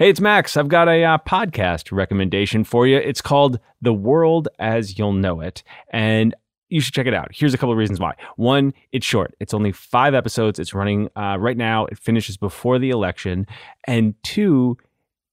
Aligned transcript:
Hey, 0.00 0.08
it's 0.08 0.18
Max. 0.18 0.56
I've 0.56 0.68
got 0.68 0.88
a 0.88 1.04
uh, 1.04 1.18
podcast 1.28 1.92
recommendation 1.92 2.64
for 2.64 2.86
you. 2.86 2.96
It's 2.96 3.20
called 3.20 3.60
The 3.82 3.92
World 3.92 4.48
as 4.58 4.98
You'll 4.98 5.12
Know 5.12 5.42
It. 5.42 5.62
And 5.92 6.34
you 6.70 6.80
should 6.80 6.94
check 6.94 7.06
it 7.06 7.12
out. 7.12 7.28
Here's 7.34 7.52
a 7.52 7.58
couple 7.58 7.72
of 7.72 7.76
reasons 7.76 8.00
why. 8.00 8.14
One, 8.36 8.72
it's 8.92 9.04
short. 9.04 9.34
It's 9.40 9.52
only 9.52 9.72
five 9.72 10.14
episodes. 10.14 10.58
It's 10.58 10.72
running 10.72 11.10
uh, 11.16 11.36
right 11.38 11.58
now. 11.58 11.84
It 11.84 11.98
finishes 11.98 12.38
before 12.38 12.78
the 12.78 12.88
election. 12.88 13.46
And 13.84 14.14
two, 14.22 14.78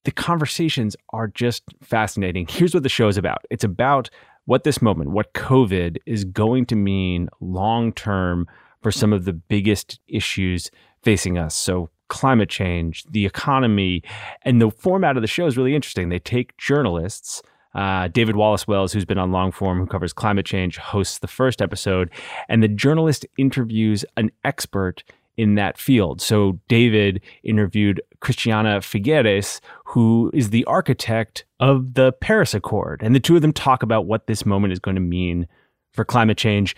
the 0.04 0.12
conversations 0.12 0.98
are 1.12 1.30
just 1.30 1.64
fascinating. 1.81 2.46
Here's 2.50 2.74
what 2.74 2.84
the 2.84 2.90
show 2.90 3.08
is 3.08 3.16
about. 3.16 3.46
It's 3.50 3.64
about 3.64 4.09
what 4.48 4.66
this 4.66 4.81
moment, 4.81 5.12
what 5.12 5.34
COVID 5.34 5.96
is 6.06 6.26
going 6.26 6.66
to 6.66 6.76
mean 6.76 7.30
long 7.40 7.94
term 7.94 8.46
for 8.81 8.92
some 8.92 9.14
of 9.14 9.24
the 9.24 9.31
biggest 9.31 10.02
issues 10.09 10.72
facing 11.04 11.38
us. 11.38 11.56
So 11.56 11.90
climate 12.08 12.50
change, 12.50 13.03
the 13.09 13.25
economy, 13.25 14.03
and 14.44 14.61
the 14.61 14.72
format 14.72 15.17
of 15.17 15.22
the 15.22 15.27
show 15.27 15.45
is 15.45 15.58
really 15.58 15.75
interesting. 15.75 16.09
They 16.09 16.19
take 16.19 16.58
journalists. 16.58 17.41
Uh, 17.75 18.08
David 18.08 18.36
Wallace 18.36 18.67
Wells, 18.67 18.91
who's 18.91 19.05
been 19.05 19.19
on 19.19 19.31
long 19.31 19.52
form, 19.52 19.77
who 19.80 19.86
covers 19.86 20.11
climate 20.11 20.45
change, 20.45 20.78
hosts 20.78 21.19
the 21.19 21.28
first 21.28 21.61
episode, 21.61 22.09
and 22.50 22.63
the 22.63 22.67
journalist 22.67 23.25
interviews 23.38 24.03
an 24.16 24.31
expert 24.44 25.03
in 25.38 25.55
that 25.55 25.78
field. 25.78 26.19
So 26.19 26.59
David 26.67 27.22
interviewed 27.44 28.02
Christiana 28.19 28.80
Figueres, 28.80 29.61
who 29.85 30.31
is 30.33 30.50
the 30.50 30.66
architect 30.66 31.45
of 31.59 31.94
the 31.94 32.11
Paris 32.13 32.55
Accord, 32.55 33.02
and 33.03 33.13
the 33.13 33.19
two 33.19 33.35
of 33.35 33.44
them 33.44 33.53
talk 33.53 33.83
about 33.83 34.08
what 34.08 34.25
this 34.25 34.45
moment 34.45 34.73
is 34.73 34.80
going 34.80 34.95
to 34.95 35.02
mean 35.02 35.47
for 35.94 36.03
climate 36.03 36.38
change. 36.38 36.75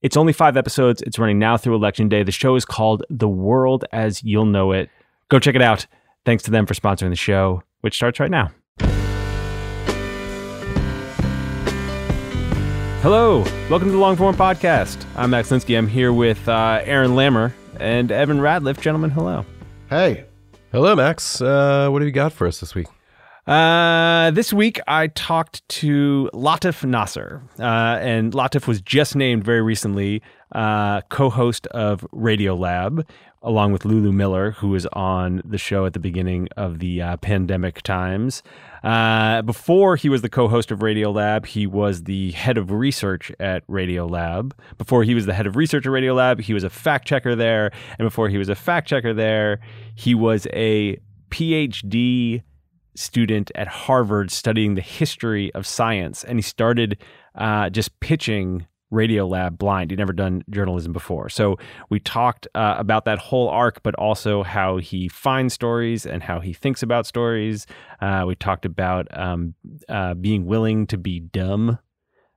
It's 0.00 0.16
only 0.16 0.32
five 0.32 0.56
episodes. 0.56 1.02
It's 1.02 1.18
running 1.18 1.40
now 1.40 1.56
through 1.56 1.74
Election 1.74 2.08
Day. 2.08 2.22
The 2.22 2.30
show 2.30 2.54
is 2.54 2.64
called 2.64 3.02
The 3.10 3.28
World 3.28 3.84
as 3.90 4.22
You'll 4.22 4.46
Know 4.46 4.70
It. 4.70 4.90
Go 5.28 5.40
check 5.40 5.56
it 5.56 5.62
out. 5.62 5.86
Thanks 6.24 6.44
to 6.44 6.52
them 6.52 6.66
for 6.66 6.74
sponsoring 6.74 7.10
the 7.10 7.16
show, 7.16 7.64
which 7.80 7.96
starts 7.96 8.20
right 8.20 8.30
now. 8.30 8.52
Hello, 13.02 13.40
welcome 13.68 13.88
to 13.88 13.92
the 13.92 13.98
Longform 13.98 14.34
Podcast. 14.34 15.04
I'm 15.16 15.30
Max 15.30 15.50
Linsky. 15.50 15.76
I'm 15.76 15.88
here 15.88 16.12
with 16.12 16.48
uh, 16.48 16.80
Aaron 16.84 17.12
Lammer 17.12 17.52
and 17.80 18.12
Evan 18.12 18.38
Ratliff. 18.38 18.80
Gentlemen, 18.80 19.10
hello. 19.10 19.44
Hey. 19.90 20.26
Hello, 20.70 20.94
Max. 20.94 21.40
Uh, 21.40 21.88
what 21.88 22.02
have 22.02 22.06
you 22.06 22.12
got 22.12 22.32
for 22.32 22.46
us 22.46 22.60
this 22.60 22.72
week? 22.72 22.86
Uh, 23.48 24.30
this 24.32 24.52
week 24.52 24.78
I 24.86 25.06
talked 25.06 25.66
to 25.70 26.28
Latif 26.34 26.84
Nasser, 26.84 27.40
uh, 27.58 27.62
and 27.62 28.34
Latif 28.34 28.66
was 28.66 28.82
just 28.82 29.16
named 29.16 29.42
very 29.42 29.62
recently 29.62 30.20
uh, 30.52 31.00
co-host 31.08 31.66
of 31.68 32.02
Radiolab, 32.12 33.08
along 33.42 33.72
with 33.72 33.86
Lulu 33.86 34.12
Miller, 34.12 34.50
who 34.50 34.68
was 34.68 34.84
on 34.92 35.40
the 35.46 35.56
show 35.56 35.86
at 35.86 35.94
the 35.94 35.98
beginning 35.98 36.48
of 36.58 36.78
the 36.80 37.00
uh, 37.00 37.16
pandemic 37.16 37.80
times. 37.80 38.42
Uh, 38.84 39.40
before 39.40 39.96
he 39.96 40.10
was 40.10 40.20
the 40.20 40.28
co-host 40.28 40.70
of 40.70 40.80
Radiolab, 40.80 41.46
he 41.46 41.66
was 41.66 42.02
the 42.02 42.32
head 42.32 42.58
of 42.58 42.70
research 42.70 43.32
at 43.40 43.66
Radiolab. 43.66 44.52
Before 44.76 45.04
he 45.04 45.14
was 45.14 45.24
the 45.24 45.32
head 45.32 45.46
of 45.46 45.56
research 45.56 45.86
at 45.86 45.90
Radiolab, 45.90 46.42
he 46.42 46.52
was 46.52 46.64
a 46.64 46.70
fact 46.70 47.08
checker 47.08 47.34
there, 47.34 47.70
and 47.98 48.04
before 48.04 48.28
he 48.28 48.36
was 48.36 48.50
a 48.50 48.54
fact 48.54 48.88
checker 48.88 49.14
there, 49.14 49.60
he 49.94 50.14
was 50.14 50.46
a 50.52 51.00
PhD 51.30 52.42
student 52.98 53.50
at 53.54 53.68
Harvard 53.68 54.30
studying 54.30 54.74
the 54.74 54.80
history 54.80 55.52
of 55.54 55.66
science, 55.66 56.24
and 56.24 56.38
he 56.38 56.42
started 56.42 56.98
uh, 57.34 57.70
just 57.70 57.98
pitching 58.00 58.66
Radiolab 58.92 59.58
blind. 59.58 59.90
He'd 59.90 59.98
never 59.98 60.12
done 60.12 60.42
journalism 60.50 60.92
before. 60.92 61.28
So 61.28 61.58
we 61.90 62.00
talked 62.00 62.48
uh, 62.54 62.74
about 62.78 63.04
that 63.04 63.18
whole 63.18 63.48
arc, 63.48 63.82
but 63.82 63.94
also 63.96 64.42
how 64.42 64.78
he 64.78 65.08
finds 65.08 65.54
stories 65.54 66.06
and 66.06 66.22
how 66.22 66.40
he 66.40 66.52
thinks 66.52 66.82
about 66.82 67.06
stories. 67.06 67.66
Uh, 68.00 68.24
we 68.26 68.34
talked 68.34 68.64
about 68.64 69.06
um, 69.16 69.54
uh, 69.88 70.14
being 70.14 70.46
willing 70.46 70.86
to 70.86 70.96
be 70.96 71.20
dumb. 71.20 71.78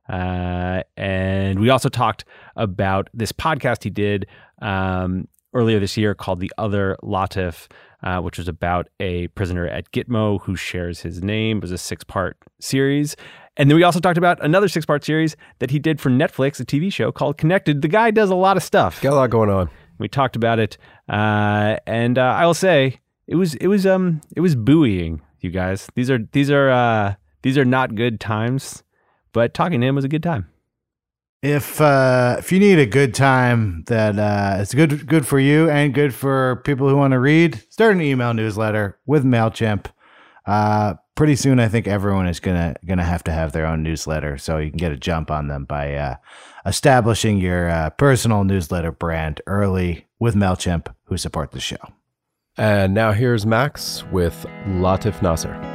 Uh, 0.08 0.82
and 0.96 1.58
we 1.58 1.70
also 1.70 1.88
talked 1.88 2.24
about 2.56 3.08
this 3.14 3.32
podcast 3.32 3.82
he 3.84 3.90
did 3.90 4.26
um, 4.60 5.26
earlier 5.54 5.80
this 5.80 5.96
year 5.96 6.14
called 6.14 6.40
The 6.40 6.52
Other 6.58 6.96
Latif, 7.02 7.68
uh, 8.02 8.20
which 8.20 8.38
was 8.38 8.48
about 8.48 8.88
a 9.00 9.28
prisoner 9.28 9.66
at 9.66 9.90
Gitmo 9.92 10.40
who 10.42 10.56
shares 10.56 11.00
his 11.00 11.22
name. 11.22 11.58
It 11.58 11.62
was 11.62 11.72
a 11.72 11.78
six 11.78 12.04
part 12.04 12.36
series. 12.60 13.16
And 13.56 13.70
then 13.70 13.76
we 13.76 13.82
also 13.82 14.00
talked 14.00 14.18
about 14.18 14.42
another 14.42 14.68
six 14.68 14.86
part 14.86 15.04
series 15.04 15.36
that 15.58 15.70
he 15.70 15.78
did 15.78 16.00
for 16.00 16.10
Netflix, 16.10 16.58
a 16.60 16.64
TV 16.64 16.92
show 16.92 17.12
called 17.12 17.36
Connected. 17.36 17.82
The 17.82 17.88
guy 17.88 18.10
does 18.10 18.30
a 18.30 18.34
lot 18.34 18.56
of 18.56 18.62
stuff. 18.62 19.00
Got 19.02 19.12
a 19.12 19.16
lot 19.16 19.30
going 19.30 19.50
on. 19.50 19.70
We 19.98 20.08
talked 20.08 20.36
about 20.36 20.58
it, 20.58 20.78
uh, 21.08 21.76
and 21.86 22.18
uh, 22.18 22.22
I 22.22 22.46
will 22.46 22.54
say 22.54 23.00
it 23.28 23.36
was 23.36 23.54
it 23.56 23.68
was 23.68 23.86
um 23.86 24.20
it 24.34 24.40
was 24.40 24.56
buoying, 24.56 25.20
you 25.40 25.50
guys. 25.50 25.86
These 25.94 26.10
are 26.10 26.18
these 26.32 26.50
are 26.50 26.70
uh, 26.70 27.14
these 27.42 27.56
are 27.56 27.64
not 27.64 27.94
good 27.94 28.18
times, 28.18 28.82
but 29.32 29.54
talking 29.54 29.80
to 29.80 29.86
him 29.86 29.94
was 29.94 30.04
a 30.04 30.08
good 30.08 30.22
time. 30.22 30.48
If 31.42 31.80
uh, 31.80 32.36
if 32.38 32.52
you 32.52 32.60
need 32.60 32.78
a 32.78 32.86
good 32.86 33.14
time 33.14 33.82
that 33.88 34.16
uh, 34.16 34.58
it's 34.60 34.74
good 34.74 35.08
good 35.08 35.26
for 35.26 35.40
you 35.40 35.68
and 35.68 35.92
good 35.92 36.14
for 36.14 36.62
people 36.64 36.88
who 36.88 36.96
want 36.96 37.12
to 37.12 37.18
read, 37.18 37.64
start 37.68 37.96
an 37.96 38.00
email 38.00 38.32
newsletter 38.32 38.98
with 39.06 39.24
Mailchimp. 39.24 39.86
Uh, 40.46 40.94
pretty 41.16 41.34
soon, 41.34 41.58
I 41.58 41.66
think 41.66 41.88
everyone 41.88 42.28
is 42.28 42.38
gonna 42.38 42.76
gonna 42.86 43.02
have 43.02 43.24
to 43.24 43.32
have 43.32 43.50
their 43.50 43.66
own 43.66 43.82
newsletter, 43.82 44.38
so 44.38 44.58
you 44.58 44.70
can 44.70 44.78
get 44.78 44.92
a 44.92 44.96
jump 44.96 45.32
on 45.32 45.48
them 45.48 45.64
by 45.64 45.96
uh, 45.96 46.16
establishing 46.64 47.38
your 47.38 47.68
uh, 47.68 47.90
personal 47.90 48.44
newsletter 48.44 48.92
brand 48.92 49.40
early 49.48 50.06
with 50.20 50.36
Mailchimp, 50.36 50.94
who 51.06 51.16
support 51.16 51.50
the 51.50 51.60
show. 51.60 51.92
And 52.56 52.94
now 52.94 53.10
here's 53.10 53.44
Max 53.44 54.04
with 54.12 54.46
Latif 54.66 55.20
Nasser. 55.22 55.71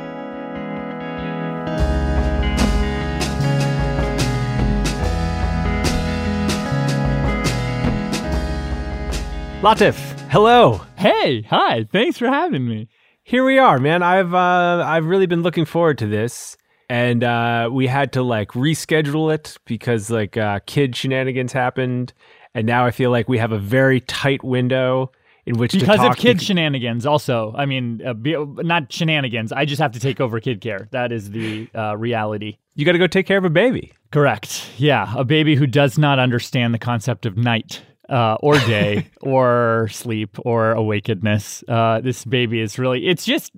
Latif, 9.61 9.97
hello. 10.29 10.79
Hey, 10.97 11.41
hi. 11.41 11.83
Thanks 11.91 12.19
for 12.19 12.27
having 12.27 12.67
me. 12.67 12.87
Here 13.23 13.43
we 13.43 13.57
are, 13.57 13.79
man. 13.79 14.03
I've 14.03 14.31
uh, 14.35 14.83
I've 14.85 15.05
really 15.05 15.25
been 15.25 15.41
looking 15.41 15.65
forward 15.65 15.97
to 15.97 16.05
this, 16.05 16.55
and 16.89 17.23
uh, 17.23 17.67
we 17.71 17.87
had 17.87 18.13
to 18.13 18.21
like 18.21 18.49
reschedule 18.49 19.33
it 19.33 19.57
because 19.65 20.11
like 20.11 20.37
uh, 20.37 20.59
kid 20.67 20.95
shenanigans 20.95 21.53
happened, 21.53 22.13
and 22.53 22.67
now 22.67 22.85
I 22.85 22.91
feel 22.91 23.09
like 23.09 23.27
we 23.27 23.39
have 23.39 23.51
a 23.51 23.57
very 23.57 23.99
tight 24.01 24.43
window 24.43 25.11
in 25.47 25.57
which 25.57 25.71
because 25.71 25.87
to 25.87 25.97
talk 25.97 26.11
of 26.11 26.17
kid 26.17 26.37
to- 26.37 26.45
shenanigans. 26.45 27.07
Also, 27.07 27.51
I 27.57 27.65
mean, 27.65 28.05
uh, 28.05 28.13
be, 28.13 28.35
not 28.37 28.93
shenanigans. 28.93 29.51
I 29.51 29.65
just 29.65 29.81
have 29.81 29.93
to 29.93 29.99
take 29.99 30.21
over 30.21 30.39
kid 30.39 30.61
care. 30.61 30.87
That 30.91 31.11
is 31.11 31.31
the 31.31 31.67
uh, 31.73 31.97
reality. 31.97 32.59
You 32.75 32.85
got 32.85 32.91
to 32.91 32.99
go 32.99 33.07
take 33.07 33.25
care 33.25 33.39
of 33.39 33.45
a 33.45 33.49
baby. 33.49 33.91
Correct. 34.11 34.69
Yeah, 34.77 35.11
a 35.17 35.23
baby 35.23 35.55
who 35.55 35.65
does 35.65 35.97
not 35.97 36.19
understand 36.19 36.75
the 36.75 36.79
concept 36.79 37.25
of 37.25 37.37
night 37.37 37.81
uh, 38.09 38.37
or 38.41 38.57
day 38.59 39.07
or 39.21 39.87
sleep 39.91 40.37
or 40.45 40.73
awakenedness. 40.75 41.63
Uh, 41.67 42.01
this 42.01 42.25
baby 42.25 42.61
is 42.61 42.79
really, 42.79 43.07
it's 43.07 43.25
just, 43.25 43.51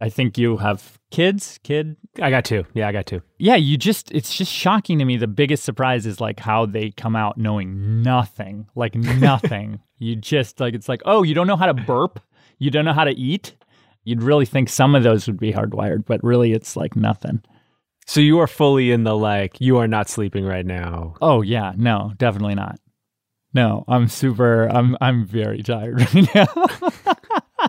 I 0.00 0.08
think 0.08 0.38
you 0.38 0.56
have 0.56 0.98
kids, 1.10 1.58
kid. 1.62 1.96
I 2.20 2.30
got 2.30 2.44
two. 2.44 2.64
Yeah, 2.72 2.88
I 2.88 2.92
got 2.92 3.06
two. 3.06 3.22
Yeah, 3.38 3.56
you 3.56 3.76
just, 3.76 4.10
it's 4.12 4.34
just 4.34 4.52
shocking 4.52 4.98
to 4.98 5.04
me. 5.04 5.16
The 5.16 5.26
biggest 5.26 5.62
surprise 5.64 6.06
is 6.06 6.20
like 6.20 6.40
how 6.40 6.66
they 6.66 6.90
come 6.90 7.16
out 7.16 7.36
knowing 7.36 8.02
nothing, 8.02 8.66
like 8.74 8.94
nothing. 8.94 9.80
you 9.98 10.16
just, 10.16 10.60
like, 10.60 10.74
it's 10.74 10.88
like, 10.88 11.02
oh, 11.04 11.22
you 11.22 11.34
don't 11.34 11.46
know 11.46 11.56
how 11.56 11.66
to 11.66 11.74
burp? 11.74 12.20
You 12.58 12.70
don't 12.70 12.84
know 12.84 12.92
how 12.92 13.04
to 13.04 13.12
eat? 13.12 13.54
You'd 14.04 14.22
really 14.22 14.46
think 14.46 14.68
some 14.68 14.94
of 14.94 15.02
those 15.02 15.26
would 15.26 15.38
be 15.38 15.52
hardwired, 15.52 16.06
but 16.06 16.22
really 16.24 16.52
it's 16.52 16.76
like 16.76 16.96
nothing. 16.96 17.42
So 18.06 18.20
you 18.20 18.38
are 18.40 18.46
fully 18.46 18.90
in 18.90 19.04
the 19.04 19.16
like, 19.16 19.60
you 19.60 19.76
are 19.76 19.86
not 19.86 20.08
sleeping 20.08 20.44
right 20.44 20.66
now. 20.66 21.14
Oh 21.20 21.42
yeah, 21.42 21.74
no, 21.76 22.12
definitely 22.16 22.54
not. 22.54 22.80
No, 23.52 23.84
I'm 23.88 24.08
super. 24.08 24.66
I'm 24.66 24.96
I'm 25.00 25.26
very 25.26 25.62
tired 25.62 26.00
right 26.14 26.34
now. 26.34 27.16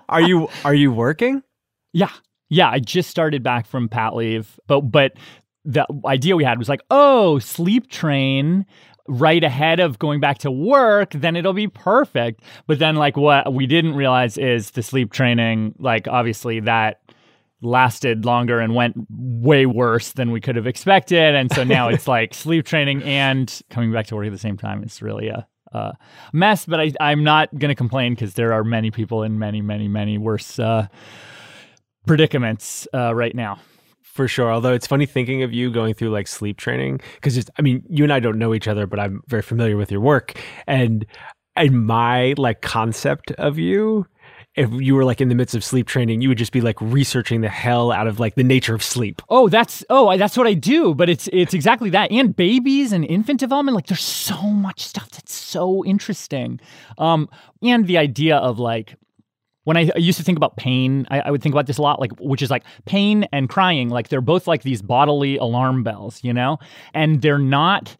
are 0.09 0.21
you 0.21 0.47
are 0.63 0.75
you 0.75 0.91
working? 0.91 1.41
Yeah, 1.93 2.11
yeah. 2.49 2.69
I 2.69 2.79
just 2.79 3.09
started 3.09 3.43
back 3.43 3.65
from 3.65 3.89
pat 3.89 4.15
leave, 4.15 4.59
but 4.67 4.81
but 4.81 5.13
the 5.65 5.85
idea 6.05 6.35
we 6.35 6.43
had 6.43 6.57
was 6.57 6.69
like, 6.69 6.81
oh, 6.89 7.39
sleep 7.39 7.89
train 7.89 8.65
right 9.07 9.43
ahead 9.43 9.79
of 9.79 9.99
going 9.99 10.19
back 10.19 10.37
to 10.39 10.51
work, 10.51 11.11
then 11.11 11.35
it'll 11.35 11.53
be 11.53 11.67
perfect. 11.67 12.41
But 12.67 12.79
then 12.79 12.95
like 12.95 13.17
what 13.17 13.53
we 13.53 13.67
didn't 13.67 13.95
realize 13.95 14.37
is 14.37 14.71
the 14.71 14.83
sleep 14.83 15.11
training, 15.11 15.75
like 15.79 16.07
obviously 16.07 16.59
that 16.61 17.01
lasted 17.61 18.25
longer 18.25 18.59
and 18.59 18.73
went 18.73 18.95
way 19.09 19.65
worse 19.65 20.13
than 20.13 20.31
we 20.31 20.41
could 20.41 20.55
have 20.55 20.67
expected. 20.67 21.35
And 21.35 21.51
so 21.51 21.63
now 21.63 21.89
it's 21.89 22.07
like 22.07 22.33
sleep 22.33 22.65
training 22.65 23.03
and 23.03 23.61
coming 23.69 23.91
back 23.91 24.07
to 24.07 24.15
work 24.15 24.27
at 24.27 24.31
the 24.31 24.37
same 24.37 24.57
time. 24.57 24.81
It's 24.83 25.01
really 25.01 25.27
a 25.27 25.47
uh, 25.71 25.91
mess, 26.33 26.65
but 26.65 26.79
I, 26.79 26.91
I'm 26.99 27.23
not 27.23 27.49
going 27.57 27.69
to 27.69 27.75
complain 27.75 28.13
because 28.13 28.33
there 28.33 28.53
are 28.53 28.63
many 28.63 28.91
people 28.91 29.23
in 29.23 29.39
many, 29.39 29.61
many, 29.61 29.87
many 29.87 30.17
worse 30.17 30.59
uh, 30.59 30.87
predicaments 32.05 32.87
uh, 32.93 33.13
right 33.15 33.35
now. 33.35 33.59
For 34.01 34.27
sure. 34.27 34.51
Although 34.51 34.73
it's 34.73 34.87
funny 34.87 35.05
thinking 35.05 35.41
of 35.41 35.53
you 35.53 35.71
going 35.71 35.93
through 35.93 36.09
like 36.09 36.27
sleep 36.27 36.57
training 36.57 36.99
because 37.15 37.49
I 37.57 37.61
mean, 37.61 37.83
you 37.89 38.03
and 38.03 38.11
I 38.11 38.19
don't 38.19 38.37
know 38.37 38.53
each 38.53 38.67
other, 38.67 38.85
but 38.85 38.99
I'm 38.99 39.21
very 39.27 39.41
familiar 39.41 39.77
with 39.77 39.89
your 39.89 40.01
work. 40.01 40.37
And 40.67 41.05
and 41.55 41.85
my 41.85 42.33
like 42.37 42.61
concept 42.61 43.31
of 43.31 43.57
you, 43.57 44.05
if 44.55 44.69
you 44.71 44.95
were 44.95 45.05
like 45.05 45.21
in 45.21 45.29
the 45.29 45.35
midst 45.35 45.55
of 45.55 45.63
sleep 45.63 45.87
training, 45.87 46.21
you 46.21 46.29
would 46.29 46.37
just 46.37 46.51
be 46.51 46.59
like 46.59 46.79
researching 46.81 47.41
the 47.41 47.49
hell 47.49 47.91
out 47.91 48.07
of 48.07 48.19
like 48.19 48.35
the 48.35 48.43
nature 48.43 48.75
of 48.75 48.83
sleep. 48.83 49.21
Oh, 49.29 49.47
that's 49.47 49.83
oh, 49.89 50.17
that's 50.17 50.35
what 50.35 50.47
I 50.47 50.53
do. 50.53 50.93
But 50.93 51.09
it's 51.09 51.29
it's 51.31 51.53
exactly 51.53 51.89
that. 51.91 52.11
And 52.11 52.35
babies 52.35 52.91
and 52.91 53.05
infant 53.05 53.39
development, 53.39 53.75
like 53.75 53.87
there's 53.87 54.03
so 54.03 54.41
much 54.41 54.81
stuff 54.81 55.09
that's 55.11 55.33
so 55.33 55.85
interesting. 55.85 56.59
Um, 56.97 57.29
and 57.61 57.87
the 57.87 57.97
idea 57.97 58.37
of 58.37 58.59
like 58.59 58.95
when 59.63 59.77
I, 59.77 59.89
I, 59.95 59.99
used 59.99 60.17
to 60.17 60.23
think 60.23 60.37
about 60.37 60.57
pain, 60.57 61.07
I, 61.11 61.21
I, 61.21 61.31
would 61.31 61.41
think 61.41 61.53
about 61.53 61.67
this 61.67 61.77
a 61.77 61.81
lot, 61.81 61.99
like 61.99 62.11
which 62.19 62.41
is 62.41 62.49
like 62.49 62.63
pain 62.85 63.27
and 63.31 63.47
crying, 63.47 63.89
like 63.89 64.09
they're 64.09 64.19
both 64.19 64.47
like 64.47 64.63
these 64.63 64.81
bodily 64.81 65.37
alarm 65.37 65.83
bells, 65.83 66.23
you 66.23 66.33
know, 66.33 66.57
and 66.93 67.21
they're 67.21 67.37
not 67.37 67.95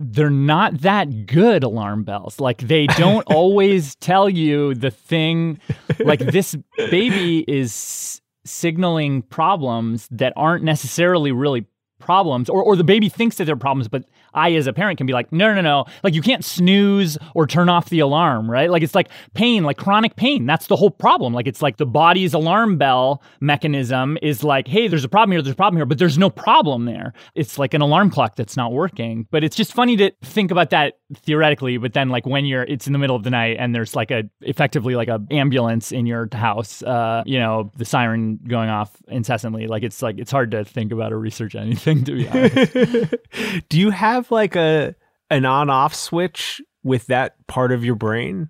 they're 0.00 0.30
not 0.30 0.80
that 0.82 1.26
good 1.26 1.64
alarm 1.64 2.04
bells. 2.04 2.40
Like 2.40 2.58
they 2.58 2.86
don't 2.86 3.24
always 3.32 3.94
tell 3.96 4.28
you 4.28 4.74
the 4.74 4.90
thing. 4.90 5.58
Like 5.98 6.20
this 6.20 6.56
baby 6.76 7.44
is 7.48 8.20
signaling 8.44 9.22
problems 9.22 10.08
that 10.10 10.32
aren't 10.36 10.64
necessarily 10.64 11.32
really 11.32 11.66
problems 11.98 12.48
or, 12.48 12.62
or 12.62 12.76
the 12.76 12.84
baby 12.84 13.08
thinks 13.08 13.36
that 13.36 13.44
they're 13.44 13.56
problems 13.56 13.88
but 13.88 14.04
i 14.34 14.52
as 14.52 14.66
a 14.66 14.72
parent 14.72 14.98
can 14.98 15.06
be 15.06 15.12
like 15.12 15.30
no 15.32 15.54
no 15.54 15.60
no 15.60 15.84
like 16.02 16.14
you 16.14 16.22
can't 16.22 16.44
snooze 16.44 17.16
or 17.34 17.46
turn 17.46 17.68
off 17.68 17.88
the 17.90 18.00
alarm 18.00 18.48
right? 18.48 18.70
Like 18.70 18.82
it's 18.82 18.94
like 18.94 19.08
pain 19.34 19.64
like 19.64 19.76
chronic 19.76 20.16
pain. 20.16 20.46
That's 20.46 20.66
the 20.66 20.76
whole 20.76 20.90
problem. 20.90 21.32
Like 21.32 21.46
it's 21.46 21.62
like 21.62 21.76
the 21.76 21.86
body's 21.86 22.34
alarm 22.34 22.78
bell 22.78 23.22
mechanism 23.40 24.18
is 24.22 24.42
like 24.44 24.68
hey 24.68 24.88
there's 24.88 25.04
a 25.04 25.08
problem 25.08 25.32
here 25.32 25.42
there's 25.42 25.52
a 25.52 25.56
problem 25.56 25.78
here 25.78 25.86
but 25.86 25.98
there's 25.98 26.18
no 26.18 26.30
problem 26.30 26.84
there. 26.84 27.12
It's 27.34 27.58
like 27.58 27.74
an 27.74 27.80
alarm 27.80 28.10
clock 28.10 28.36
that's 28.36 28.56
not 28.56 28.72
working. 28.72 29.26
But 29.30 29.44
it's 29.44 29.56
just 29.56 29.72
funny 29.72 29.96
to 29.96 30.12
think 30.22 30.50
about 30.50 30.70
that 30.70 30.98
theoretically 31.14 31.78
but 31.78 31.94
then 31.94 32.10
like 32.10 32.26
when 32.26 32.44
you're 32.44 32.64
it's 32.64 32.86
in 32.86 32.92
the 32.92 32.98
middle 32.98 33.16
of 33.16 33.22
the 33.22 33.30
night 33.30 33.56
and 33.58 33.74
there's 33.74 33.96
like 33.96 34.10
a 34.10 34.24
effectively 34.42 34.94
like 34.94 35.08
a 35.08 35.18
ambulance 35.30 35.90
in 35.90 36.04
your 36.04 36.28
house 36.32 36.82
uh 36.82 37.22
you 37.24 37.38
know 37.38 37.72
the 37.76 37.84
siren 37.84 38.38
going 38.46 38.68
off 38.68 38.94
incessantly 39.08 39.66
like 39.66 39.82
it's 39.82 40.02
like 40.02 40.18
it's 40.18 40.30
hard 40.30 40.50
to 40.50 40.64
think 40.66 40.92
about 40.92 41.10
or 41.10 41.18
research 41.18 41.54
anything 41.54 42.04
to 42.04 42.12
be 42.12 42.28
honest. 42.28 43.14
Do 43.70 43.80
you 43.80 43.90
have 43.90 44.17
like 44.30 44.56
a 44.56 44.94
an 45.30 45.44
on 45.44 45.70
off 45.70 45.94
switch 45.94 46.60
with 46.82 47.06
that 47.06 47.46
part 47.46 47.72
of 47.72 47.84
your 47.84 47.94
brain? 47.94 48.48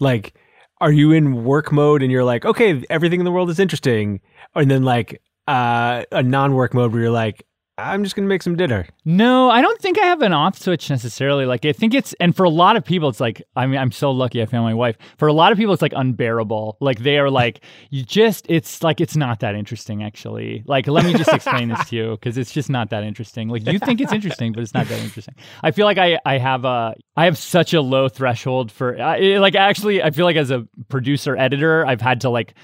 Like 0.00 0.34
are 0.80 0.92
you 0.92 1.12
in 1.12 1.44
work 1.44 1.72
mode 1.72 2.02
and 2.02 2.10
you're 2.10 2.24
like, 2.24 2.44
okay, 2.44 2.84
everything 2.90 3.20
in 3.20 3.24
the 3.24 3.30
world 3.30 3.48
is 3.50 3.58
interesting, 3.58 4.20
and 4.54 4.70
then 4.70 4.82
like 4.82 5.22
uh, 5.46 6.04
a 6.12 6.22
non 6.22 6.54
work 6.54 6.74
mode 6.74 6.92
where 6.92 7.02
you're 7.02 7.10
like, 7.10 7.46
I'm 7.76 8.04
just 8.04 8.14
gonna 8.14 8.28
make 8.28 8.42
some 8.42 8.54
dinner. 8.54 8.86
No, 9.04 9.50
I 9.50 9.60
don't 9.60 9.80
think 9.80 9.98
I 9.98 10.06
have 10.06 10.22
an 10.22 10.32
off 10.32 10.56
switch 10.56 10.88
necessarily. 10.90 11.44
Like 11.44 11.64
I 11.64 11.72
think 11.72 11.92
it's 11.92 12.14
and 12.20 12.34
for 12.34 12.44
a 12.44 12.50
lot 12.50 12.76
of 12.76 12.84
people 12.84 13.08
it's 13.08 13.18
like 13.18 13.42
I 13.56 13.66
mean 13.66 13.78
I'm 13.78 13.90
so 13.90 14.12
lucky 14.12 14.40
I 14.40 14.46
found 14.46 14.64
my 14.64 14.74
wife. 14.74 14.96
For 15.18 15.26
a 15.26 15.32
lot 15.32 15.50
of 15.50 15.58
people 15.58 15.72
it's 15.72 15.82
like 15.82 15.92
unbearable. 15.94 16.76
Like 16.80 17.00
they 17.00 17.18
are 17.18 17.30
like 17.30 17.62
you 17.90 18.04
just 18.04 18.46
it's 18.48 18.84
like 18.84 19.00
it's 19.00 19.16
not 19.16 19.40
that 19.40 19.56
interesting 19.56 20.04
actually. 20.04 20.62
Like 20.66 20.86
let 20.86 21.04
me 21.04 21.14
just 21.14 21.32
explain 21.32 21.68
this 21.68 21.84
to 21.88 21.96
you 21.96 22.10
because 22.20 22.38
it's 22.38 22.52
just 22.52 22.70
not 22.70 22.90
that 22.90 23.02
interesting. 23.02 23.48
Like 23.48 23.66
you 23.66 23.80
think 23.80 24.00
it's 24.00 24.12
interesting 24.12 24.52
but 24.52 24.62
it's 24.62 24.74
not 24.74 24.86
that 24.86 25.00
interesting. 25.00 25.34
I 25.64 25.72
feel 25.72 25.86
like 25.86 25.98
I 25.98 26.20
I 26.24 26.38
have 26.38 26.64
a 26.64 26.94
I 27.16 27.24
have 27.24 27.36
such 27.36 27.74
a 27.74 27.80
low 27.80 28.08
threshold 28.08 28.70
for 28.70 29.00
I, 29.00 29.38
like 29.38 29.56
actually 29.56 30.00
I 30.00 30.12
feel 30.12 30.26
like 30.26 30.36
as 30.36 30.52
a 30.52 30.64
producer 30.88 31.36
editor 31.36 31.84
I've 31.84 32.00
had 32.00 32.20
to 32.20 32.30
like 32.30 32.54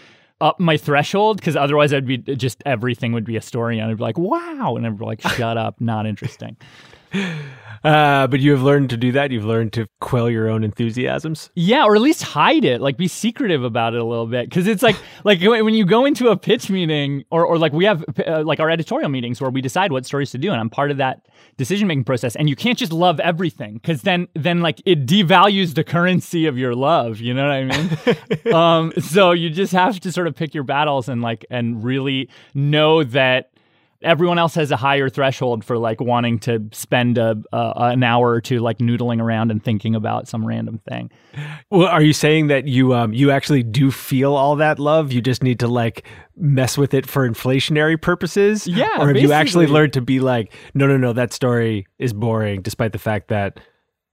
up 0.41 0.59
my 0.59 0.77
threshold 0.77 1.39
because 1.39 1.57
otherwise 1.57 1.93
I'd 1.93 2.07
be 2.07 2.19
just 2.19 2.63
everything 2.65 3.13
would 3.13 3.25
be 3.25 3.37
a 3.37 3.43
story 3.43 3.79
and 3.79 3.91
I'd 3.91 3.97
be 3.97 4.03
like, 4.03 4.19
wow. 4.19 4.77
And 4.77 4.87
I'd 4.87 4.99
be 4.99 5.05
like, 5.05 5.21
shut 5.21 5.57
up, 5.57 5.81
not 5.81 6.07
interesting. 6.07 6.57
Uh, 7.83 8.27
but 8.27 8.41
you 8.41 8.51
have 8.51 8.63
learned 8.63 8.91
to 8.91 8.97
do 8.97 9.13
that. 9.13 9.31
You've 9.31 9.45
learned 9.45 9.73
to 9.73 9.89
quell 10.01 10.29
your 10.29 10.49
own 10.51 10.65
enthusiasms. 10.65 11.51
Yeah, 11.55 11.85
or 11.85 11.97
at 11.97 12.03
least 12.03 12.23
hide 12.23 12.65
it. 12.65 12.81
Like 12.81 12.99
be 12.99 13.09
secretive 13.09 13.65
about 13.65 13.95
it 13.95 14.01
a 14.01 14.05
little 14.05 14.27
bit, 14.27 14.49
because 14.49 14.67
it's 14.67 14.83
like 14.83 14.97
like 15.25 15.41
when 15.41 15.75
you 15.75 15.87
go 15.87 16.05
into 16.05 16.29
a 16.29 16.37
pitch 16.37 16.69
meeting, 16.69 17.25
or 17.31 17.47
or 17.47 17.59
like 17.59 17.73
we 17.73 17.87
have 17.87 18.05
uh, 18.27 18.43
like 18.45 18.61
our 18.61 18.69
editorial 18.69 19.09
meetings 19.09 19.41
where 19.41 19.51
we 19.51 19.63
decide 19.63 19.93
what 19.93 20.05
stories 20.05 20.31
to 20.33 20.39
do, 20.39 20.51
and 20.51 20.61
I'm 20.61 20.69
part 20.69 20.91
of 20.91 20.99
that 20.99 21.27
decision 21.57 21.89
making 21.89 22.05
process. 22.05 22.37
And 22.37 22.49
you 22.49 22.57
can't 22.57 22.79
just 22.79 22.93
love 22.93 23.19
everything, 23.21 23.75
because 23.75 24.03
then 24.03 24.29
then 24.35 24.61
like 24.61 24.83
it 24.85 25.07
devalues 25.07 25.75
the 25.75 25.85
currency 25.85 26.47
of 26.47 26.59
your 26.59 26.75
love. 26.75 27.21
You 27.21 27.33
know 27.33 27.49
what 27.49 27.53
I 27.53 27.65
mean? 28.45 28.55
um, 28.55 28.93
so 28.99 29.33
you 29.33 29.49
just 29.49 29.73
have 29.73 29.99
to 30.01 30.13
sort 30.13 30.27
of 30.27 30.35
pick 30.35 30.55
your 30.55 30.65
battles 30.65 31.09
and 31.09 31.23
like 31.23 31.47
and 31.51 31.83
really 31.83 32.29
know 32.55 33.05
that 33.05 33.53
everyone 34.03 34.39
else 34.39 34.55
has 34.55 34.71
a 34.71 34.77
higher 34.77 35.09
threshold 35.09 35.65
for 35.65 35.77
like 35.77 36.01
wanting 36.01 36.39
to 36.41 36.69
spend 36.73 37.19
a, 37.19 37.37
a, 37.53 37.73
an 37.77 38.03
hour 38.03 38.31
or 38.31 38.41
two 38.41 38.59
like 38.61 38.79
noodling 38.79 39.21
around 39.21 39.51
and 39.51 39.63
thinking 39.63 39.95
about 39.95 40.29
some 40.29 40.45
random 40.45 40.81
thing. 40.89 41.11
Well, 41.71 41.89
are 41.89 42.03
you 42.03 42.13
saying 42.13 42.47
that 42.49 42.67
you 42.67 42.95
um 42.95 43.13
you 43.13 43.31
actually 43.31 43.63
do 43.63 43.91
feel 43.91 44.35
all 44.35 44.57
that 44.57 44.79
love? 44.79 45.13
You 45.13 45.21
just 45.21 45.43
need 45.43 45.61
to 45.61 45.69
like 45.69 46.07
mess 46.37 46.79
with 46.79 46.95
it 46.95 47.07
for 47.07 47.29
inflationary 47.29 48.01
purposes? 48.01 48.67
Yeah. 48.67 48.89
Or 48.99 49.09
have 49.09 49.19
you 49.19 49.33
actually 49.33 49.67
learned 49.67 49.93
to 49.95 50.01
be 50.01 50.21
like, 50.21 50.53
no, 50.75 50.87
no, 50.87 50.97
no, 50.97 51.13
that 51.13 51.33
story 51.33 51.87
is 51.99 52.13
boring, 52.13 52.63
despite 52.63 52.93
the 52.93 52.99
fact 52.99 53.29
that 53.29 53.61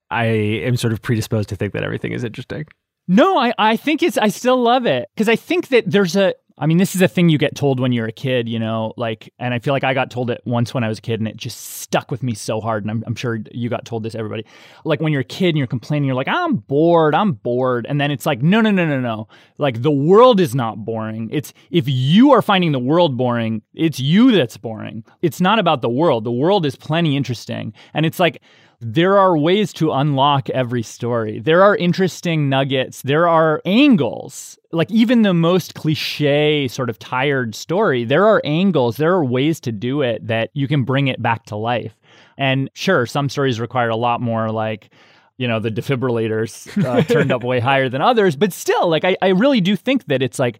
I 0.09 0.25
am 0.25 0.75
sort 0.75 0.93
of 0.93 1.01
predisposed 1.01 1.49
to 1.49 1.55
think 1.55 1.73
that 1.73 1.83
everything 1.83 2.11
is 2.11 2.23
interesting? 2.23 2.65
No, 3.07 3.37
I, 3.37 3.53
I 3.57 3.77
think 3.77 4.03
it's 4.03 4.17
I 4.17 4.27
still 4.27 4.61
love 4.61 4.85
it 4.85 5.09
because 5.15 5.29
I 5.29 5.37
think 5.37 5.69
that 5.69 5.89
there's 5.89 6.15
a 6.17 6.33
I 6.59 6.65
mean, 6.65 6.77
this 6.77 6.95
is 6.95 7.01
a 7.01 7.07
thing 7.07 7.29
you 7.29 7.37
get 7.37 7.55
told 7.55 7.79
when 7.79 7.91
you're 7.91 8.07
a 8.07 8.11
kid, 8.11 8.49
you 8.49 8.57
know, 8.57 8.93
like, 8.97 9.31
and 9.37 9.53
I 9.53 9.59
feel 9.59 9.73
like 9.73 9.83
I 9.83 9.93
got 9.93 10.09
told 10.09 10.31
it 10.31 10.41
once 10.45 10.73
when 10.73 10.83
I 10.83 10.87
was 10.87 10.97
a 10.97 11.01
kid 11.01 11.19
and 11.19 11.27
it 11.27 11.37
just 11.37 11.59
stuck 11.59 12.09
with 12.09 12.23
me 12.23 12.33
so 12.33 12.59
hard. 12.59 12.83
And 12.83 12.89
I'm, 12.89 13.03
I'm 13.05 13.15
sure 13.15 13.39
you 13.51 13.69
got 13.69 13.85
told 13.85 14.01
this, 14.01 14.15
everybody. 14.15 14.43
Like, 14.83 14.99
when 14.99 15.11
you're 15.11 15.21
a 15.21 15.25
kid 15.25 15.49
and 15.49 15.59
you're 15.59 15.67
complaining, 15.67 16.07
you're 16.07 16.15
like, 16.15 16.27
I'm 16.27 16.55
bored, 16.55 17.13
I'm 17.13 17.33
bored. 17.33 17.85
And 17.87 18.01
then 18.01 18.09
it's 18.09 18.25
like, 18.25 18.41
no, 18.41 18.59
no, 18.61 18.71
no, 18.71 18.87
no, 18.87 18.99
no. 18.99 19.27
Like, 19.59 19.83
the 19.83 19.91
world 19.91 20.39
is 20.39 20.55
not 20.55 20.83
boring. 20.83 21.29
It's 21.31 21.53
if 21.69 21.85
you 21.87 22.31
are 22.31 22.41
finding 22.41 22.71
the 22.71 22.79
world 22.79 23.17
boring, 23.17 23.61
it's 23.75 23.99
you 23.99 24.31
that's 24.31 24.57
boring. 24.57 25.03
It's 25.21 25.39
not 25.39 25.59
about 25.59 25.81
the 25.81 25.89
world. 25.89 26.23
The 26.23 26.31
world 26.31 26.65
is 26.65 26.75
plenty 26.75 27.15
interesting. 27.15 27.73
And 27.93 28.03
it's 28.03 28.19
like, 28.19 28.41
there 28.79 29.17
are 29.17 29.37
ways 29.37 29.73
to 29.73 29.91
unlock 29.91 30.49
every 30.51 30.83
story. 30.83 31.39
There 31.39 31.63
are 31.63 31.75
interesting 31.75 32.47
nuggets. 32.47 33.01
There 33.01 33.27
are 33.27 33.61
angles. 33.65 34.59
Like 34.71 34.91
even 34.91 35.23
the 35.23 35.33
most 35.33 35.73
cliche, 35.73 36.67
sort 36.67 36.89
of 36.89 36.99
tired 36.99 37.55
story, 37.55 38.03
there 38.03 38.25
are 38.25 38.41
angles. 38.43 38.97
There 38.97 39.13
are 39.13 39.25
ways 39.25 39.59
to 39.61 39.71
do 39.71 40.01
it 40.03 40.27
that 40.27 40.51
you 40.53 40.67
can 40.67 40.83
bring 40.83 41.07
it 41.07 41.21
back 41.21 41.45
to 41.45 41.55
life. 41.55 41.95
And 42.37 42.69
sure, 42.73 43.07
some 43.07 43.29
stories 43.29 43.59
require 43.59 43.89
a 43.89 43.95
lot 43.95 44.21
more 44.21 44.51
like, 44.51 44.91
you 45.37 45.47
know, 45.47 45.59
the 45.59 45.71
defibrillators 45.71 46.85
uh, 46.85 47.01
turned 47.11 47.31
up 47.31 47.43
way 47.43 47.59
higher 47.59 47.89
than 47.89 48.01
others. 48.01 48.35
But 48.35 48.53
still, 48.53 48.89
like, 48.89 49.03
I, 49.03 49.17
I 49.23 49.29
really 49.29 49.61
do 49.61 49.75
think 49.75 50.05
that 50.05 50.21
it's 50.21 50.37
like, 50.37 50.59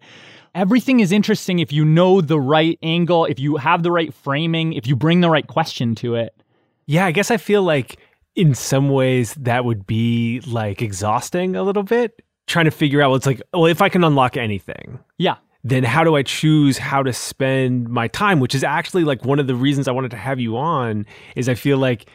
everything 0.56 0.98
is 0.98 1.12
interesting 1.12 1.60
if 1.60 1.72
you 1.72 1.84
know 1.84 2.20
the 2.20 2.40
right 2.40 2.78
angle, 2.82 3.26
if 3.26 3.38
you 3.38 3.56
have 3.56 3.84
the 3.84 3.92
right 3.92 4.12
framing, 4.12 4.72
if 4.72 4.88
you 4.88 4.96
bring 4.96 5.20
the 5.20 5.30
right 5.30 5.46
question 5.46 5.94
to 5.96 6.16
it. 6.16 6.34
Yeah, 6.86 7.04
I 7.04 7.12
guess 7.12 7.30
I 7.30 7.36
feel 7.36 7.62
like 7.62 7.98
in 8.38 8.54
some 8.54 8.88
ways 8.88 9.34
that 9.34 9.64
would 9.64 9.86
be 9.86 10.40
like 10.46 10.80
exhausting 10.80 11.56
a 11.56 11.62
little 11.62 11.82
bit 11.82 12.22
trying 12.46 12.64
to 12.64 12.70
figure 12.70 13.02
out 13.02 13.08
well, 13.10 13.16
it's 13.16 13.26
like 13.26 13.42
well 13.52 13.66
if 13.66 13.82
i 13.82 13.88
can 13.88 14.02
unlock 14.04 14.36
anything 14.36 14.98
Yeah. 15.18 15.36
then 15.64 15.84
how 15.84 16.04
do 16.04 16.16
i 16.16 16.22
choose 16.22 16.78
how 16.78 17.02
to 17.02 17.12
spend 17.12 17.88
my 17.88 18.08
time 18.08 18.40
which 18.40 18.54
is 18.54 18.62
actually 18.64 19.04
like 19.04 19.24
one 19.24 19.38
of 19.38 19.46
the 19.46 19.54
reasons 19.54 19.88
i 19.88 19.92
wanted 19.92 20.10
to 20.12 20.16
have 20.16 20.38
you 20.40 20.56
on 20.56 21.04
is 21.36 21.48
i 21.48 21.54
feel 21.54 21.78
like 21.78 22.08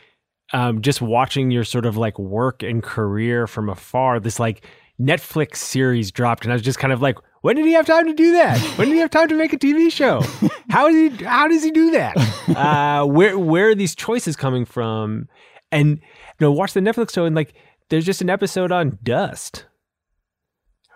um, 0.53 0.81
just 0.81 1.01
watching 1.01 1.51
your 1.51 1.63
sort 1.63 1.85
of 1.85 1.97
like 1.97 2.17
work 2.19 2.63
and 2.63 2.83
career 2.83 3.45
from 3.47 3.69
afar 3.69 4.19
this 4.19 4.39
like 4.39 4.65
netflix 4.99 5.57
series 5.57 6.11
dropped 6.11 6.43
and 6.45 6.51
i 6.51 6.55
was 6.55 6.61
just 6.61 6.79
kind 6.79 6.93
of 6.93 7.01
like 7.01 7.17
when 7.41 7.57
did 7.57 7.65
he 7.65 7.73
have 7.73 7.85
time 7.85 8.05
to 8.07 8.13
do 8.13 8.31
that? 8.31 8.57
When 8.77 8.87
did 8.87 8.93
he 8.93 9.01
have 9.01 9.09
time 9.09 9.27
to 9.27 9.35
make 9.35 9.51
a 9.51 9.57
tv 9.57 9.91
show? 9.91 10.21
How 10.69 10.87
did 10.89 11.11
he 11.19 11.25
how 11.25 11.49
does 11.49 11.61
he 11.61 11.71
do 11.71 11.91
that? 11.91 12.15
Uh, 12.55 13.03
where 13.05 13.37
where 13.37 13.69
are 13.69 13.75
these 13.75 13.95
choices 13.95 14.35
coming 14.37 14.63
from 14.63 15.27
and 15.73 15.89
you 15.89 16.39
know 16.39 16.51
watch 16.51 16.73
the 16.73 16.79
netflix 16.79 17.13
show 17.13 17.25
and 17.25 17.35
like 17.35 17.53
there's 17.89 18.05
just 18.05 18.21
an 18.21 18.29
episode 18.29 18.71
on 18.71 18.97
dust 19.03 19.65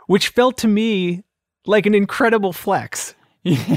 which 0.07 0.29
felt 0.29 0.57
to 0.57 0.67
me 0.67 1.24
like 1.65 1.86
an 1.86 1.93
incredible 1.93 2.53
flex. 2.53 3.13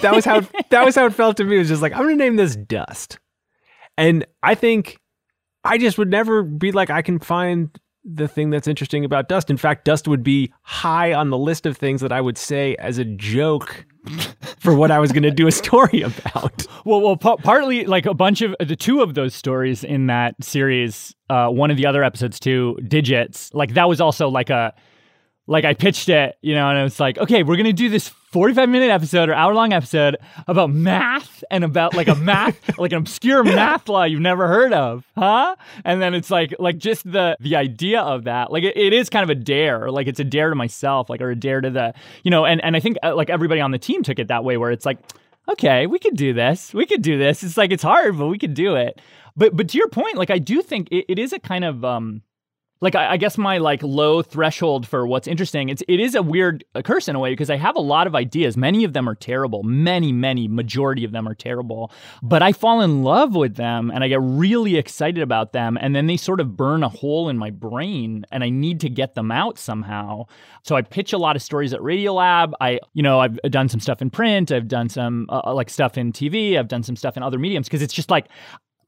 That 0.00 0.12
was 0.14 0.24
how 0.24 0.40
that 0.70 0.84
was 0.84 0.96
how 0.96 1.06
it 1.06 1.14
felt 1.14 1.36
to 1.36 1.44
me. 1.44 1.54
It 1.54 1.60
was 1.60 1.68
just 1.68 1.82
like 1.82 1.92
i'm 1.92 2.00
gonna 2.00 2.16
name 2.16 2.34
this 2.34 2.56
dust. 2.56 3.20
And 3.96 4.26
i 4.42 4.56
think 4.56 4.98
i 5.62 5.78
just 5.78 5.96
would 5.96 6.10
never 6.10 6.42
be 6.42 6.72
like 6.72 6.90
i 6.90 7.02
can 7.02 7.20
find 7.20 7.78
the 8.02 8.26
thing 8.26 8.50
that's 8.50 8.66
interesting 8.66 9.04
about 9.04 9.28
dust. 9.28 9.48
In 9.48 9.56
fact 9.56 9.84
dust 9.84 10.08
would 10.08 10.24
be 10.24 10.52
high 10.62 11.12
on 11.12 11.30
the 11.30 11.38
list 11.38 11.66
of 11.66 11.76
things 11.76 12.00
that 12.00 12.10
i 12.10 12.20
would 12.20 12.36
say 12.36 12.74
as 12.76 12.98
a 12.98 13.04
joke 13.04 13.86
for 14.58 14.74
what 14.74 14.90
i 14.90 14.98
was 14.98 15.12
going 15.12 15.22
to 15.22 15.30
do 15.30 15.46
a 15.46 15.52
story 15.52 16.02
about 16.02 16.66
Well, 16.84 17.02
well, 17.02 17.16
pa- 17.16 17.36
partly 17.36 17.84
like 17.84 18.06
a 18.06 18.14
bunch 18.14 18.40
of 18.40 18.56
the 18.58 18.76
two 18.76 19.02
of 19.02 19.14
those 19.14 19.34
stories 19.34 19.84
in 19.84 20.06
that 20.06 20.34
series. 20.42 21.14
Uh, 21.28 21.48
one 21.48 21.70
of 21.70 21.76
the 21.76 21.84
other 21.86 22.02
episodes 22.02 22.40
too, 22.40 22.78
digits. 22.88 23.52
Like 23.52 23.74
that 23.74 23.88
was 23.88 24.00
also 24.00 24.28
like 24.28 24.48
a, 24.50 24.72
like 25.46 25.64
I 25.66 25.74
pitched 25.74 26.08
it, 26.08 26.36
you 26.40 26.54
know, 26.54 26.70
and 26.70 26.78
it 26.78 26.82
was 26.82 26.98
like, 26.98 27.18
okay, 27.18 27.42
we're 27.42 27.56
gonna 27.56 27.72
do 27.74 27.90
this 27.90 28.10
forty-five 28.30 28.68
minute 28.68 28.90
episode 28.90 29.28
or 29.28 29.34
hour-long 29.34 29.72
episode 29.72 30.16
about 30.46 30.70
math 30.70 31.42
and 31.50 31.64
about 31.64 31.94
like 31.94 32.08
a 32.08 32.14
math, 32.30 32.78
like 32.78 32.92
an 32.92 32.98
obscure 32.98 33.42
math 33.44 33.88
law 33.88 34.04
you've 34.04 34.20
never 34.20 34.48
heard 34.48 34.72
of, 34.72 35.04
huh? 35.16 35.56
And 35.84 36.00
then 36.00 36.14
it's 36.14 36.30
like, 36.30 36.54
like 36.58 36.78
just 36.78 37.10
the 37.10 37.36
the 37.40 37.56
idea 37.56 38.00
of 38.00 38.24
that, 38.24 38.52
like 38.52 38.64
it, 38.64 38.76
it 38.76 38.92
is 38.92 39.10
kind 39.10 39.24
of 39.24 39.30
a 39.30 39.34
dare, 39.34 39.90
like 39.90 40.06
it's 40.06 40.20
a 40.20 40.24
dare 40.24 40.50
to 40.50 40.56
myself, 40.56 41.10
like 41.10 41.20
or 41.20 41.30
a 41.30 41.36
dare 41.36 41.60
to 41.60 41.70
the, 41.70 41.94
you 42.22 42.30
know, 42.30 42.44
and 42.44 42.62
and 42.62 42.76
I 42.76 42.80
think 42.80 42.96
uh, 43.02 43.14
like 43.14 43.30
everybody 43.30 43.60
on 43.60 43.70
the 43.70 43.78
team 43.78 44.02
took 44.02 44.18
it 44.18 44.28
that 44.28 44.44
way, 44.44 44.56
where 44.56 44.70
it's 44.70 44.86
like 44.86 44.98
okay, 45.48 45.86
we 45.86 45.98
could 45.98 46.16
do 46.16 46.32
this. 46.32 46.72
We 46.72 46.86
could 46.86 47.02
do 47.02 47.18
this. 47.18 47.42
It's 47.42 47.56
like 47.56 47.72
it's 47.72 47.82
hard, 47.82 48.16
but 48.18 48.28
we 48.28 48.38
could 48.38 48.54
do 48.54 48.76
it. 48.76 49.00
But 49.36 49.56
but 49.56 49.68
to 49.70 49.78
your 49.78 49.88
point, 49.88 50.16
like 50.16 50.30
I 50.30 50.38
do 50.38 50.62
think 50.62 50.88
it, 50.90 51.06
it 51.08 51.18
is 51.18 51.32
a 51.32 51.38
kind 51.38 51.64
of 51.64 51.84
um 51.84 52.22
like 52.80 52.94
I, 52.94 53.12
I 53.12 53.16
guess 53.16 53.36
my 53.36 53.58
like 53.58 53.82
low 53.82 54.22
threshold 54.22 54.86
for 54.86 55.06
what's 55.06 55.28
interesting. 55.28 55.68
It's 55.68 55.82
it 55.86 56.00
is 56.00 56.14
a 56.14 56.22
weird 56.22 56.64
uh, 56.74 56.82
curse 56.82 57.08
in 57.08 57.16
a 57.16 57.18
way 57.18 57.30
because 57.30 57.50
I 57.50 57.56
have 57.56 57.76
a 57.76 57.80
lot 57.80 58.06
of 58.06 58.14
ideas. 58.14 58.56
Many 58.56 58.84
of 58.84 58.92
them 58.92 59.08
are 59.08 59.14
terrible. 59.14 59.62
Many 59.62 60.12
many 60.12 60.48
majority 60.48 61.04
of 61.04 61.12
them 61.12 61.28
are 61.28 61.34
terrible. 61.34 61.92
But 62.22 62.42
I 62.42 62.52
fall 62.52 62.80
in 62.80 63.02
love 63.02 63.34
with 63.34 63.56
them 63.56 63.90
and 63.90 64.02
I 64.02 64.08
get 64.08 64.20
really 64.22 64.76
excited 64.76 65.22
about 65.22 65.52
them, 65.52 65.76
and 65.80 65.94
then 65.94 66.06
they 66.06 66.16
sort 66.16 66.40
of 66.40 66.56
burn 66.56 66.82
a 66.82 66.88
hole 66.88 67.28
in 67.28 67.36
my 67.36 67.50
brain, 67.50 68.24
and 68.32 68.42
I 68.42 68.48
need 68.48 68.80
to 68.80 68.88
get 68.88 69.14
them 69.14 69.30
out 69.30 69.58
somehow. 69.58 70.24
So 70.62 70.76
I 70.76 70.82
pitch 70.82 71.12
a 71.12 71.18
lot 71.18 71.36
of 71.36 71.42
stories 71.42 71.72
at 71.72 71.80
Radiolab. 71.80 72.52
I 72.60 72.80
you 72.94 73.02
know 73.02 73.20
I've 73.20 73.38
done 73.50 73.68
some 73.68 73.80
stuff 73.80 74.00
in 74.00 74.10
print. 74.10 74.50
I've 74.50 74.68
done 74.68 74.88
some 74.88 75.26
uh, 75.28 75.52
like 75.54 75.68
stuff 75.70 75.98
in 75.98 76.12
TV. 76.12 76.58
I've 76.58 76.68
done 76.68 76.82
some 76.82 76.96
stuff 76.96 77.16
in 77.16 77.22
other 77.22 77.38
mediums 77.38 77.66
because 77.66 77.82
it's 77.82 77.94
just 77.94 78.10
like 78.10 78.28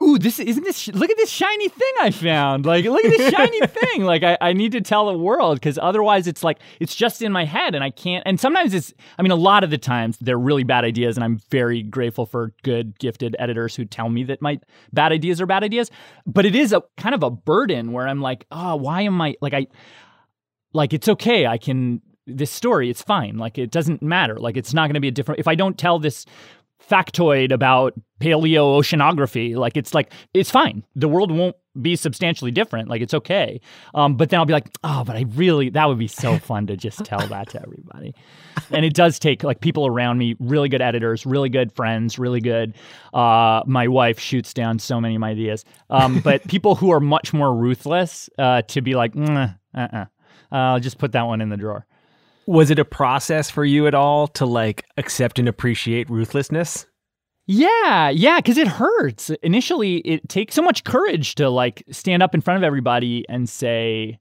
ooh, 0.03 0.19
this 0.19 0.39
isn't 0.39 0.65
this. 0.65 0.89
Look 0.89 1.11
at 1.11 1.17
this 1.17 1.31
shiny 1.31 1.69
thing 1.69 1.93
I 2.01 2.11
found. 2.11 2.67
Like, 2.67 2.85
look 2.85 3.05
at 3.05 3.17
this 3.17 3.33
shiny 3.33 3.61
thing. 3.67 4.05
Like, 4.05 4.23
I, 4.23 4.37
I 4.41 4.53
need 4.53 4.73
to 4.73 4.81
tell 4.81 5.07
the 5.07 5.17
world 5.17 5.57
because 5.57 5.79
otherwise, 5.81 6.27
it's 6.27 6.43
like 6.43 6.59
it's 6.81 6.95
just 6.95 7.23
in 7.23 7.33
my 7.33 7.45
head 7.45 7.75
and 7.75 7.85
I 7.85 7.91
can't. 7.91 8.23
And 8.27 8.39
sometimes 8.39 8.75
it's. 8.75 8.93
I 9.19 9.23
mean, 9.23 9.31
a 9.31 9.37
lot 9.37 9.65
of 9.65 9.71
the 9.71 9.79
times 9.79 10.19
they're 10.21 10.39
really 10.39 10.65
bad 10.65 10.85
ideas, 10.85 11.17
and 11.17 11.25
I'm 11.25 11.39
very 11.51 11.83
grateful 11.83 12.27
for 12.27 12.53
good, 12.63 12.99
gifted 12.99 13.37
editors 13.39 13.77
who 13.77 13.85
tell 13.85 14.09
me 14.09 14.25
that 14.25 14.43
my 14.43 14.59
bad 14.93 15.13
ideas 15.13 15.41
are 15.41 15.47
bad 15.47 15.65
ideas. 15.65 15.91
But 16.27 16.47
it 16.47 16.55
is 16.55 16.73
a 16.73 16.83
kind 16.97 17.15
of 17.15 17.23
a 17.23 17.31
burden 17.31 17.93
where 17.93 18.09
I'm 18.09 18.21
like, 18.21 18.47
oh, 18.51 18.77
why 18.77 19.03
am 19.03 19.21
I 19.21 19.37
like 19.41 19.55
I. 19.55 19.67
Like 20.75 20.95
it's 20.95 21.07
okay. 21.07 21.47
I 21.47 21.59
can 21.59 22.01
this 22.27 22.51
story. 22.51 22.89
It's 22.91 23.03
fine. 23.03 23.39
Like 23.39 23.59
it 23.59 23.71
doesn't 23.71 24.03
matter. 24.03 24.37
Like 24.39 24.57
it's 24.57 24.73
not 24.73 24.87
going 24.87 24.95
to 24.95 25.01
be 25.01 25.09
a 25.09 25.13
different. 25.13 25.41
If 25.41 25.49
I 25.49 25.55
don't 25.55 25.79
tell 25.79 25.99
this 25.99 26.25
factoid 26.93 27.53
about 27.53 27.95
paleo 28.21 28.79
oceanography 28.79 29.57
like 29.57 29.77
it's 29.77 29.95
like 29.95 30.13
it's 30.35 30.51
fine. 30.51 30.85
The 30.95 31.09
world 31.09 31.31
won't 31.31 31.57
be 31.81 31.97
substantially 31.97 32.51
different. 32.51 32.91
Like 32.91 33.01
it's 33.01 33.15
okay. 33.15 33.61
Um, 33.95 34.15
but 34.17 34.29
then 34.29 34.39
i'll 34.39 34.45
be 34.47 34.53
like 34.53 34.69
oh 34.85 35.03
but 35.05 35.17
i 35.17 35.25
really 35.35 35.71
that 35.71 35.89
would 35.89 35.99
be 35.99 36.07
so 36.07 36.39
fun 36.51 36.67
to 36.67 36.77
just 36.77 37.03
tell 37.05 37.27
that 37.29 37.49
to 37.51 37.63
everybody. 37.63 38.15
And 38.71 38.85
it 38.85 38.93
does 38.93 39.19
take 39.19 39.43
like 39.43 39.61
people 39.61 39.87
around 39.87 40.19
me 40.19 40.37
really 40.39 40.69
good 40.69 40.83
editors 40.83 41.25
really 41.25 41.49
good 41.49 41.73
friends 41.73 42.19
really 42.19 42.41
good 42.41 42.75
uh, 43.15 43.63
my 43.67 43.89
wife 43.89 44.19
shoots 44.19 44.53
down 44.53 44.79
so 44.79 45.01
many 45.01 45.15
of 45.15 45.21
my 45.21 45.31
ideas. 45.31 45.65
Um, 45.89 46.21
but 46.21 46.47
people 46.49 46.75
who 46.75 46.93
are 46.93 47.01
much 47.01 47.33
more 47.33 47.55
ruthless 47.55 48.29
uh, 48.39 48.63
to 48.63 48.83
be 48.83 48.95
like 48.95 49.15
"Mm, 49.15 49.57
uh-uh. 49.75 50.05
i'll 50.53 50.81
just 50.81 50.99
put 50.99 51.13
that 51.13 51.23
one 51.23 51.41
in 51.41 51.49
the 51.49 51.57
drawer 51.57 51.87
was 52.47 52.71
it 52.71 52.79
a 52.79 52.85
process 52.85 53.51
for 53.51 53.65
you 53.65 53.87
at 53.87 53.95
all 53.95 54.27
to 54.29 54.47
like 54.47 54.85
accept 54.97 55.39
and 55.39 55.49
appreciate 55.49 56.11
ruthlessness 56.11 56.87
Yeah, 57.47 58.09
yeah, 58.09 58.37
because 58.39 58.57
it 58.57 58.69
hurts. 58.69 59.31
Initially, 59.43 59.97
it 59.99 60.29
takes 60.29 60.55
so 60.55 60.63
much 60.63 60.85
courage 60.85 61.35
to 61.37 61.51
like 61.51 61.83
stand 61.91 62.23
up 62.23 62.35
in 62.35 62.41
front 62.41 62.59
of 62.59 62.65
everybody 62.65 63.25
and 63.29 63.49
say, 63.49 64.19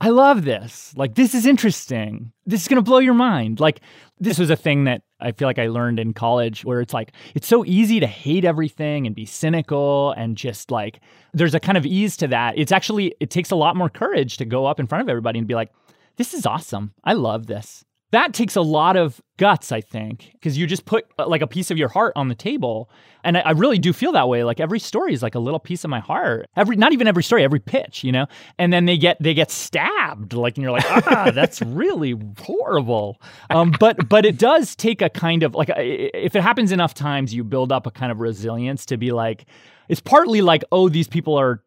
I 0.00 0.10
love 0.10 0.44
this. 0.44 0.92
Like, 0.96 1.16
this 1.16 1.34
is 1.34 1.44
interesting. 1.44 2.32
This 2.46 2.62
is 2.62 2.68
going 2.68 2.76
to 2.76 2.88
blow 2.88 2.98
your 2.98 3.14
mind. 3.14 3.58
Like, 3.58 3.80
this 4.20 4.38
was 4.38 4.48
a 4.48 4.56
thing 4.56 4.84
that 4.84 5.02
I 5.20 5.32
feel 5.32 5.48
like 5.48 5.58
I 5.58 5.66
learned 5.66 5.98
in 5.98 6.12
college 6.12 6.64
where 6.64 6.80
it's 6.80 6.94
like, 6.94 7.12
it's 7.34 7.48
so 7.48 7.64
easy 7.64 7.98
to 7.98 8.06
hate 8.06 8.44
everything 8.44 9.06
and 9.06 9.16
be 9.16 9.26
cynical 9.26 10.12
and 10.12 10.36
just 10.36 10.70
like, 10.70 11.00
there's 11.34 11.54
a 11.54 11.60
kind 11.60 11.76
of 11.76 11.84
ease 11.84 12.16
to 12.18 12.28
that. 12.28 12.56
It's 12.56 12.70
actually, 12.70 13.14
it 13.18 13.30
takes 13.30 13.50
a 13.50 13.56
lot 13.56 13.74
more 13.74 13.88
courage 13.88 14.36
to 14.36 14.44
go 14.44 14.66
up 14.66 14.78
in 14.78 14.86
front 14.86 15.02
of 15.02 15.08
everybody 15.08 15.40
and 15.40 15.48
be 15.48 15.56
like, 15.56 15.72
this 16.18 16.34
is 16.34 16.44
awesome. 16.44 16.92
I 17.04 17.14
love 17.14 17.46
this. 17.46 17.84
That 18.10 18.32
takes 18.32 18.56
a 18.56 18.62
lot 18.62 18.96
of 18.96 19.20
guts, 19.36 19.70
I 19.70 19.82
think, 19.82 20.30
because 20.32 20.56
you 20.56 20.66
just 20.66 20.86
put 20.86 21.06
uh, 21.18 21.28
like 21.28 21.42
a 21.42 21.46
piece 21.46 21.70
of 21.70 21.76
your 21.76 21.90
heart 21.90 22.14
on 22.16 22.28
the 22.28 22.34
table. 22.34 22.90
And 23.22 23.36
I, 23.36 23.40
I 23.40 23.50
really 23.50 23.78
do 23.78 23.92
feel 23.92 24.12
that 24.12 24.28
way. 24.28 24.44
Like 24.44 24.60
every 24.60 24.80
story 24.80 25.12
is 25.12 25.22
like 25.22 25.34
a 25.34 25.38
little 25.38 25.60
piece 25.60 25.84
of 25.84 25.90
my 25.90 26.00
heart. 26.00 26.48
Every, 26.56 26.76
not 26.76 26.94
even 26.94 27.06
every 27.06 27.22
story, 27.22 27.44
every 27.44 27.60
pitch, 27.60 28.02
you 28.02 28.10
know. 28.10 28.26
And 28.58 28.72
then 28.72 28.86
they 28.86 28.96
get 28.96 29.18
they 29.20 29.34
get 29.34 29.50
stabbed, 29.50 30.32
like, 30.32 30.56
and 30.56 30.62
you're 30.62 30.72
like, 30.72 30.90
ah, 30.90 31.30
that's 31.34 31.60
really 31.60 32.14
horrible. 32.38 33.20
Um, 33.50 33.74
but 33.78 34.08
but 34.08 34.24
it 34.24 34.38
does 34.38 34.74
take 34.74 35.02
a 35.02 35.10
kind 35.10 35.42
of 35.42 35.54
like 35.54 35.70
if 35.76 36.34
it 36.34 36.42
happens 36.42 36.72
enough 36.72 36.94
times, 36.94 37.34
you 37.34 37.44
build 37.44 37.72
up 37.72 37.86
a 37.86 37.90
kind 37.90 38.10
of 38.10 38.20
resilience 38.20 38.86
to 38.86 38.96
be 38.96 39.12
like, 39.12 39.44
it's 39.88 40.00
partly 40.00 40.40
like, 40.40 40.64
oh, 40.72 40.88
these 40.88 41.08
people 41.08 41.38
are 41.38 41.62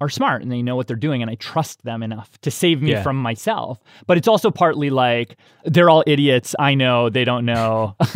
are 0.00 0.08
smart 0.08 0.42
and 0.42 0.50
they 0.50 0.62
know 0.62 0.76
what 0.76 0.86
they're 0.86 0.96
doing 0.96 1.20
and 1.22 1.30
I 1.30 1.34
trust 1.34 1.82
them 1.84 2.02
enough 2.02 2.40
to 2.40 2.50
save 2.50 2.80
me 2.80 2.92
Yeah. 2.92 3.02
from 3.02 3.16
myself. 3.16 3.78
But 4.06 4.16
it's 4.16 4.28
also 4.28 4.50
partly 4.50 4.90
like 4.90 5.36
they're 5.64 5.90
all 5.90 6.02
idiots. 6.06 6.54
I 6.58 6.74
know 6.74 7.10
they 7.10 7.24
don't 7.24 7.44
know. 7.44 7.96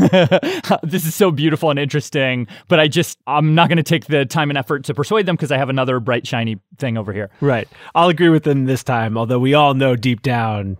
this 0.82 1.04
is 1.04 1.14
so 1.14 1.30
beautiful 1.30 1.70
and 1.70 1.78
interesting, 1.78 2.46
but 2.68 2.80
I 2.80 2.88
just 2.88 3.18
I'm 3.26 3.54
not 3.54 3.68
going 3.68 3.76
to 3.76 3.82
take 3.82 4.06
the 4.06 4.24
time 4.24 4.50
and 4.50 4.58
effort 4.58 4.84
to 4.84 4.94
persuade 4.94 5.26
them 5.26 5.36
because 5.36 5.52
I 5.52 5.58
have 5.58 5.68
another 5.68 6.00
bright 6.00 6.26
shiny 6.26 6.58
thing 6.78 6.96
over 6.96 7.12
here. 7.12 7.30
Right. 7.40 7.68
I'll 7.94 8.08
agree 8.08 8.30
with 8.30 8.44
them 8.44 8.64
this 8.64 8.82
time, 8.82 9.18
although 9.18 9.38
we 9.38 9.54
all 9.54 9.74
know 9.74 9.96
deep 9.96 10.22
down 10.22 10.76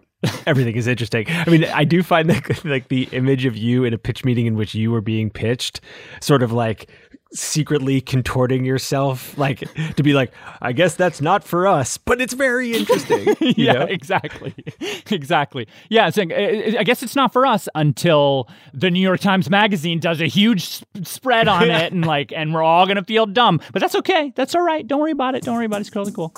everything 0.47 0.75
is 0.75 0.87
interesting. 0.87 1.27
I 1.29 1.51
mean, 1.51 1.65
I 1.67 1.85
do 1.85 2.03
find 2.03 2.31
that 2.31 2.65
like 2.65 2.89
the 2.89 3.09
image 3.13 3.45
of 3.45 3.57
you 3.59 3.85
in 3.85 3.93
a 3.93 3.99
pitch 3.99 4.25
meeting 4.25 4.47
in 4.47 4.55
which 4.57 4.75
you 4.75 4.91
were 4.91 5.03
being 5.03 5.29
pitched, 5.29 5.83
sort 6.21 6.43
of 6.43 6.51
like 6.51 6.91
secretly 7.35 8.01
contorting 8.01 8.65
yourself, 8.65 9.37
like 9.37 9.61
to 9.97 10.03
be 10.03 10.13
like, 10.13 10.33
I 10.63 10.73
guess 10.73 10.95
that's 10.95 11.21
not 11.21 11.45
for 11.45 11.67
us, 11.67 11.99
but 11.99 12.21
it's 12.21 12.35
very 12.35 12.75
interesting. 12.75 13.37
yeah, 13.41 13.73
know? 13.73 13.83
exactly, 13.83 14.55
exactly. 15.11 15.67
Yeah, 15.89 16.11
so, 16.11 16.23
uh, 16.23 16.79
I 16.79 16.85
guess 16.85 17.03
it's 17.03 17.17
not 17.17 17.33
for 17.33 17.45
us 17.45 17.69
until 17.75 18.49
the 18.73 18.91
New 18.91 19.01
York 19.01 19.21
Times 19.21 19.51
Magazine 19.51 19.99
does 19.99 20.21
a 20.21 20.27
huge 20.27 20.63
s- 20.63 20.85
spread 21.03 21.49
on 21.49 21.71
it, 21.71 21.93
and 21.93 22.07
like, 22.07 22.33
and 22.33 22.55
we're 22.55 22.63
all 22.63 22.87
gonna 22.87 23.05
feel 23.05 23.27
dumb. 23.27 23.61
But 23.73 23.81
that's 23.81 23.95
okay. 23.97 24.33
That's 24.37 24.55
all 24.55 24.63
right. 24.63 24.87
Don't 24.87 25.01
worry 25.01 25.13
about 25.13 25.35
it. 25.35 25.43
Don't 25.43 25.57
worry 25.57 25.67
about 25.67 25.79
it. 25.79 25.89
It's 25.89 25.91
totally 25.91 26.13
cool. 26.13 26.33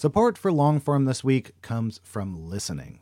Support 0.00 0.38
for 0.38 0.50
Longform 0.50 1.06
this 1.06 1.22
week 1.22 1.60
comes 1.60 2.00
from 2.02 2.48
listening. 2.48 3.00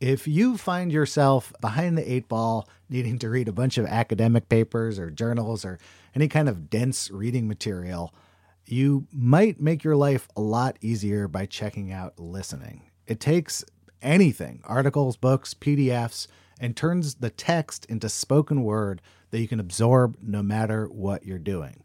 If 0.00 0.26
you 0.26 0.56
find 0.56 0.90
yourself 0.90 1.52
behind 1.60 1.96
the 1.96 2.12
eight 2.12 2.28
ball, 2.28 2.68
needing 2.90 3.16
to 3.20 3.30
read 3.30 3.46
a 3.46 3.52
bunch 3.52 3.78
of 3.78 3.86
academic 3.86 4.48
papers 4.48 4.98
or 4.98 5.08
journals 5.08 5.64
or 5.64 5.78
any 6.16 6.26
kind 6.26 6.48
of 6.48 6.68
dense 6.68 7.12
reading 7.12 7.46
material, 7.46 8.12
you 8.66 9.06
might 9.12 9.60
make 9.60 9.84
your 9.84 9.94
life 9.94 10.26
a 10.34 10.40
lot 10.40 10.78
easier 10.80 11.28
by 11.28 11.46
checking 11.46 11.92
out 11.92 12.18
listening. 12.18 12.90
It 13.06 13.20
takes 13.20 13.64
anything 14.02 14.62
articles, 14.64 15.16
books, 15.16 15.54
PDFs 15.54 16.26
and 16.58 16.76
turns 16.76 17.14
the 17.14 17.30
text 17.30 17.84
into 17.86 18.08
spoken 18.08 18.64
word 18.64 19.00
that 19.30 19.38
you 19.38 19.46
can 19.46 19.60
absorb 19.60 20.16
no 20.20 20.42
matter 20.42 20.86
what 20.86 21.24
you're 21.24 21.38
doing. 21.38 21.84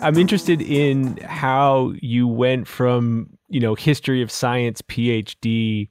I'm 0.00 0.16
interested 0.16 0.62
in 0.62 1.18
how 1.18 1.92
you 2.00 2.26
went 2.26 2.66
from, 2.66 3.28
you 3.48 3.60
know, 3.60 3.74
history 3.74 4.22
of 4.22 4.30
science 4.30 4.80
PhD 4.80 5.90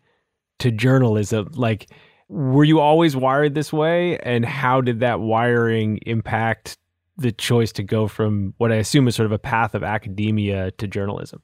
to 0.60 0.72
journalism. 0.72 1.52
Like, 1.54 1.92
were 2.28 2.64
you 2.64 2.80
always 2.80 3.16
wired 3.16 3.54
this 3.54 3.72
way? 3.72 4.18
And 4.20 4.44
how 4.46 4.82
did 4.82 5.02
that 5.02 5.20
wiring 5.20 6.00
impact 6.06 6.78
the 7.18 7.32
choice 7.32 7.72
to 7.74 7.84
go 7.84 8.08
from 8.08 8.56
what 8.58 8.72
I 8.72 8.76
assume 8.76 9.08
is 9.08 9.16
sort 9.16 9.28
of 9.28 9.32
a 9.32 9.40
path 9.40 9.76
of 9.76 9.84
academia 9.84 10.72
to 10.72 10.88
journalism? 10.88 11.42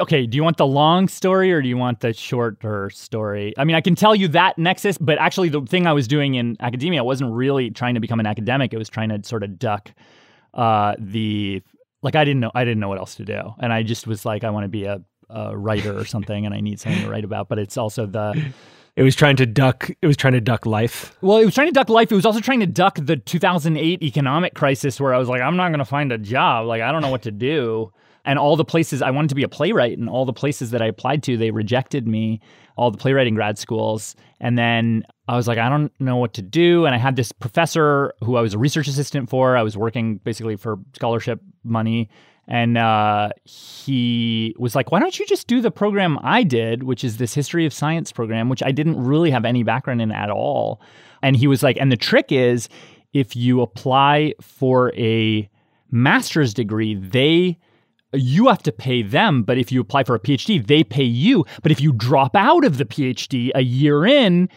Okay, 0.00 0.26
do 0.26 0.36
you 0.36 0.42
want 0.42 0.56
the 0.56 0.66
long 0.66 1.08
story 1.08 1.52
or 1.52 1.60
do 1.60 1.68
you 1.68 1.76
want 1.76 2.00
the 2.00 2.12
shorter 2.12 2.90
story? 2.90 3.54
I 3.58 3.64
mean, 3.64 3.76
I 3.76 3.80
can 3.80 3.94
tell 3.94 4.14
you 4.14 4.28
that 4.28 4.58
nexus, 4.58 4.98
but 4.98 5.18
actually, 5.18 5.50
the 5.50 5.60
thing 5.62 5.86
I 5.86 5.92
was 5.92 6.08
doing 6.08 6.34
in 6.34 6.56
academia 6.60 7.00
I 7.00 7.02
wasn't 7.02 7.32
really 7.32 7.70
trying 7.70 7.94
to 7.94 8.00
become 8.00 8.18
an 8.18 8.26
academic. 8.26 8.72
It 8.72 8.78
was 8.78 8.88
trying 8.88 9.10
to 9.10 9.22
sort 9.22 9.42
of 9.42 9.58
duck 9.58 9.92
uh, 10.54 10.94
the 10.98 11.62
like 12.02 12.16
I 12.16 12.24
didn't 12.24 12.40
know 12.40 12.50
I 12.54 12.64
didn't 12.64 12.80
know 12.80 12.88
what 12.88 12.98
else 12.98 13.14
to 13.16 13.24
do, 13.24 13.54
and 13.60 13.72
I 13.72 13.82
just 13.82 14.06
was 14.06 14.24
like, 14.24 14.42
I 14.42 14.50
want 14.50 14.64
to 14.64 14.68
be 14.68 14.84
a, 14.84 15.02
a 15.28 15.56
writer 15.56 15.96
or 15.96 16.04
something, 16.04 16.46
and 16.46 16.54
I 16.54 16.60
need 16.60 16.80
something 16.80 17.02
to 17.02 17.10
write 17.10 17.24
about. 17.24 17.48
But 17.48 17.58
it's 17.58 17.76
also 17.76 18.06
the 18.06 18.52
it 18.96 19.02
was 19.02 19.14
trying 19.14 19.36
to 19.36 19.46
duck 19.46 19.90
it 20.02 20.06
was 20.06 20.16
trying 20.16 20.32
to 20.32 20.40
duck 20.40 20.66
life 20.66 21.16
well 21.22 21.38
it 21.38 21.44
was 21.44 21.54
trying 21.54 21.68
to 21.68 21.72
duck 21.72 21.88
life 21.88 22.10
it 22.10 22.14
was 22.14 22.26
also 22.26 22.40
trying 22.40 22.60
to 22.60 22.66
duck 22.66 22.98
the 23.00 23.16
2008 23.16 24.02
economic 24.02 24.54
crisis 24.54 25.00
where 25.00 25.14
i 25.14 25.18
was 25.18 25.28
like 25.28 25.40
i'm 25.40 25.56
not 25.56 25.68
going 25.68 25.78
to 25.78 25.84
find 25.84 26.10
a 26.12 26.18
job 26.18 26.66
like 26.66 26.82
i 26.82 26.90
don't 26.90 27.00
know 27.00 27.10
what 27.10 27.22
to 27.22 27.30
do 27.30 27.92
and 28.24 28.38
all 28.38 28.56
the 28.56 28.64
places 28.64 29.02
I 29.02 29.10
wanted 29.10 29.28
to 29.28 29.34
be 29.34 29.42
a 29.42 29.48
playwright, 29.48 29.98
and 29.98 30.08
all 30.08 30.24
the 30.24 30.32
places 30.32 30.70
that 30.70 30.82
I 30.82 30.86
applied 30.86 31.22
to, 31.24 31.36
they 31.36 31.50
rejected 31.50 32.06
me, 32.06 32.40
all 32.76 32.90
the 32.90 32.98
playwriting 32.98 33.34
grad 33.34 33.58
schools. 33.58 34.14
And 34.40 34.56
then 34.56 35.04
I 35.28 35.36
was 35.36 35.46
like, 35.46 35.58
I 35.58 35.68
don't 35.68 35.92
know 36.00 36.16
what 36.16 36.34
to 36.34 36.42
do. 36.42 36.86
And 36.86 36.94
I 36.94 36.98
had 36.98 37.16
this 37.16 37.32
professor 37.32 38.14
who 38.22 38.36
I 38.36 38.40
was 38.40 38.54
a 38.54 38.58
research 38.58 38.88
assistant 38.88 39.28
for. 39.28 39.56
I 39.56 39.62
was 39.62 39.76
working 39.76 40.16
basically 40.16 40.56
for 40.56 40.78
scholarship 40.94 41.40
money. 41.64 42.08
And 42.48 42.76
uh, 42.76 43.30
he 43.44 44.56
was 44.58 44.74
like, 44.74 44.90
Why 44.90 44.98
don't 44.98 45.16
you 45.18 45.26
just 45.26 45.46
do 45.46 45.60
the 45.60 45.70
program 45.70 46.18
I 46.22 46.42
did, 46.42 46.82
which 46.82 47.04
is 47.04 47.18
this 47.18 47.32
history 47.32 47.64
of 47.64 47.72
science 47.72 48.10
program, 48.10 48.48
which 48.48 48.62
I 48.62 48.72
didn't 48.72 49.02
really 49.02 49.30
have 49.30 49.44
any 49.44 49.62
background 49.62 50.02
in 50.02 50.10
at 50.10 50.30
all. 50.30 50.80
And 51.22 51.36
he 51.36 51.46
was 51.46 51.62
like, 51.62 51.76
And 51.78 51.92
the 51.92 51.96
trick 51.96 52.32
is 52.32 52.68
if 53.12 53.36
you 53.36 53.60
apply 53.60 54.34
for 54.40 54.92
a 54.94 55.48
master's 55.90 56.54
degree, 56.54 56.94
they 56.94 57.58
you 58.12 58.48
have 58.48 58.62
to 58.64 58.72
pay 58.72 59.02
them, 59.02 59.42
but 59.42 59.58
if 59.58 59.70
you 59.70 59.80
apply 59.80 60.04
for 60.04 60.14
a 60.14 60.20
PhD, 60.20 60.64
they 60.64 60.82
pay 60.82 61.04
you. 61.04 61.44
But 61.62 61.72
if 61.72 61.80
you 61.80 61.92
drop 61.92 62.34
out 62.34 62.64
of 62.64 62.78
the 62.78 62.84
PhD 62.84 63.50
a 63.54 63.62
year 63.62 64.04
in, 64.04 64.48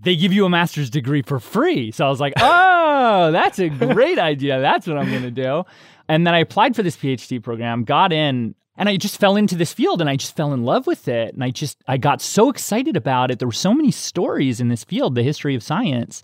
they 0.00 0.16
give 0.16 0.32
you 0.32 0.44
a 0.44 0.50
master's 0.50 0.90
degree 0.90 1.22
for 1.22 1.38
free. 1.38 1.90
So 1.90 2.06
I 2.06 2.08
was 2.08 2.20
like, 2.20 2.34
oh, 2.38 3.30
that's 3.32 3.58
a 3.58 3.68
great 3.68 4.18
idea. 4.18 4.60
That's 4.60 4.86
what 4.86 4.96
I'm 4.96 5.10
going 5.10 5.22
to 5.22 5.30
do. 5.30 5.64
And 6.08 6.26
then 6.26 6.34
I 6.34 6.38
applied 6.38 6.76
for 6.76 6.82
this 6.82 6.96
PhD 6.96 7.42
program, 7.42 7.84
got 7.84 8.12
in, 8.12 8.54
and 8.78 8.88
I 8.88 8.96
just 8.96 9.18
fell 9.18 9.36
into 9.36 9.56
this 9.56 9.72
field 9.72 10.00
and 10.00 10.08
I 10.08 10.16
just 10.16 10.36
fell 10.36 10.52
in 10.52 10.62
love 10.64 10.86
with 10.86 11.08
it. 11.08 11.34
And 11.34 11.42
I 11.42 11.50
just, 11.50 11.82
I 11.88 11.96
got 11.96 12.20
so 12.20 12.50
excited 12.50 12.96
about 12.96 13.30
it. 13.30 13.38
There 13.38 13.48
were 13.48 13.52
so 13.52 13.74
many 13.74 13.90
stories 13.90 14.60
in 14.60 14.68
this 14.68 14.84
field, 14.84 15.14
the 15.14 15.22
history 15.22 15.54
of 15.54 15.62
science, 15.62 16.22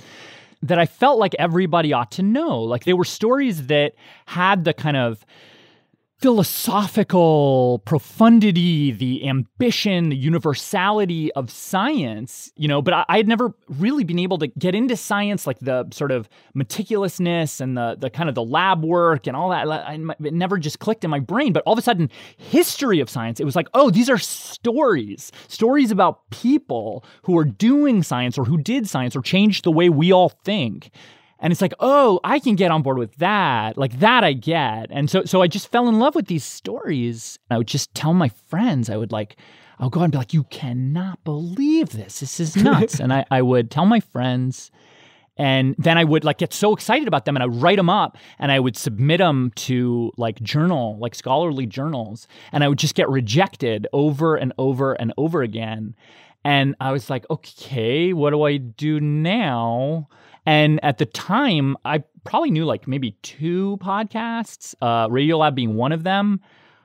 that 0.63 0.79
I 0.79 0.87
felt 0.87 1.19
like 1.19 1.35
everybody 1.39 1.93
ought 1.93 2.13
to 2.13 2.23
know. 2.23 2.61
Like 2.61 2.85
they 2.85 2.93
were 2.93 3.05
stories 3.05 3.67
that 3.67 3.95
had 4.27 4.65
the 4.65 4.75
kind 4.75 4.97
of, 4.97 5.25
philosophical 6.23 7.83
profundity, 7.85 8.93
the 8.93 9.29
ambition, 9.29 10.09
the 10.09 10.17
universality 10.17 11.33
of 11.33 11.51
science, 11.51 12.53
you 12.57 12.69
know, 12.69 12.81
but 12.81 12.95
I, 12.95 13.05
I, 13.09 13.17
had 13.17 13.27
never 13.27 13.53
really 13.69 14.05
been 14.05 14.21
able 14.21 14.39
to 14.39 14.47
get 14.47 14.77
into 14.77 14.97
science, 14.97 15.49
like 15.49 15.59
the 15.59 15.89
sort 15.91 16.13
of 16.13 16.29
meticulousness 16.57 17.61
and 17.61 17.77
the 17.77 17.97
the 17.99 18.09
kind 18.09 18.29
of 18.29 18.37
the 18.37 18.45
lab 18.45 18.85
work 18.85 19.27
and 19.27 19.37
all 19.37 19.51
that. 19.51 19.69
I, 19.69 19.99
it 20.23 20.33
never 20.33 20.59
just 20.59 20.79
clicked 20.79 21.03
in 21.03 21.11
my 21.11 21.19
brain. 21.19 21.53
But 21.53 21.65
all 21.67 21.73
of 21.73 21.79
a 21.81 21.83
sudden, 21.83 22.09
history 22.37 23.01
of 23.01 23.11
science, 23.11 23.41
it 23.41 23.45
was 23.45 23.57
like, 23.57 23.67
oh, 23.75 23.91
these 23.91 24.09
are 24.09 24.19
stories, 24.19 25.33
stories 25.49 25.91
about 25.91 26.31
people 26.31 27.05
who 27.25 27.37
are 27.37 27.45
doing 27.45 28.05
science 28.05 28.39
or 28.39 28.45
who 28.45 28.59
did 28.59 28.89
science 28.89 29.17
or 29.17 29.23
changed 29.23 29.65
the 29.65 29.73
way 29.73 29.89
we 29.89 30.13
all 30.13 30.29
think 30.45 30.93
and 31.43 31.53
it's 31.53 31.61
like 31.61 31.75
oh 31.81 32.19
i 32.25 32.39
can 32.39 32.55
get 32.55 32.71
on 32.71 32.81
board 32.81 32.97
with 32.97 33.15
that 33.17 33.77
like 33.77 33.99
that 33.99 34.25
i 34.25 34.33
get. 34.33 34.87
And 34.91 35.11
so 35.11 35.25
so 35.25 35.43
i 35.43 35.47
just 35.47 35.71
fell 35.71 35.89
in 35.89 35.99
love 35.99 36.15
with 36.15 36.29
these 36.29 36.45
stories. 36.45 37.39
And 37.51 37.57
i 37.57 37.59
would 37.59 37.67
just 37.67 37.95
tell 37.95 38.15
my 38.15 38.31
friends 38.49 38.89
i 38.89 38.97
would 38.97 39.13
like 39.13 39.37
i'll 39.79 39.91
go 39.91 40.01
and 40.01 40.13
be 40.13 40.17
like 40.17 40.33
you 40.33 40.45
cannot 40.45 41.23
believe 41.25 41.91
this. 41.91 42.21
This 42.21 42.41
is 42.41 42.57
nuts. 42.69 43.01
And 43.01 43.13
I, 43.13 43.27
I 43.31 43.43
would 43.43 43.71
tell 43.71 43.85
my 43.85 44.01
friends. 44.01 44.71
And 45.37 45.75
then 45.79 45.99
i 45.99 46.05
would 46.05 46.25
like 46.25 46.39
get 46.39 46.53
so 46.53 46.73
excited 46.73 47.09
about 47.09 47.25
them 47.25 47.37
and 47.37 47.43
i 47.43 47.47
would 47.47 47.61
write 47.61 47.79
them 47.79 47.91
up 47.91 48.17
and 48.39 48.53
i 48.53 48.61
would 48.61 48.77
submit 48.77 49.19
them 49.19 49.51
to 49.57 50.13
like 50.17 50.41
journal 50.43 50.97
like 50.99 51.15
scholarly 51.15 51.67
journals. 51.67 52.29
And 52.53 52.63
i 52.63 52.69
would 52.69 52.79
just 52.79 52.95
get 52.95 53.09
rejected 53.09 53.89
over 53.93 54.37
and 54.37 54.53
over 54.59 54.93
and 54.95 55.13
over 55.19 55.43
again. 55.43 55.97
And 56.45 56.77
i 56.81 56.93
was 56.93 57.11
like 57.11 57.29
okay 57.31 58.13
what 58.13 58.31
do 58.31 58.43
i 58.43 58.59
do 58.59 59.01
now 59.01 60.09
and 60.47 60.83
at 60.85 60.99
the 60.99 61.07
time, 61.07 61.77
I 61.85 62.03
probably 62.25 62.51
knew 62.51 62.65
like 62.65 62.89
maybe 62.89 63.13
two 63.23 63.79
podcasts, 63.81 64.75
uh, 64.83 65.09
Radiolab 65.09 65.55
being 65.55 65.75
one 65.75 65.93
of 65.93 66.05
them. 66.05 66.41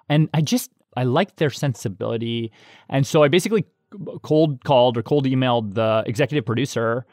And 0.09 0.29
I 0.33 0.41
just, 0.41 0.71
I 0.95 1.03
liked 1.03 1.37
their 1.37 1.49
sensibility. 1.49 2.51
And 2.89 3.05
so 3.05 3.23
I 3.23 3.27
basically 3.27 3.65
cold 4.21 4.63
called 4.63 4.97
or 4.97 5.03
cold 5.03 5.25
emailed 5.25 5.73
the 5.73 6.03
executive 6.05 6.45
producer 6.45 7.05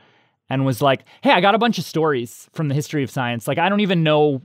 and 0.50 0.66
was 0.66 0.82
like, 0.82 1.04
"Hey, 1.22 1.30
I 1.30 1.40
got 1.40 1.54
a 1.54 1.58
bunch 1.58 1.78
of 1.78 1.84
stories 1.84 2.48
from 2.52 2.68
the 2.68 2.74
history 2.74 3.02
of 3.02 3.10
science. 3.10 3.48
Like 3.48 3.58
I 3.58 3.68
don't 3.70 3.80
even 3.80 4.02
know 4.02 4.42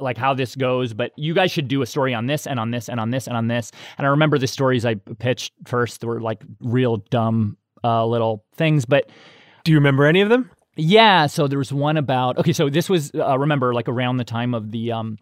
like 0.00 0.16
how 0.16 0.34
this 0.34 0.56
goes, 0.56 0.92
but 0.92 1.12
you 1.16 1.34
guys 1.34 1.52
should 1.52 1.68
do 1.68 1.82
a 1.82 1.86
story 1.86 2.12
on 2.14 2.26
this 2.26 2.46
and 2.46 2.58
on 2.58 2.72
this 2.72 2.88
and 2.88 2.98
on 2.98 3.10
this 3.10 3.28
and 3.28 3.36
on 3.36 3.46
this." 3.46 3.70
And 3.98 4.06
I 4.06 4.10
remember 4.10 4.38
the 4.38 4.48
stories 4.48 4.84
I 4.84 4.94
pitched 4.94 5.52
first 5.66 6.02
were 6.02 6.20
like 6.20 6.42
real 6.60 6.96
dumb 7.10 7.56
uh, 7.84 8.04
little 8.06 8.44
things, 8.56 8.84
but 8.84 9.08
do 9.62 9.70
you 9.70 9.78
remember 9.78 10.04
any 10.06 10.20
of 10.20 10.28
them? 10.28 10.50
Yeah, 10.76 11.26
so 11.26 11.48
there 11.48 11.58
was 11.58 11.72
one 11.72 11.96
about 11.96 12.38
okay. 12.38 12.52
So 12.52 12.70
this 12.70 12.88
was 12.88 13.10
uh, 13.14 13.36
remember 13.38 13.74
like 13.74 13.88
around 13.88 14.18
the 14.18 14.24
time 14.24 14.54
of 14.54 14.70
the 14.70 14.92
um, 14.92 15.18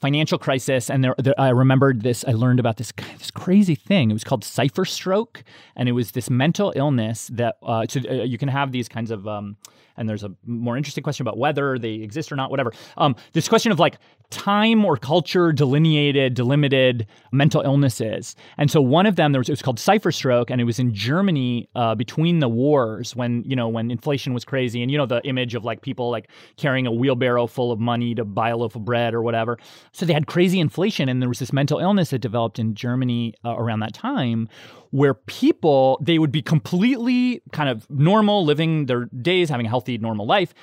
financial 0.00 0.38
crisis, 0.38 0.88
and 0.88 1.04
there, 1.04 1.14
there, 1.18 1.38
I 1.38 1.50
remembered 1.50 2.00
this. 2.02 2.24
I 2.26 2.32
learned 2.32 2.58
about 2.58 2.78
this 2.78 2.92
this 3.18 3.30
crazy 3.30 3.74
thing. 3.74 4.10
It 4.10 4.14
was 4.14 4.24
called 4.24 4.42
cipher 4.42 4.86
stroke, 4.86 5.44
and 5.76 5.88
it 5.88 5.92
was 5.92 6.12
this 6.12 6.30
mental 6.30 6.72
illness 6.76 7.28
that 7.34 7.56
uh, 7.62 7.86
so, 7.88 8.00
uh, 8.08 8.14
you 8.24 8.38
can 8.38 8.48
have 8.48 8.72
these 8.72 8.88
kinds 8.88 9.10
of 9.10 9.28
um, 9.28 9.58
and 9.96 10.08
there's 10.08 10.24
a 10.24 10.30
more 10.44 10.76
interesting 10.76 11.02
question 11.02 11.22
about 11.22 11.38
whether 11.38 11.78
they 11.78 11.94
exist 11.94 12.32
or 12.32 12.36
not, 12.36 12.50
whatever. 12.50 12.72
Um, 12.96 13.16
this 13.32 13.48
question 13.48 13.72
of 13.72 13.78
like 13.78 13.98
time 14.30 14.84
or 14.84 14.96
culture 14.96 15.52
delineated, 15.52 16.34
delimited 16.34 17.06
mental 17.32 17.62
illnesses. 17.62 18.34
And 18.58 18.70
so 18.70 18.80
one 18.80 19.06
of 19.06 19.16
them, 19.16 19.32
there 19.32 19.40
was, 19.40 19.48
it 19.48 19.52
was 19.52 19.62
called 19.62 19.78
cipher 19.78 20.10
stroke, 20.12 20.50
and 20.50 20.60
it 20.60 20.64
was 20.64 20.78
in 20.78 20.92
Germany 20.92 21.68
uh, 21.74 21.94
between 21.94 22.40
the 22.40 22.48
wars 22.48 23.14
when, 23.14 23.44
you 23.46 23.54
know, 23.54 23.68
when 23.68 23.90
inflation 23.90 24.34
was 24.34 24.44
crazy. 24.44 24.82
And, 24.82 24.90
you 24.90 24.98
know, 24.98 25.06
the 25.06 25.22
image 25.24 25.54
of 25.54 25.64
like 25.64 25.82
people 25.82 26.10
like 26.10 26.28
carrying 26.56 26.86
a 26.86 26.92
wheelbarrow 26.92 27.46
full 27.46 27.70
of 27.70 27.78
money 27.78 28.14
to 28.14 28.24
buy 28.24 28.50
a 28.50 28.56
loaf 28.56 28.74
of 28.74 28.84
bread 28.84 29.14
or 29.14 29.22
whatever. 29.22 29.58
So 29.92 30.06
they 30.06 30.12
had 30.12 30.26
crazy 30.26 30.60
inflation, 30.60 31.08
and 31.08 31.22
there 31.22 31.28
was 31.28 31.38
this 31.38 31.52
mental 31.52 31.78
illness 31.78 32.10
that 32.10 32.18
developed 32.20 32.58
in 32.58 32.74
Germany 32.74 33.34
uh, 33.44 33.56
around 33.56 33.80
that 33.80 33.94
time 33.94 34.48
where 34.90 35.14
people 35.14 35.98
they 36.02 36.18
would 36.18 36.32
be 36.32 36.42
completely 36.42 37.42
kind 37.52 37.68
of 37.68 37.88
normal 37.90 38.44
living 38.44 38.86
their 38.86 39.06
days 39.06 39.48
having 39.48 39.66
a 39.66 39.68
healthy 39.68 39.98
normal 39.98 40.26
life 40.26 40.54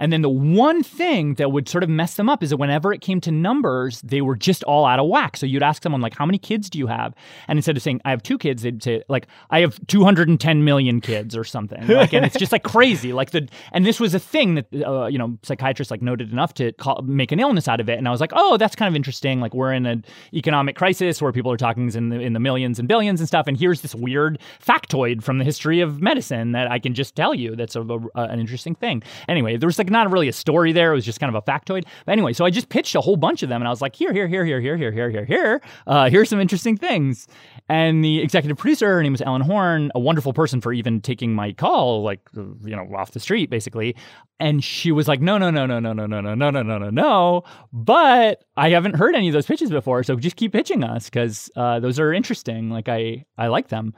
and 0.00 0.12
then 0.12 0.22
the 0.22 0.30
one 0.30 0.82
thing 0.82 1.34
that 1.34 1.52
would 1.52 1.68
sort 1.68 1.84
of 1.84 1.90
mess 1.90 2.14
them 2.14 2.28
up 2.28 2.42
is 2.42 2.50
that 2.50 2.56
whenever 2.56 2.92
it 2.92 3.00
came 3.00 3.20
to 3.20 3.30
numbers, 3.30 4.00
they 4.00 4.22
were 4.22 4.34
just 4.34 4.64
all 4.64 4.84
out 4.84 4.98
of 4.98 5.06
whack. 5.06 5.36
So 5.36 5.46
you'd 5.46 5.62
ask 5.62 5.82
someone 5.82 6.00
like, 6.00 6.14
"How 6.14 6.26
many 6.26 6.38
kids 6.38 6.68
do 6.68 6.78
you 6.78 6.86
have?" 6.88 7.14
And 7.46 7.58
instead 7.58 7.76
of 7.76 7.82
saying, 7.82 8.00
"I 8.04 8.10
have 8.10 8.22
two 8.22 8.38
kids," 8.38 8.62
they'd 8.62 8.82
say 8.82 9.02
like, 9.08 9.26
"I 9.50 9.60
have 9.60 9.78
210 9.86 10.64
million 10.64 11.00
kids" 11.00 11.36
or 11.36 11.44
something. 11.44 11.86
Like, 11.86 12.14
and 12.14 12.24
it's 12.24 12.36
just 12.36 12.50
like 12.52 12.62
crazy. 12.62 13.12
Like 13.12 13.30
the 13.30 13.48
and 13.72 13.84
this 13.84 14.00
was 14.00 14.14
a 14.14 14.18
thing 14.18 14.54
that 14.54 14.66
uh, 14.86 15.06
you 15.06 15.18
know 15.18 15.38
psychiatrists 15.42 15.90
like 15.90 16.02
noted 16.02 16.32
enough 16.32 16.54
to 16.54 16.72
call, 16.72 17.02
make 17.02 17.30
an 17.30 17.38
illness 17.38 17.68
out 17.68 17.80
of 17.80 17.88
it. 17.88 17.98
And 17.98 18.08
I 18.08 18.10
was 18.10 18.20
like, 18.20 18.32
"Oh, 18.34 18.56
that's 18.56 18.74
kind 18.74 18.88
of 18.88 18.96
interesting. 18.96 19.40
Like 19.40 19.54
we're 19.54 19.72
in 19.72 19.84
an 19.86 20.04
economic 20.32 20.76
crisis 20.76 21.20
where 21.20 21.32
people 21.32 21.52
are 21.52 21.56
talking 21.56 21.90
in 21.94 22.08
the 22.08 22.20
in 22.20 22.32
the 22.32 22.40
millions 22.40 22.78
and 22.78 22.88
billions 22.88 23.20
and 23.20 23.28
stuff. 23.28 23.46
And 23.46 23.56
here's 23.56 23.82
this 23.82 23.94
weird 23.94 24.38
factoid 24.64 25.22
from 25.22 25.38
the 25.38 25.44
history 25.44 25.80
of 25.80 26.00
medicine 26.00 26.52
that 26.52 26.70
I 26.70 26.78
can 26.78 26.94
just 26.94 27.14
tell 27.14 27.34
you. 27.34 27.54
That's 27.54 27.76
a, 27.76 27.82
a, 27.82 28.00
an 28.14 28.40
interesting 28.40 28.74
thing. 28.74 29.02
Anyway, 29.28 29.56
there 29.56 29.66
was 29.66 29.78
like 29.78 29.89
not 29.90 30.10
really 30.10 30.28
a 30.28 30.32
story 30.32 30.72
there. 30.72 30.92
It 30.92 30.94
was 30.94 31.04
just 31.04 31.20
kind 31.20 31.34
of 31.34 31.42
a 31.42 31.50
factoid. 31.50 31.84
But 32.06 32.12
anyway, 32.12 32.32
so 32.32 32.44
I 32.44 32.50
just 32.50 32.68
pitched 32.68 32.94
a 32.94 33.00
whole 33.00 33.16
bunch 33.16 33.42
of 33.42 33.48
them, 33.48 33.60
and 33.60 33.68
I 33.68 33.70
was 33.70 33.80
like, 33.80 33.94
here, 33.94 34.12
here, 34.12 34.28
here, 34.28 34.44
here, 34.44 34.60
here, 34.60 34.76
here, 34.76 34.92
here, 34.92 35.10
here, 35.10 35.24
here. 35.24 35.60
Uh, 35.86 36.08
here's 36.08 36.28
some 36.28 36.40
interesting 36.40 36.76
things. 36.76 37.26
And 37.68 38.04
the 38.04 38.20
executive 38.20 38.58
producer, 38.58 38.88
her 38.88 39.02
name 39.02 39.12
was 39.12 39.22
Ellen 39.22 39.42
Horne, 39.42 39.90
a 39.94 40.00
wonderful 40.00 40.32
person 40.32 40.60
for 40.60 40.72
even 40.72 41.00
taking 41.00 41.34
my 41.34 41.52
call, 41.52 42.02
like 42.02 42.20
you 42.34 42.76
know, 42.76 42.86
off 42.94 43.12
the 43.12 43.20
street, 43.20 43.50
basically. 43.50 43.94
And 44.38 44.64
she 44.64 44.90
was 44.90 45.06
like, 45.06 45.20
no, 45.20 45.38
no, 45.38 45.50
no, 45.50 45.66
no, 45.66 45.78
no, 45.78 45.92
no, 45.92 46.06
no, 46.06 46.20
no, 46.20 46.34
no, 46.34 46.50
no, 46.50 46.62
no, 46.62 46.78
no, 46.78 46.90
no. 46.90 47.42
But 47.72 48.44
I 48.56 48.70
haven't 48.70 48.96
heard 48.96 49.14
any 49.14 49.28
of 49.28 49.34
those 49.34 49.46
pitches 49.46 49.70
before, 49.70 50.02
so 50.02 50.16
just 50.16 50.36
keep 50.36 50.52
pitching 50.52 50.82
us 50.82 51.04
because 51.10 51.50
uh, 51.56 51.80
those 51.80 52.00
are 52.00 52.12
interesting. 52.12 52.70
Like 52.70 52.88
I, 52.88 53.24
I 53.38 53.48
like 53.48 53.68
them. 53.68 53.94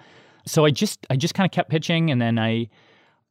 So 0.47 0.65
I 0.65 0.71
just, 0.71 1.07
I 1.09 1.17
just 1.17 1.35
kind 1.35 1.47
of 1.47 1.53
kept 1.53 1.71
pitching, 1.71 2.11
and 2.11 2.21
then 2.21 2.39
I 2.39 2.69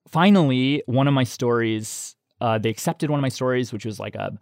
finally 0.08 0.84
one 0.86 1.08
of 1.08 1.14
my 1.14 1.24
stories 1.24 2.16
uh, 2.42 2.58
they 2.58 2.70
accepted 2.70 3.10
one 3.10 3.20
of 3.20 3.22
my 3.22 3.30
stories, 3.30 3.72
which 3.72 3.86
was 3.86 4.00
like 4.00 4.16
a 4.16 4.38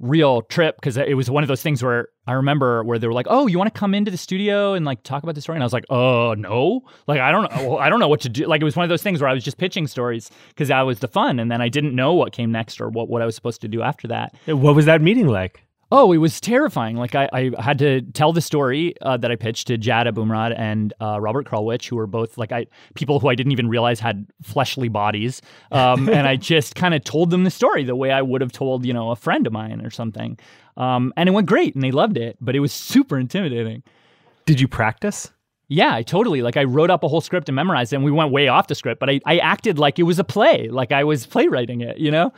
real 0.00 0.42
trip 0.42 0.76
because 0.76 0.96
it 0.96 1.16
was 1.16 1.28
one 1.28 1.42
of 1.42 1.48
those 1.48 1.62
things 1.62 1.82
where 1.82 2.08
I 2.26 2.34
remember 2.34 2.84
where 2.84 2.98
they 2.98 3.06
were 3.06 3.12
like, 3.12 3.26
"Oh, 3.28 3.46
you 3.46 3.58
want 3.58 3.72
to 3.72 3.78
come 3.78 3.94
into 3.94 4.10
the 4.10 4.16
studio 4.16 4.74
and 4.74 4.84
like 4.84 5.02
talk 5.02 5.22
about 5.22 5.34
the 5.34 5.40
story?" 5.40 5.56
And 5.56 5.62
I 5.62 5.66
was 5.66 5.72
like, 5.72 5.86
"Oh, 5.90 6.34
no! 6.34 6.82
Like 7.06 7.20
I 7.20 7.30
don't 7.30 7.50
know, 7.52 7.78
I 7.78 7.88
don't 7.88 8.00
know 8.00 8.08
what 8.08 8.20
to 8.22 8.28
do." 8.28 8.46
Like 8.46 8.60
it 8.60 8.64
was 8.64 8.76
one 8.76 8.84
of 8.84 8.90
those 8.90 9.02
things 9.02 9.20
where 9.20 9.28
I 9.28 9.34
was 9.34 9.44
just 9.44 9.58
pitching 9.58 9.86
stories 9.86 10.30
because 10.48 10.68
that 10.68 10.82
was 10.82 11.00
the 11.00 11.08
fun, 11.08 11.38
and 11.38 11.50
then 11.50 11.60
I 11.60 11.68
didn't 11.68 11.94
know 11.94 12.14
what 12.14 12.32
came 12.32 12.50
next 12.52 12.80
or 12.80 12.88
what 12.88 13.08
what 13.08 13.22
I 13.22 13.26
was 13.26 13.34
supposed 13.34 13.60
to 13.62 13.68
do 13.68 13.82
after 13.82 14.08
that. 14.08 14.34
What 14.46 14.74
was 14.74 14.86
that 14.86 15.02
meeting 15.02 15.28
like? 15.28 15.62
Oh, 15.90 16.12
it 16.12 16.18
was 16.18 16.38
terrifying. 16.38 16.96
Like 16.96 17.14
I, 17.14 17.30
I 17.32 17.50
had 17.62 17.78
to 17.78 18.02
tell 18.02 18.34
the 18.34 18.42
story 18.42 18.94
uh, 19.00 19.16
that 19.16 19.30
I 19.30 19.36
pitched 19.36 19.68
to 19.68 19.78
Jad 19.78 20.06
Abumrad 20.06 20.54
and 20.58 20.92
uh, 21.00 21.18
Robert 21.18 21.46
Krulwich, 21.46 21.88
who 21.88 21.96
were 21.96 22.06
both 22.06 22.36
like 22.36 22.52
I 22.52 22.66
people 22.94 23.20
who 23.20 23.28
I 23.28 23.34
didn't 23.34 23.52
even 23.52 23.68
realize 23.68 23.98
had 23.98 24.26
fleshly 24.42 24.88
bodies, 24.88 25.40
um, 25.72 26.08
and 26.10 26.28
I 26.28 26.36
just 26.36 26.74
kind 26.74 26.92
of 26.92 27.04
told 27.04 27.30
them 27.30 27.44
the 27.44 27.50
story 27.50 27.84
the 27.84 27.96
way 27.96 28.10
I 28.10 28.20
would 28.20 28.42
have 28.42 28.52
told 28.52 28.84
you 28.84 28.92
know 28.92 29.10
a 29.10 29.16
friend 29.16 29.46
of 29.46 29.52
mine 29.52 29.80
or 29.80 29.90
something, 29.90 30.38
um, 30.76 31.12
and 31.16 31.26
it 31.26 31.32
went 31.32 31.46
great 31.46 31.74
and 31.74 31.82
they 31.82 31.90
loved 31.90 32.18
it, 32.18 32.36
but 32.38 32.54
it 32.54 32.60
was 32.60 32.72
super 32.72 33.18
intimidating. 33.18 33.82
Did 34.44 34.60
you 34.60 34.68
practice? 34.68 35.30
Yeah, 35.68 35.94
I 35.94 36.02
totally 36.02 36.42
like 36.42 36.58
I 36.58 36.64
wrote 36.64 36.90
up 36.90 37.02
a 37.02 37.08
whole 37.08 37.22
script 37.22 37.48
and 37.48 37.56
memorized 37.56 37.94
it, 37.94 37.96
and 37.96 38.04
we 38.04 38.10
went 38.10 38.30
way 38.30 38.48
off 38.48 38.66
the 38.66 38.74
script, 38.74 39.00
but 39.00 39.08
I, 39.08 39.20
I 39.24 39.38
acted 39.38 39.78
like 39.78 39.98
it 39.98 40.04
was 40.04 40.18
a 40.18 40.24
play, 40.24 40.68
like 40.68 40.92
I 40.92 41.04
was 41.04 41.26
playwriting 41.26 41.80
it, 41.80 41.96
you 41.96 42.10
know. 42.10 42.30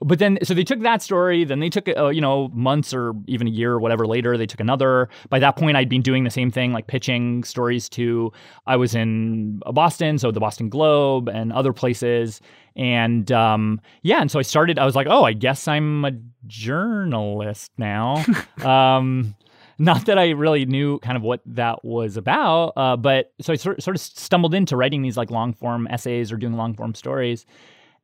But 0.00 0.18
then, 0.18 0.38
so 0.42 0.54
they 0.54 0.64
took 0.64 0.80
that 0.80 1.02
story. 1.02 1.44
Then 1.44 1.60
they 1.60 1.70
took, 1.70 1.88
uh, 1.88 2.08
you 2.08 2.20
know, 2.20 2.48
months 2.48 2.92
or 2.92 3.14
even 3.26 3.46
a 3.46 3.50
year 3.50 3.72
or 3.72 3.80
whatever 3.80 4.06
later, 4.06 4.36
they 4.36 4.46
took 4.46 4.60
another. 4.60 5.08
By 5.30 5.38
that 5.38 5.56
point, 5.56 5.76
I'd 5.76 5.88
been 5.88 6.02
doing 6.02 6.24
the 6.24 6.30
same 6.30 6.50
thing, 6.50 6.72
like 6.72 6.86
pitching 6.86 7.44
stories 7.44 7.88
to. 7.90 8.32
I 8.66 8.76
was 8.76 8.94
in 8.94 9.60
Boston, 9.72 10.18
so 10.18 10.30
the 10.30 10.40
Boston 10.40 10.68
Globe 10.68 11.28
and 11.28 11.52
other 11.52 11.72
places, 11.72 12.40
and 12.76 13.30
um, 13.32 13.80
yeah, 14.02 14.20
and 14.20 14.30
so 14.30 14.38
I 14.38 14.42
started. 14.42 14.78
I 14.78 14.84
was 14.84 14.96
like, 14.96 15.06
oh, 15.08 15.24
I 15.24 15.32
guess 15.32 15.68
I'm 15.68 16.04
a 16.04 16.12
journalist 16.46 17.72
now. 17.78 18.24
um, 18.62 19.34
not 19.78 20.06
that 20.06 20.18
I 20.18 20.30
really 20.30 20.66
knew 20.66 20.98
kind 21.00 21.16
of 21.16 21.22
what 21.22 21.40
that 21.46 21.84
was 21.84 22.16
about, 22.16 22.72
uh, 22.76 22.96
but 22.96 23.32
so 23.40 23.52
I 23.52 23.56
sort, 23.56 23.82
sort 23.82 23.96
of 23.96 24.00
stumbled 24.00 24.54
into 24.54 24.76
writing 24.76 25.02
these 25.02 25.16
like 25.16 25.30
long 25.30 25.52
form 25.52 25.86
essays 25.88 26.30
or 26.30 26.36
doing 26.36 26.54
long 26.54 26.74
form 26.74 26.94
stories 26.94 27.46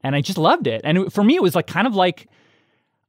and 0.03 0.15
I 0.15 0.21
just 0.21 0.39
loved 0.39 0.67
it. 0.67 0.81
And 0.85 0.99
it, 0.99 1.13
for 1.13 1.25
me, 1.25 1.37
it 1.37 1.43
was 1.43 1.55
like 1.55 1.67
kind 1.67 1.87
of 1.87 1.95
like, 1.95 2.29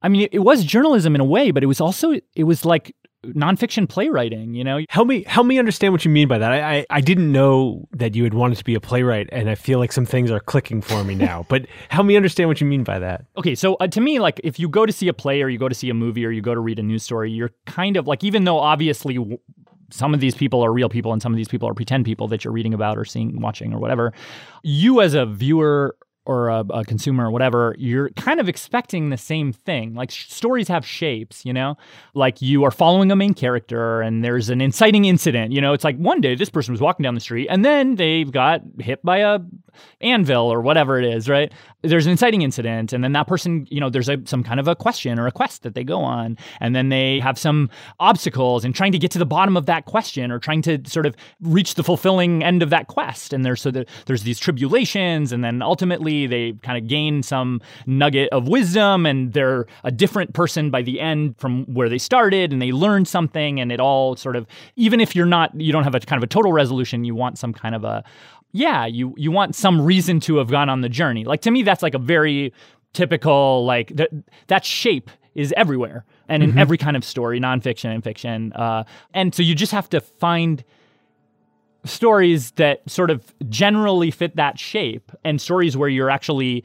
I 0.01 0.09
mean, 0.09 0.23
it, 0.23 0.33
it, 0.33 0.39
was 0.39 0.63
journalism 0.63 1.15
in 1.15 1.21
a 1.21 1.25
way, 1.25 1.51
but 1.51 1.63
it 1.63 1.67
was 1.67 1.79
also 1.79 2.13
it 2.35 2.43
was 2.43 2.65
like 2.65 2.95
nonfiction 3.23 3.87
playwriting. 3.87 4.55
You 4.55 4.63
know, 4.63 4.79
help 4.89 5.07
me 5.07 5.23
help 5.25 5.45
me 5.45 5.59
understand 5.59 5.93
what 5.93 6.03
you 6.03 6.11
mean 6.11 6.27
by 6.27 6.37
that. 6.39 6.51
I 6.51 6.77
I, 6.77 6.85
I 6.89 7.01
didn't 7.01 7.31
know 7.31 7.87
that 7.91 8.15
you 8.15 8.23
had 8.23 8.33
wanted 8.33 8.57
to 8.57 8.63
be 8.63 8.73
a 8.73 8.79
playwright, 8.79 9.29
and 9.31 9.49
I 9.49 9.55
feel 9.55 9.79
like 9.79 9.91
some 9.91 10.05
things 10.05 10.31
are 10.31 10.39
clicking 10.39 10.81
for 10.81 11.03
me 11.03 11.15
now. 11.15 11.45
but 11.49 11.65
help 11.89 12.07
me 12.07 12.17
understand 12.17 12.49
what 12.49 12.59
you 12.61 12.67
mean 12.67 12.83
by 12.83 12.99
that. 12.99 13.25
Okay, 13.37 13.55
so 13.55 13.75
uh, 13.75 13.87
to 13.87 14.01
me, 14.01 14.19
like 14.19 14.41
if 14.43 14.59
you 14.59 14.67
go 14.67 14.85
to 14.85 14.91
see 14.91 15.07
a 15.07 15.13
play 15.13 15.41
or 15.41 15.49
you 15.49 15.59
go 15.59 15.69
to 15.69 15.75
see 15.75 15.89
a 15.89 15.93
movie 15.93 16.25
or 16.25 16.31
you 16.31 16.41
go 16.41 16.55
to 16.55 16.61
read 16.61 16.79
a 16.79 16.83
news 16.83 17.03
story, 17.03 17.31
you're 17.31 17.51
kind 17.65 17.95
of 17.95 18.07
like 18.07 18.23
even 18.23 18.43
though 18.43 18.59
obviously 18.59 19.17
some 19.91 20.13
of 20.13 20.19
these 20.19 20.33
people 20.33 20.63
are 20.63 20.71
real 20.71 20.89
people 20.89 21.13
and 21.13 21.21
some 21.21 21.33
of 21.33 21.37
these 21.37 21.47
people 21.47 21.67
are 21.69 21.73
pretend 21.73 22.05
people 22.05 22.27
that 22.29 22.43
you're 22.43 22.53
reading 22.53 22.73
about 22.73 22.97
or 22.97 23.05
seeing 23.05 23.39
watching 23.41 23.73
or 23.73 23.79
whatever 23.79 24.13
you 24.63 25.01
as 25.01 25.13
a 25.13 25.25
viewer 25.25 25.95
or 26.25 26.49
a, 26.49 26.63
a, 26.69 26.85
consumer 26.85 27.27
or 27.27 27.31
whatever, 27.31 27.75
you're 27.79 28.09
kind 28.11 28.39
of 28.39 28.47
expecting 28.47 29.09
the 29.09 29.17
same 29.17 29.51
thing. 29.51 29.95
Like 29.95 30.11
sh- 30.11 30.29
stories 30.29 30.67
have 30.67 30.85
shapes, 30.85 31.43
you 31.45 31.51
know? 31.51 31.77
Like 32.13 32.41
you 32.41 32.63
are 32.63 32.71
following 32.71 33.11
a 33.11 33.15
main 33.15 33.33
character 33.33 34.01
and 34.01 34.23
there's 34.23 34.49
an 34.49 34.61
inciting 34.61 35.05
incident. 35.05 35.51
You 35.51 35.61
know, 35.61 35.73
it's 35.73 35.83
like 35.83 35.97
one 35.97 36.21
day 36.21 36.35
this 36.35 36.49
person 36.49 36.73
was 36.73 36.81
walking 36.81 37.03
down 37.03 37.15
the 37.15 37.21
street 37.21 37.47
and 37.49 37.65
then 37.65 37.95
they 37.95 38.23
got 38.23 38.61
hit 38.79 39.03
by 39.03 39.17
a 39.17 39.39
anvil 40.01 40.51
or 40.51 40.61
whatever 40.61 40.99
it 40.99 41.05
is, 41.05 41.29
right? 41.29 41.51
There's 41.81 42.05
an 42.05 42.11
inciting 42.11 42.41
incident, 42.41 42.93
and 42.93 43.03
then 43.03 43.13
that 43.13 43.27
person, 43.27 43.67
you 43.69 43.79
know, 43.79 43.89
there's 43.89 44.09
a, 44.09 44.17
some 44.25 44.43
kind 44.43 44.59
of 44.59 44.67
a 44.67 44.75
question 44.75 45.17
or 45.17 45.27
a 45.27 45.31
quest 45.31 45.63
that 45.63 45.73
they 45.73 45.83
go 45.83 45.99
on, 45.99 46.37
and 46.59 46.75
then 46.75 46.89
they 46.89 47.19
have 47.19 47.39
some 47.39 47.69
obstacles 47.99 48.63
and 48.63 48.75
trying 48.75 48.91
to 48.91 48.99
get 48.99 49.11
to 49.11 49.19
the 49.19 49.25
bottom 49.25 49.57
of 49.57 49.65
that 49.65 49.85
question 49.85 50.31
or 50.31 50.39
trying 50.39 50.61
to 50.61 50.79
sort 50.85 51.05
of 51.05 51.15
reach 51.41 51.75
the 51.75 51.83
fulfilling 51.83 52.43
end 52.43 52.61
of 52.61 52.69
that 52.69 52.87
quest. 52.87 53.33
And 53.33 53.43
there's 53.43 53.61
so 53.61 53.71
that 53.71 53.89
there's 54.05 54.23
these 54.23 54.39
tribulations, 54.39 55.31
and 55.31 55.43
then 55.43 55.61
ultimately 55.61 56.10
they 56.27 56.53
kind 56.63 56.77
of 56.77 56.87
gain 56.87 57.23
some 57.23 57.61
nugget 57.85 58.29
of 58.31 58.47
wisdom, 58.47 59.05
and 59.05 59.33
they're 59.33 59.65
a 59.83 59.91
different 59.91 60.33
person 60.33 60.69
by 60.69 60.81
the 60.81 60.99
end 60.99 61.35
from 61.37 61.65
where 61.65 61.89
they 61.89 61.97
started, 61.97 62.51
and 62.51 62.61
they 62.61 62.71
learn 62.71 63.05
something, 63.05 63.59
and 63.59 63.71
it 63.71 63.79
all 63.79 64.15
sort 64.15 64.35
of 64.35 64.45
even 64.75 64.99
if 64.99 65.15
you're 65.15 65.25
not 65.25 65.59
you 65.59 65.71
don't 65.71 65.83
have 65.83 65.95
a 65.95 65.99
kind 65.99 66.17
of 66.17 66.23
a 66.23 66.27
total 66.27 66.53
resolution, 66.53 67.03
you 67.03 67.15
want 67.15 67.37
some 67.37 67.53
kind 67.53 67.75
of 67.75 67.83
a 67.83 68.03
yeah, 68.51 68.85
you 68.85 69.13
you 69.17 69.31
want 69.31 69.55
some 69.55 69.81
reason 69.81 70.19
to 70.21 70.37
have 70.37 70.49
gone 70.49 70.69
on 70.69 70.81
the 70.81 70.89
journey. 70.89 71.23
Like 71.23 71.41
to 71.41 71.51
me, 71.51 71.63
that's 71.63 71.83
like 71.83 71.93
a 71.93 71.99
very 71.99 72.53
typical 72.93 73.65
like 73.65 73.95
that 73.95 74.09
that 74.47 74.65
shape 74.65 75.09
is 75.33 75.53
everywhere 75.55 76.05
and 76.27 76.43
in 76.43 76.49
mm-hmm. 76.49 76.59
every 76.59 76.77
kind 76.77 76.97
of 76.97 77.05
story, 77.05 77.39
nonfiction 77.39 77.93
and 77.93 78.03
fiction. 78.03 78.51
Uh, 78.53 78.83
and 79.13 79.33
so 79.33 79.41
you 79.41 79.55
just 79.55 79.71
have 79.71 79.89
to 79.89 80.01
find 80.01 80.63
stories 81.85 82.51
that 82.51 82.87
sort 82.89 83.09
of 83.09 83.33
generally 83.49 84.11
fit 84.11 84.35
that 84.35 84.59
shape 84.59 85.11
and 85.23 85.41
stories 85.41 85.75
where 85.75 85.89
you're 85.89 86.09
actually 86.09 86.63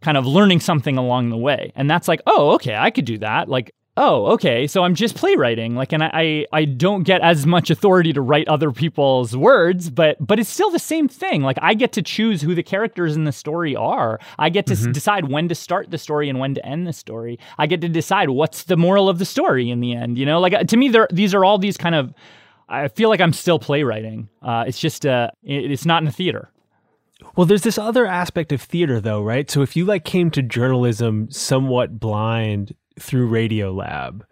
kind 0.00 0.16
of 0.16 0.26
learning 0.26 0.60
something 0.60 0.96
along 0.98 1.30
the 1.30 1.36
way. 1.36 1.72
And 1.76 1.88
that's 1.88 2.08
like, 2.08 2.20
oh, 2.26 2.50
okay, 2.52 2.76
I 2.76 2.90
could 2.90 3.04
do 3.04 3.18
that. 3.18 3.48
Like 3.48 3.74
oh, 3.96 4.26
okay, 4.32 4.66
so 4.66 4.84
I'm 4.84 4.94
just 4.94 5.16
playwriting. 5.16 5.74
Like, 5.74 5.92
and 5.92 6.02
I, 6.02 6.46
I 6.52 6.64
don't 6.64 7.02
get 7.02 7.20
as 7.20 7.46
much 7.46 7.70
authority 7.70 8.12
to 8.14 8.22
write 8.22 8.48
other 8.48 8.72
people's 8.72 9.36
words, 9.36 9.90
but 9.90 10.16
but 10.24 10.38
it's 10.38 10.48
still 10.48 10.70
the 10.70 10.78
same 10.78 11.08
thing. 11.08 11.42
Like, 11.42 11.58
I 11.60 11.74
get 11.74 11.92
to 11.92 12.02
choose 12.02 12.42
who 12.42 12.54
the 12.54 12.62
characters 12.62 13.16
in 13.16 13.24
the 13.24 13.32
story 13.32 13.76
are. 13.76 14.18
I 14.38 14.48
get 14.48 14.66
to 14.66 14.74
mm-hmm. 14.74 14.90
s- 14.90 14.94
decide 14.94 15.30
when 15.30 15.48
to 15.48 15.54
start 15.54 15.90
the 15.90 15.98
story 15.98 16.28
and 16.28 16.38
when 16.38 16.54
to 16.54 16.66
end 16.66 16.86
the 16.86 16.92
story. 16.92 17.38
I 17.58 17.66
get 17.66 17.80
to 17.82 17.88
decide 17.88 18.30
what's 18.30 18.64
the 18.64 18.76
moral 18.76 19.08
of 19.08 19.18
the 19.18 19.24
story 19.24 19.70
in 19.70 19.80
the 19.80 19.94
end. 19.94 20.18
You 20.18 20.26
know, 20.26 20.40
like 20.40 20.66
to 20.66 20.76
me, 20.76 20.88
there 20.88 21.08
these 21.10 21.34
are 21.34 21.44
all 21.44 21.58
these 21.58 21.76
kind 21.76 21.94
of. 21.94 22.14
I 22.72 22.88
feel 22.88 23.10
like 23.10 23.20
I'm 23.20 23.34
still 23.34 23.58
playwriting. 23.58 24.28
Uh, 24.40 24.64
it's 24.66 24.78
just 24.78 25.04
uh, 25.04 25.30
it's 25.42 25.84
not 25.84 26.02
in 26.02 26.08
a 26.08 26.12
theater. 26.12 26.50
Well, 27.36 27.46
there's 27.46 27.62
this 27.62 27.78
other 27.78 28.06
aspect 28.06 28.52
of 28.52 28.60
theater, 28.60 29.00
though, 29.00 29.22
right? 29.22 29.50
So 29.50 29.62
if 29.62 29.76
you 29.76 29.84
like 29.84 30.04
came 30.04 30.30
to 30.32 30.42
journalism 30.42 31.30
somewhat 31.30 32.00
blind 32.00 32.74
through 32.98 33.30
Radiolab, 33.30 34.22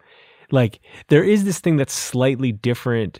like 0.51 0.79
there 1.07 1.23
is 1.23 1.43
this 1.43 1.59
thing 1.59 1.77
that's 1.77 1.93
slightly 1.93 2.51
different 2.51 3.19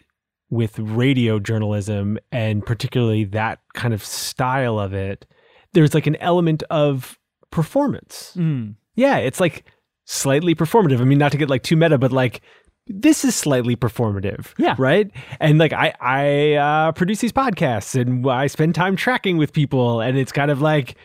with 0.49 0.77
radio 0.79 1.39
journalism 1.39 2.19
and 2.31 2.65
particularly 2.65 3.23
that 3.23 3.59
kind 3.73 3.93
of 3.93 4.03
style 4.03 4.79
of 4.79 4.93
it. 4.93 5.25
There's 5.73 5.93
like 5.93 6.07
an 6.07 6.17
element 6.17 6.63
of 6.69 7.17
performance. 7.51 8.33
Mm. 8.35 8.75
Yeah, 8.95 9.17
it's 9.17 9.39
like 9.39 9.63
slightly 10.03 10.53
performative. 10.53 10.99
I 10.99 11.05
mean, 11.05 11.17
not 11.17 11.31
to 11.31 11.37
get 11.37 11.49
like 11.49 11.63
too 11.63 11.77
meta, 11.77 11.97
but 11.97 12.11
like 12.11 12.41
this 12.87 13.23
is 13.23 13.35
slightly 13.35 13.75
performative. 13.75 14.53
Yeah. 14.57 14.75
Right. 14.77 15.09
And 15.39 15.57
like 15.57 15.73
I 15.73 15.93
I 16.01 16.53
uh, 16.55 16.91
produce 16.93 17.19
these 17.19 17.31
podcasts 17.31 17.99
and 17.99 18.27
I 18.29 18.47
spend 18.47 18.75
time 18.75 18.95
tracking 18.95 19.37
with 19.37 19.53
people, 19.53 20.01
and 20.01 20.17
it's 20.17 20.31
kind 20.31 20.51
of 20.51 20.61
like 20.61 20.95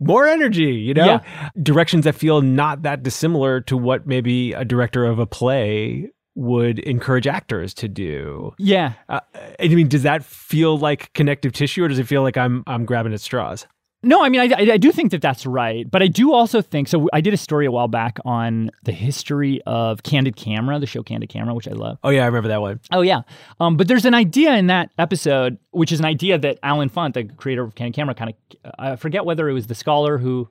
more 0.00 0.26
energy, 0.26 0.74
you 0.74 0.94
know, 0.94 1.06
Yeah. 1.06 1.48
directions 1.62 2.04
that 2.04 2.14
feel 2.14 2.40
not 2.40 2.82
that 2.82 3.02
dissimilar 3.02 3.60
to 3.62 3.76
what 3.76 4.06
maybe 4.06 4.52
a 4.52 4.64
director 4.64 5.04
of 5.04 5.18
a 5.18 5.26
play 5.26 6.08
would 6.36 6.78
encourage 6.80 7.26
actors 7.26 7.74
to 7.74 7.88
do. 7.88 8.52
Yeah. 8.60 8.92
Uh, 9.08 9.18
I 9.58 9.66
mean, 9.66 9.88
does 9.88 10.04
that 10.04 10.24
feel 10.24 10.78
like 10.78 11.12
connective 11.14 11.52
tissue, 11.52 11.82
or 11.82 11.88
does 11.88 11.98
it 11.98 12.06
feel 12.06 12.22
like 12.22 12.36
I'm 12.36 12.62
I'm 12.68 12.84
grabbing 12.84 13.12
at 13.12 13.20
straws? 13.20 13.66
No, 14.02 14.22
I 14.22 14.28
mean, 14.28 14.40
I, 14.40 14.54
I, 14.56 14.72
I 14.74 14.76
do 14.76 14.92
think 14.92 15.10
that 15.10 15.20
that's 15.20 15.44
right. 15.44 15.90
But 15.90 16.02
I 16.02 16.06
do 16.06 16.32
also 16.32 16.62
think 16.62 16.86
so. 16.86 17.08
I 17.12 17.20
did 17.20 17.34
a 17.34 17.36
story 17.36 17.66
a 17.66 17.70
while 17.70 17.88
back 17.88 18.18
on 18.24 18.70
the 18.84 18.92
history 18.92 19.60
of 19.66 20.04
Candid 20.04 20.36
Camera, 20.36 20.78
the 20.78 20.86
show 20.86 21.02
Candid 21.02 21.28
Camera, 21.30 21.52
which 21.52 21.66
I 21.66 21.72
love. 21.72 21.98
Oh 22.04 22.10
yeah, 22.10 22.22
I 22.22 22.26
remember 22.26 22.48
that 22.48 22.60
one. 22.60 22.78
Oh, 22.92 23.00
yeah. 23.00 23.22
Um, 23.58 23.76
but 23.76 23.88
there's 23.88 24.04
an 24.04 24.14
idea 24.14 24.54
in 24.54 24.68
that 24.68 24.90
episode, 24.98 25.58
which 25.72 25.90
is 25.90 25.98
an 25.98 26.04
idea 26.04 26.38
that 26.38 26.58
Allen 26.62 26.90
Funt, 26.90 27.14
the 27.14 27.24
creator 27.24 27.64
of 27.64 27.74
Candid 27.74 27.94
Camera, 27.94 28.14
kind 28.14 28.34
of, 28.64 28.72
I 28.78 28.96
forget 28.96 29.24
whether 29.24 29.48
it 29.48 29.52
was 29.52 29.66
the 29.66 29.74
scholar 29.74 30.18
who 30.18 30.48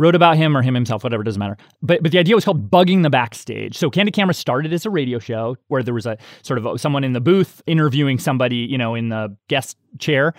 wrote 0.00 0.14
about 0.14 0.36
him 0.36 0.56
or 0.56 0.62
him 0.62 0.74
himself, 0.74 1.04
whatever, 1.04 1.22
doesn't 1.22 1.38
matter. 1.38 1.58
But 1.82 2.02
but 2.02 2.10
the 2.10 2.18
idea 2.18 2.34
was 2.34 2.44
called 2.44 2.70
bugging 2.70 3.02
the 3.02 3.10
backstage. 3.10 3.76
So 3.76 3.90
Candid 3.90 4.14
Camera 4.14 4.34
started 4.34 4.72
as 4.72 4.86
a 4.86 4.90
radio 4.90 5.18
show 5.18 5.56
where 5.68 5.82
there 5.82 5.94
was 5.94 6.06
a 6.06 6.16
sort 6.42 6.58
of 6.58 6.66
a, 6.66 6.78
someone 6.78 7.04
in 7.04 7.12
the 7.12 7.20
booth 7.20 7.62
interviewing 7.66 8.18
somebody, 8.18 8.56
you 8.56 8.78
know, 8.78 8.94
in 8.94 9.10
the 9.10 9.36
guest 9.48 9.76
chair. 9.98 10.32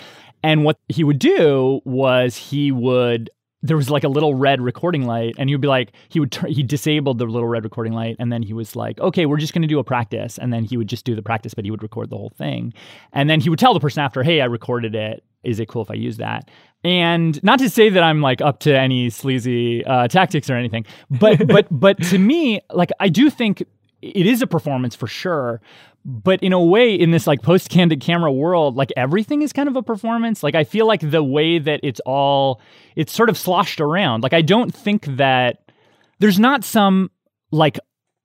And 0.43 0.63
what 0.63 0.80
he 0.89 1.04
would 1.04 1.19
do 1.19 1.82
was 1.86 2.36
he 2.36 2.71
would 2.71 3.30
there 3.63 3.77
was 3.77 3.91
like 3.91 4.04
a 4.04 4.08
little 4.08 4.34
red 4.34 4.60
recording 4.60 5.06
light 5.06 5.36
and 5.38 5.47
he'd 5.47 5.62
be 5.62 5.67
like 5.67 5.91
he 6.10 6.19
would 6.19 6.32
turn 6.32 6.49
he 6.49 6.63
disabled 6.63 7.19
the 7.19 7.25
little 7.25 7.47
red 7.47 7.63
recording 7.63 7.93
light 7.93 8.15
and 8.17 8.32
then 8.32 8.41
he 8.41 8.54
was 8.54 8.75
like 8.75 8.99
okay 8.99 9.27
we're 9.27 9.38
just 9.38 9.54
going 9.54 9.62
to 9.62 9.67
do 9.67 9.80
a 9.80 9.84
practice. 9.84 10.38
And 10.38 10.51
then 10.51 10.63
he 10.63 10.77
would 10.77 10.88
just 10.88 11.06
do 11.06 11.15
the 11.15 11.21
practice 11.21 11.54
but 11.54 11.65
he 11.65 11.71
would 11.71 11.84
record 11.84 12.10
the 12.10 12.17
whole 12.17 12.32
thing. 12.38 12.73
And 13.13 13.30
then 13.30 13.39
he 13.39 13.49
would 13.49 13.60
tell 13.60 13.73
the 13.73 13.80
person 13.80 14.01
after 14.01 14.23
hey 14.23 14.41
i 14.41 14.45
recorded 14.45 14.95
it. 14.95 15.23
Is 15.43 15.60
it 15.60 15.67
cool 15.67 15.82
if 15.82 15.91
i 15.91 15.95
use 15.95 16.17
that? 16.17 16.49
And 16.84 17.41
not 17.43 17.60
to 17.60 17.69
say 17.69 17.89
that 17.89 18.04
i'm 18.04 18.21
like 18.21 18.41
up 18.41 18.60
to 18.62 18.77
any 18.77 19.10
sleazy 19.12 19.86
uh, 19.86 20.08
tactics 20.08 20.49
or 20.49 20.56
anything 20.56 20.86
but 21.12 21.47
but 21.56 21.67
but 21.69 22.01
to 22.06 22.17
me 22.17 22.62
like 22.73 22.91
i 22.99 23.10
do 23.10 23.30
think 23.30 23.63
it 24.02 24.26
is 24.26 24.42
a 24.42 24.48
performance 24.48 24.96
for 24.96 25.08
sure 25.08 25.62
but 26.04 26.42
in 26.42 26.54
a 26.54 26.62
way 26.62 26.94
in 26.94 27.12
this 27.12 27.28
like 27.28 27.42
post 27.42 27.70
candid 27.70 28.02
camera 28.02 28.32
world 28.32 28.76
like 28.76 28.92
everything 28.98 29.42
is 29.42 29.54
kind 29.54 29.70
of 29.70 29.76
a 29.76 29.84
performance. 29.84 30.44
Like 30.44 30.56
i 30.56 30.64
feel 30.64 30.88
like 30.88 31.12
the 31.12 31.24
way 31.24 31.60
that 31.60 31.80
it's 31.84 32.00
all 32.06 32.62
it's 32.96 33.14
sort 33.14 33.30
of 33.30 33.38
sloshed 33.38 33.80
around. 33.80 34.24
Like 34.24 34.34
i 34.34 34.42
don't 34.42 34.74
think 34.74 35.06
that 35.18 35.72
there's 36.20 36.40
not 36.40 36.64
some 36.64 37.12
like 37.52 37.80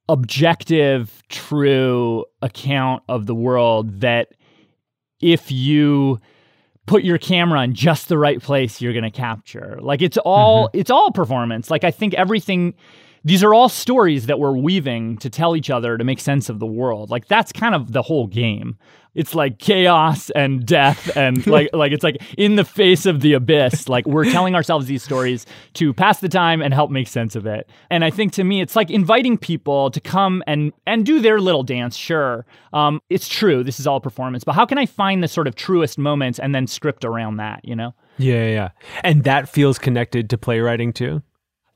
objective 0.09 1.23
true 1.29 2.25
account 2.41 3.03
of 3.09 3.27
the 3.27 3.35
world 3.35 4.01
that 4.01 4.29
if 5.21 5.51
you 5.51 6.21
put 6.87 7.03
your 7.03 7.19
camera 7.19 7.63
in 7.63 7.75
just 7.75 8.09
the 8.09 8.17
right 8.17 8.41
place 8.41 8.81
you're 8.81 8.93
going 8.93 9.03
to 9.03 9.11
capture. 9.11 9.79
Like 9.83 10.01
it's 10.01 10.17
all 10.19 10.69
mm-hmm. 10.69 10.79
it's 10.79 10.91
all 10.91 11.11
performance. 11.11 11.71
Like 11.71 11.85
i 11.85 11.91
think 11.91 12.15
everything 12.15 12.75
these 13.27 13.43
are 13.43 13.53
all 13.53 13.69
stories 13.69 14.27
that 14.27 14.39
we're 14.39 14.57
weaving 14.57 15.17
to 15.17 15.29
tell 15.29 15.57
each 15.57 15.69
other 15.69 15.99
to 15.99 16.05
make 16.05 16.21
sense 16.21 16.49
of 16.49 16.61
the 16.61 16.67
world. 16.67 17.11
Like 17.11 17.27
that's 17.27 17.51
kind 17.51 17.75
of 17.75 17.91
the 17.91 18.03
whole 18.03 18.29
game. 18.29 18.79
It's 19.17 19.35
like 19.35 19.59
chaos 19.59 20.31
and 20.31 20.65
death 20.65 21.17
and 21.17 21.45
like 21.49 21.71
like 21.73 21.91
it's 21.91 22.05
like 22.05 22.23
in 22.39 22.55
the 22.55 22.65
face 22.65 23.05
of 23.05 23.23
the 23.23 23.33
abyss 23.33 23.89
like 23.89 24.07
we're 24.07 24.31
telling 24.31 24.55
ourselves 24.55 24.87
these 24.87 25.03
stories 25.03 25.45
to 25.75 25.93
pass 25.93 26.21
the 26.21 26.29
time 26.29 26.63
and 26.63 26.73
help 26.73 26.93
make 26.93 27.09
sense 27.09 27.35
of 27.35 27.47
it. 27.47 27.69
And 27.91 28.05
i 28.05 28.11
think 28.11 28.33
to 28.35 28.45
me 28.45 28.61
it's 28.61 28.77
like 28.77 28.91
inviting 28.91 29.37
people 29.37 29.91
to 29.91 30.01
come 30.01 30.45
and 30.47 30.73
and 30.87 31.05
do 31.05 31.19
their 31.19 31.41
little 31.41 31.65
dance 31.65 31.97
sure. 31.97 32.47
Um, 32.73 33.01
it's 33.11 33.27
true 33.27 33.65
this 33.65 33.81
is 33.81 33.89
all 33.89 34.01
performance 34.01 34.45
but 34.45 34.53
how 34.53 34.67
can 34.67 34.79
i 34.79 34.87
find 34.87 35.21
the 35.21 35.29
sort 35.29 35.49
of 35.49 35.57
truest 35.57 35.99
moments 35.99 36.39
and 36.39 36.55
then 36.55 36.69
script 36.69 37.05
around 37.05 37.39
that 37.39 37.65
you 37.65 37.75
know? 37.75 37.93
Yeah, 38.19 38.35
yeah, 38.35 38.51
yeah. 38.51 38.69
And 39.03 39.25
that 39.25 39.49
feels 39.49 39.79
connected 39.79 40.31
to 40.31 40.39
playwriting 40.39 40.93
too. 40.93 41.23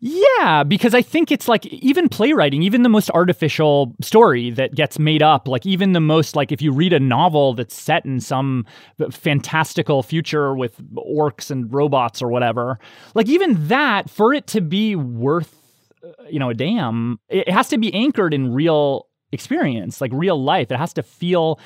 Yeah, 0.03 0.65
because 0.65 0.95
I 0.95 1.03
think 1.03 1.31
it's 1.31 1.47
like 1.47 1.67
even 1.67 2.09
playwriting, 2.09 2.63
even 2.63 2.83
the 2.85 2.89
most 2.89 3.11
artificial 3.11 3.95
story 4.01 4.51
that 4.53 4.75
gets 4.75 4.99
made 4.99 5.23
up, 5.23 5.47
like 5.47 5.67
even 5.67 5.93
the 5.93 6.01
most 6.01 6.35
like 6.35 6.51
if 6.51 6.63
you 6.63 6.73
read 6.73 6.95
a 6.95 7.01
novel 7.01 7.53
that's 7.53 7.75
set 7.79 8.07
in 8.07 8.19
some 8.19 8.65
fantastical 9.11 10.03
future 10.03 10.55
with 10.55 10.75
orcs 10.97 11.51
and 11.51 11.73
robots 11.73 12.23
or 12.23 12.29
whatever, 12.29 12.79
like 13.15 13.29
even 13.29 13.69
that 13.69 14.09
for 14.09 14.33
it 14.33 14.47
to 14.49 14.63
be 14.63 14.97
worth 14.97 15.55
uh, 16.03 16.09
you 16.31 16.39
know 16.39 16.49
a 16.49 16.55
damn, 16.55 17.21
it 17.29 17.51
has 17.51 17.69
to 17.69 17.77
be 17.77 17.93
anchored 17.93 18.33
in 18.33 18.55
real 18.55 19.07
experience, 19.33 20.01
like 20.01 20.11
real 20.15 20.43
life. 20.43 20.71
It 20.71 20.79
has 20.79 20.93
to 20.95 21.03
feel 21.03 21.59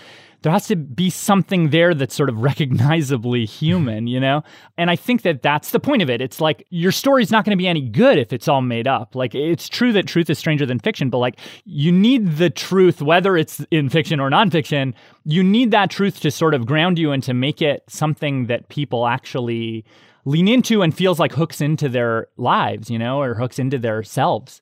there 0.44 0.52
has 0.52 0.66
to 0.66 0.76
be 0.76 1.08
something 1.08 1.70
there 1.70 1.94
that's 1.94 2.14
sort 2.14 2.28
of 2.28 2.38
recognizably 2.42 3.46
human, 3.46 4.06
you 4.06 4.20
know? 4.20 4.44
And 4.76 4.90
I 4.90 4.96
think 4.96 5.22
that 5.22 5.42
that's 5.42 5.70
the 5.70 5.80
point 5.80 6.02
of 6.02 6.10
it. 6.10 6.20
It's 6.20 6.38
like 6.38 6.66
your 6.68 6.92
story's 6.92 7.30
not 7.30 7.46
going 7.46 7.56
to 7.56 7.60
be 7.60 7.66
any 7.66 7.80
good 7.80 8.18
if 8.18 8.30
it's 8.32 8.46
all 8.46 8.60
made 8.60 8.86
up. 8.86 9.14
Like 9.14 9.34
it's 9.34 9.68
true 9.68 9.92
that 9.92 10.06
truth 10.06 10.28
is 10.28 10.38
stranger 10.38 10.66
than 10.66 10.78
fiction, 10.78 11.08
but 11.08 11.18
like 11.18 11.38
you 11.64 11.90
need 11.90 12.36
the 12.36 12.50
truth, 12.50 13.00
whether 13.00 13.38
it's 13.38 13.64
in 13.70 13.88
fiction 13.88 14.20
or 14.20 14.28
nonfiction, 14.28 14.92
you 15.24 15.42
need 15.42 15.70
that 15.70 15.90
truth 15.90 16.20
to 16.20 16.30
sort 16.30 16.52
of 16.52 16.66
ground 16.66 16.98
you 16.98 17.10
and 17.10 17.22
to 17.22 17.32
make 17.32 17.62
it 17.62 17.82
something 17.88 18.46
that 18.46 18.68
people 18.68 19.06
actually 19.06 19.82
lean 20.26 20.46
into 20.46 20.82
and 20.82 20.94
feels 20.94 21.18
like 21.18 21.32
hooks 21.32 21.62
into 21.62 21.88
their 21.88 22.28
lives, 22.36 22.90
you 22.90 22.98
know, 22.98 23.20
or 23.20 23.34
hooks 23.34 23.58
into 23.58 23.78
their 23.78 24.02
selves. 24.02 24.60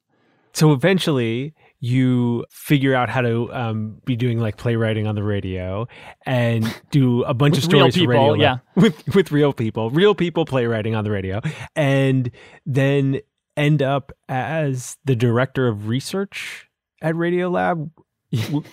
So 0.52 0.72
eventually, 0.72 1.54
you 1.84 2.46
figure 2.48 2.94
out 2.94 3.08
how 3.08 3.20
to 3.20 3.52
um, 3.52 4.00
be 4.04 4.14
doing 4.14 4.38
like 4.38 4.56
playwriting 4.56 5.08
on 5.08 5.16
the 5.16 5.22
radio 5.24 5.88
and 6.24 6.64
do 6.92 7.24
a 7.24 7.34
bunch 7.34 7.58
of 7.58 7.64
real 7.64 7.70
stories 7.70 7.94
for 7.94 8.00
people, 8.00 8.30
radio 8.30 8.34
yeah. 8.40 8.58
with 8.76 9.14
with 9.16 9.32
real 9.32 9.52
people, 9.52 9.90
real 9.90 10.14
people 10.14 10.44
playwriting 10.44 10.94
on 10.94 11.02
the 11.02 11.10
radio, 11.10 11.40
and 11.74 12.30
then 12.64 13.20
end 13.56 13.82
up 13.82 14.12
as 14.28 14.96
the 15.04 15.16
director 15.16 15.66
of 15.66 15.88
research 15.88 16.68
at 17.02 17.16
Radiolab. 17.16 17.90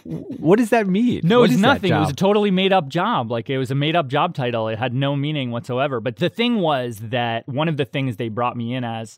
What 0.03 0.59
does 0.59 0.69
that 0.69 0.87
mean? 0.87 1.21
No, 1.23 1.39
What 1.39 1.49
it 1.49 1.53
was 1.53 1.61
nothing. 1.61 1.91
It 1.91 1.99
was 1.99 2.11
a 2.11 2.15
totally 2.15 2.51
made 2.51 2.71
up 2.71 2.89
job. 2.89 3.31
Like 3.31 3.49
it 3.49 3.57
was 3.57 3.71
a 3.71 3.75
made 3.75 3.95
up 3.95 4.07
job 4.07 4.35
title. 4.35 4.67
It 4.67 4.77
had 4.77 4.93
no 4.93 5.15
meaning 5.15 5.49
whatsoever. 5.49 5.99
But 5.99 6.17
the 6.17 6.29
thing 6.29 6.57
was 6.57 6.99
that 6.99 7.47
one 7.47 7.67
of 7.67 7.75
the 7.75 7.85
things 7.85 8.17
they 8.17 8.29
brought 8.29 8.55
me 8.55 8.75
in 8.75 8.83
as 8.83 9.17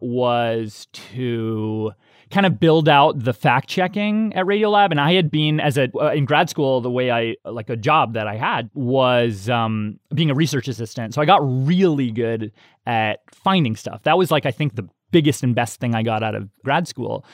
was 0.00 0.88
to 0.92 1.92
kind 2.30 2.46
of 2.46 2.60
build 2.60 2.88
out 2.88 3.18
the 3.22 3.32
fact 3.32 3.68
checking 3.68 4.34
at 4.34 4.44
Radiolab. 4.44 4.90
And 4.90 5.00
I 5.00 5.14
had 5.14 5.30
been 5.30 5.60
as 5.60 5.78
a 5.78 5.88
uh, 5.98 6.12
in 6.12 6.24
grad 6.24 6.50
school, 6.50 6.80
the 6.80 6.90
way 6.90 7.10
I 7.10 7.36
like 7.44 7.70
a 7.70 7.76
job 7.76 8.14
that 8.14 8.26
I 8.26 8.36
had 8.36 8.70
was 8.74 9.48
um, 9.48 9.98
being 10.14 10.30
a 10.30 10.34
research 10.34 10.68
assistant. 10.68 11.14
So 11.14 11.22
I 11.22 11.24
got 11.24 11.40
really 11.42 12.10
good 12.10 12.52
at 12.86 13.20
finding 13.32 13.76
stuff. 13.76 14.02
That 14.02 14.18
was 14.18 14.30
like 14.30 14.46
I 14.46 14.50
think 14.50 14.76
the 14.76 14.88
biggest 15.10 15.42
and 15.42 15.54
best 15.54 15.80
thing 15.80 15.94
I 15.94 16.02
got 16.02 16.22
out 16.22 16.34
of 16.34 16.48
grad 16.64 16.86
school 16.86 17.24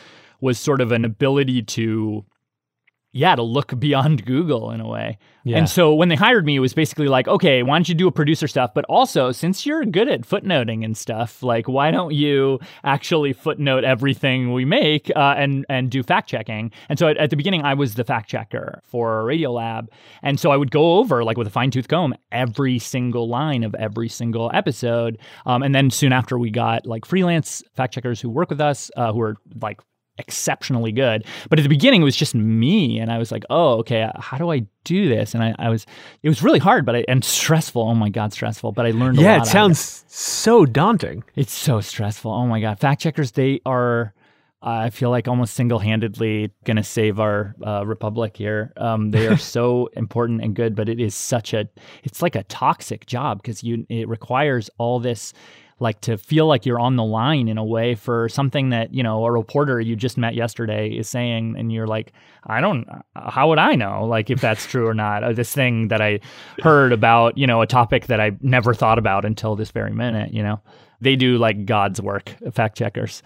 was 0.41 0.59
sort 0.59 0.81
of 0.81 0.93
an 0.93 1.05
ability 1.05 1.63
to 1.63 2.25
yeah, 3.15 3.37
to 3.37 3.43
look 3.43 3.79
beyond 3.79 4.27
Google 4.27 4.73
in 4.73 4.81
a 4.81 4.89
way. 4.89 5.19
Yeah. 5.45 5.59
And 5.59 5.69
so 5.69 5.95
when 5.95 6.09
they 6.09 6.17
hired 6.17 6.45
me, 6.45 6.57
it 6.57 6.61
was 6.61 6.75
basically 6.75 7.07
like, 7.07 7.29
okay, 7.29 7.63
why 7.63 7.77
don't 7.77 7.89
you 7.89 7.95
do 7.95 8.09
a 8.09 8.13
producer 8.13 8.49
stuff? 8.49 8.73
But 8.75 8.85
also, 8.87 9.31
since 9.31 9.65
you're 9.65 9.85
good 9.85 10.09
at 10.09 10.23
footnoting 10.23 10.85
and 10.85 10.97
stuff, 10.97 11.43
like, 11.43 11.69
why 11.69 11.91
don't 11.91 12.13
you 12.13 12.59
actually 12.83 13.33
footnote 13.33 13.85
everything 13.85 14.53
we 14.53 14.65
make 14.65 15.13
uh, 15.15 15.35
and 15.37 15.65
and 15.69 15.91
do 15.91 16.03
fact 16.03 16.29
checking? 16.29 16.73
And 16.89 16.99
so 16.99 17.09
at, 17.09 17.17
at 17.19 17.31
the 17.31 17.37
beginning, 17.37 17.63
I 17.63 17.75
was 17.75 17.95
the 17.95 18.05
fact 18.05 18.29
checker 18.29 18.81
for 18.85 19.23
Radiolab, 19.23 19.89
and 20.23 20.41
so 20.41 20.51
I 20.51 20.57
would 20.57 20.71
go 20.71 20.97
over 20.97 21.23
like 21.23 21.37
with 21.37 21.47
a 21.47 21.51
fine 21.51 21.71
tooth 21.71 21.89
comb 21.89 22.15
every 22.33 22.79
single 22.79 23.29
line 23.29 23.63
of 23.63 23.75
every 23.77 24.09
single 24.09 24.51
episode. 24.53 25.19
Um, 25.47 25.63
and 25.63 25.75
then 25.75 25.91
soon 25.91 26.13
after, 26.13 26.39
we 26.39 26.51
got 26.51 26.85
like 26.87 27.05
freelance 27.05 27.63
fact 27.75 27.95
checkers 27.95 28.21
who 28.21 28.29
work 28.31 28.51
with 28.51 28.61
us, 28.61 28.91
uh, 28.97 29.13
who 29.13 29.21
are 29.21 29.37
like 29.61 29.81
exceptionally 30.19 30.93
good. 30.93 31.25
But 31.49 31.59
at 31.59 31.63
the 31.63 31.69
beginning, 31.69 32.03
it 32.03 32.05
was 32.05 32.17
just 32.17 32.35
me, 32.35 32.99
and 32.99 33.11
I 33.11 33.19
was 33.19 33.33
like, 33.33 33.45
"Oh, 33.51 33.79
okay, 33.79 34.11
how 34.17 34.39
do 34.39 34.51
I 34.51 34.67
do 34.85 35.09
this?" 35.09 35.35
And 35.35 35.43
I, 35.43 35.55
I 35.59 35.69
was, 35.69 35.87
it 36.23 36.29
was 36.29 36.43
really 36.43 36.59
hard, 36.59 36.85
but 36.85 36.97
I, 36.97 37.05
and 37.09 37.25
stressful. 37.25 37.83
Oh 37.83 37.95
my 37.95 38.09
god, 38.09 38.33
stressful. 38.33 38.73
But 38.73 38.87
I 38.87 38.91
learned. 38.91 39.19
a 39.19 39.23
Yeah, 39.23 39.43
it 39.43 39.47
sounds 39.47 40.05
so 40.09 40.65
daunting. 40.65 41.25
It's 41.35 41.53
so 41.53 41.81
stressful. 41.81 42.31
Oh 42.31 42.47
my 42.47 42.61
god, 42.61 42.79
fact 42.79 43.03
checkers, 43.03 43.33
they 43.33 43.61
are. 43.67 44.15
I 44.67 44.89
feel 44.89 45.11
like 45.11 45.29
almost 45.29 45.53
single 45.53 45.79
handedly 45.79 46.51
going 46.65 46.79
to 46.79 46.83
save 46.83 47.21
our 47.21 47.55
uh, 47.67 47.85
republic 47.85 48.35
here. 48.35 48.73
Um, 48.79 49.11
they 49.11 49.27
are 49.27 49.37
so 49.57 49.91
important 49.93 50.43
and 50.43 50.57
good, 50.57 50.75
but 50.75 50.89
it 50.89 50.99
is 50.99 51.15
such 51.15 51.53
a, 51.53 51.69
it's 52.03 52.23
like 52.23 52.35
a 52.35 52.45
toxic 52.45 53.05
job 53.05 53.43
because 53.43 53.63
you, 53.63 53.85
it 53.91 54.09
requires 54.09 54.71
all 54.79 55.01
this 55.01 55.35
like 55.81 56.01
to 56.03 56.17
feel 56.17 56.47
like 56.47 56.65
you're 56.65 56.79
on 56.79 56.97
the 56.97 57.05
line 57.05 57.49
in 57.49 57.59
a 57.59 57.65
way 57.65 57.95
for 57.95 58.29
something 58.29 58.71
that 58.71 58.95
you 58.95 59.03
know 59.03 59.25
a 59.25 59.31
reporter 59.31 59.81
you 59.81 59.97
just 59.97 60.17
met 60.17 60.35
yesterday 60.35 60.91
is 60.91 61.09
saying 61.09 61.55
and 61.59 61.73
you're 61.73 61.87
like 61.87 62.13
i 62.47 62.61
don't 62.61 62.89
uh, 62.89 63.31
how 63.31 63.49
would 63.49 63.59
i 63.59 63.75
know 63.75 64.05
like 64.05 64.31
if 64.31 64.41
that's 64.41 64.67
true 64.67 64.87
or 64.87 64.95
not? 64.95 65.25
Or 65.25 65.33
this 65.33 65.53
thing 65.53 65.89
that 65.89 66.01
i 66.01 66.21
heard 66.63 66.93
about 66.93 67.37
you 67.37 67.47
know 67.47 67.61
a 67.61 67.67
topic 67.67 68.07
that 68.07 68.21
i 68.21 68.33
never 68.41 68.73
thought 68.75 68.99
about 68.99 69.25
until 69.25 69.57
this 69.57 69.71
very 69.71 69.93
minute 69.93 70.33
you 70.33 70.43
know? 70.43 70.61
They 71.01 71.17
do 71.17 71.37
like 71.37 71.67
god's 71.67 72.01
work 72.01 72.35
fact 72.53 72.79
checkers 72.79 73.23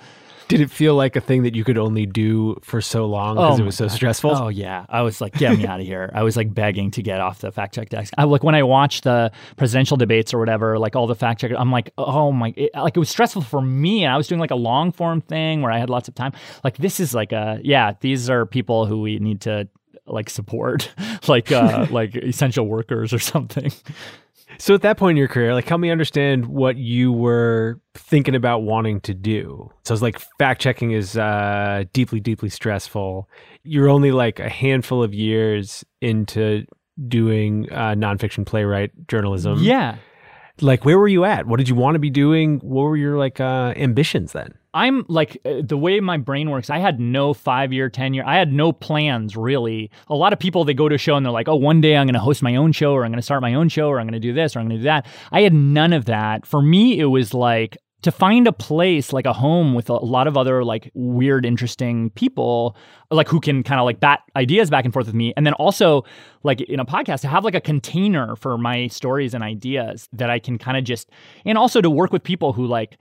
did 0.48 0.60
it 0.62 0.70
feel 0.70 0.94
like 0.94 1.14
a 1.14 1.20
thing 1.20 1.42
that 1.42 1.54
you 1.54 1.62
could 1.62 1.78
only 1.78 2.06
do 2.06 2.58
for 2.62 2.80
so 2.80 3.04
long 3.06 3.36
because 3.36 3.60
Oh 3.60 3.62
it 3.62 3.66
was 3.66 3.76
so 3.76 3.86
stressful? 3.86 4.34
Oh 4.34 4.48
yeah, 4.48 4.86
I 4.88 5.02
was 5.02 5.20
like, 5.20 5.34
get 5.34 5.56
me 5.56 5.66
out 5.66 5.80
of 5.80 5.86
here. 5.86 6.10
I 6.14 6.22
was 6.22 6.36
like 6.36 6.52
begging 6.52 6.90
to 6.92 7.02
get 7.02 7.20
off 7.20 7.40
the 7.40 7.52
fact 7.52 7.74
check 7.74 7.90
desk. 7.90 8.14
I 8.16 8.24
like 8.24 8.42
when 8.42 8.54
I 8.54 8.62
watched 8.62 9.04
the 9.04 9.30
presidential 9.56 9.96
debates 9.96 10.32
or 10.32 10.38
whatever, 10.38 10.78
like 10.78 10.96
all 10.96 11.06
the 11.06 11.14
fact 11.14 11.40
checkers. 11.40 11.58
I'm 11.60 11.70
like, 11.70 11.92
oh 11.98 12.32
my, 12.32 12.54
it, 12.56 12.70
like 12.74 12.96
it 12.96 13.00
was 13.00 13.10
stressful 13.10 13.42
for 13.42 13.60
me. 13.60 14.04
And 14.04 14.12
I 14.12 14.16
was 14.16 14.26
doing 14.26 14.40
like 14.40 14.50
a 14.50 14.56
long 14.56 14.90
form 14.90 15.20
thing 15.20 15.60
where 15.62 15.70
I 15.70 15.78
had 15.78 15.90
lots 15.90 16.08
of 16.08 16.14
time. 16.14 16.32
Like 16.64 16.78
this 16.78 16.98
is 16.98 17.14
like 17.14 17.32
a 17.32 17.60
yeah, 17.62 17.92
these 18.00 18.30
are 18.30 18.46
people 18.46 18.86
who 18.86 19.02
we 19.02 19.18
need 19.18 19.42
to 19.42 19.68
like 20.06 20.30
support, 20.30 20.90
like 21.28 21.52
uh 21.52 21.86
like 21.90 22.14
essential 22.16 22.66
workers 22.66 23.12
or 23.12 23.18
something. 23.18 23.70
So 24.58 24.74
at 24.74 24.82
that 24.82 24.96
point 24.96 25.12
in 25.12 25.16
your 25.16 25.28
career, 25.28 25.54
like 25.54 25.68
help 25.68 25.80
me 25.80 25.90
understand 25.90 26.46
what 26.46 26.76
you 26.76 27.12
were 27.12 27.80
thinking 27.94 28.34
about 28.34 28.62
wanting 28.62 29.00
to 29.02 29.14
do. 29.14 29.70
So 29.84 29.94
it's 29.94 30.02
like 30.02 30.20
fact 30.38 30.60
checking 30.60 30.90
is 30.90 31.16
uh, 31.16 31.84
deeply, 31.92 32.20
deeply 32.20 32.48
stressful. 32.48 33.28
You're 33.62 33.88
only 33.88 34.10
like 34.10 34.40
a 34.40 34.48
handful 34.48 35.02
of 35.02 35.14
years 35.14 35.84
into 36.00 36.64
doing 37.06 37.70
uh, 37.70 37.94
nonfiction 37.94 38.44
playwright 38.44 38.90
journalism. 39.06 39.58
Yeah. 39.60 39.96
Like 40.60 40.84
where 40.84 40.98
were 40.98 41.08
you 41.08 41.24
at? 41.24 41.46
What 41.46 41.58
did 41.58 41.68
you 41.68 41.74
want 41.74 41.94
to 41.94 41.98
be 41.98 42.10
doing? 42.10 42.58
What 42.60 42.82
were 42.82 42.96
your 42.96 43.16
like 43.16 43.40
uh, 43.40 43.74
ambitions 43.76 44.32
then? 44.32 44.54
I'm 44.74 45.04
like 45.08 45.40
uh, 45.44 45.62
the 45.62 45.76
way 45.76 45.98
my 46.00 46.18
brain 46.18 46.50
works. 46.50 46.70
I 46.70 46.78
had 46.78 47.00
no 47.00 47.32
five 47.32 47.72
year, 47.72 47.88
ten 47.88 48.14
year. 48.14 48.24
I 48.26 48.36
had 48.36 48.52
no 48.52 48.72
plans 48.72 49.36
really. 49.36 49.90
A 50.08 50.14
lot 50.14 50.32
of 50.32 50.38
people 50.38 50.64
they 50.64 50.74
go 50.74 50.88
to 50.88 50.94
a 50.94 50.98
show 50.98 51.16
and 51.16 51.24
they're 51.24 51.32
like, 51.32 51.48
"Oh, 51.48 51.56
one 51.56 51.80
day 51.80 51.96
I'm 51.96 52.06
going 52.06 52.14
to 52.14 52.20
host 52.20 52.42
my 52.42 52.56
own 52.56 52.72
show, 52.72 52.92
or 52.92 53.04
I'm 53.04 53.10
going 53.10 53.18
to 53.18 53.22
start 53.22 53.42
my 53.42 53.54
own 53.54 53.68
show, 53.68 53.88
or 53.88 53.98
I'm 53.98 54.06
going 54.06 54.20
to 54.20 54.20
do 54.20 54.32
this, 54.32 54.54
or 54.54 54.60
I'm 54.60 54.66
going 54.66 54.78
to 54.78 54.82
do 54.82 54.84
that." 54.84 55.06
I 55.32 55.40
had 55.42 55.54
none 55.54 55.92
of 55.92 56.04
that. 56.04 56.46
For 56.46 56.60
me, 56.60 56.98
it 56.98 57.06
was 57.06 57.32
like 57.34 57.78
to 58.02 58.12
find 58.12 58.46
a 58.46 58.52
place 58.52 59.12
like 59.12 59.26
a 59.26 59.32
home 59.32 59.74
with 59.74 59.90
a 59.90 59.94
lot 59.94 60.26
of 60.26 60.36
other 60.36 60.62
like 60.64 60.90
weird 60.94 61.44
interesting 61.44 62.10
people 62.10 62.76
like 63.10 63.28
who 63.28 63.40
can 63.40 63.62
kind 63.62 63.80
of 63.80 63.84
like 63.84 63.98
bat 63.98 64.20
ideas 64.36 64.70
back 64.70 64.84
and 64.84 64.94
forth 64.94 65.06
with 65.06 65.14
me. 65.14 65.32
And 65.36 65.44
then 65.44 65.54
also 65.54 66.04
like 66.44 66.60
in 66.60 66.78
a 66.78 66.84
podcast 66.84 67.22
to 67.22 67.28
have 67.28 67.44
like 67.44 67.56
a 67.56 67.60
container 67.60 68.36
for 68.36 68.56
my 68.56 68.86
stories 68.86 69.34
and 69.34 69.42
ideas 69.42 70.08
that 70.12 70.30
i 70.30 70.38
can 70.38 70.56
kind 70.56 70.76
of 70.76 70.84
just 70.84 71.10
and 71.44 71.58
also 71.58 71.80
to 71.80 71.90
work 71.90 72.12
with 72.12 72.22
people 72.22 72.52
who 72.52 72.66
like 72.66 72.98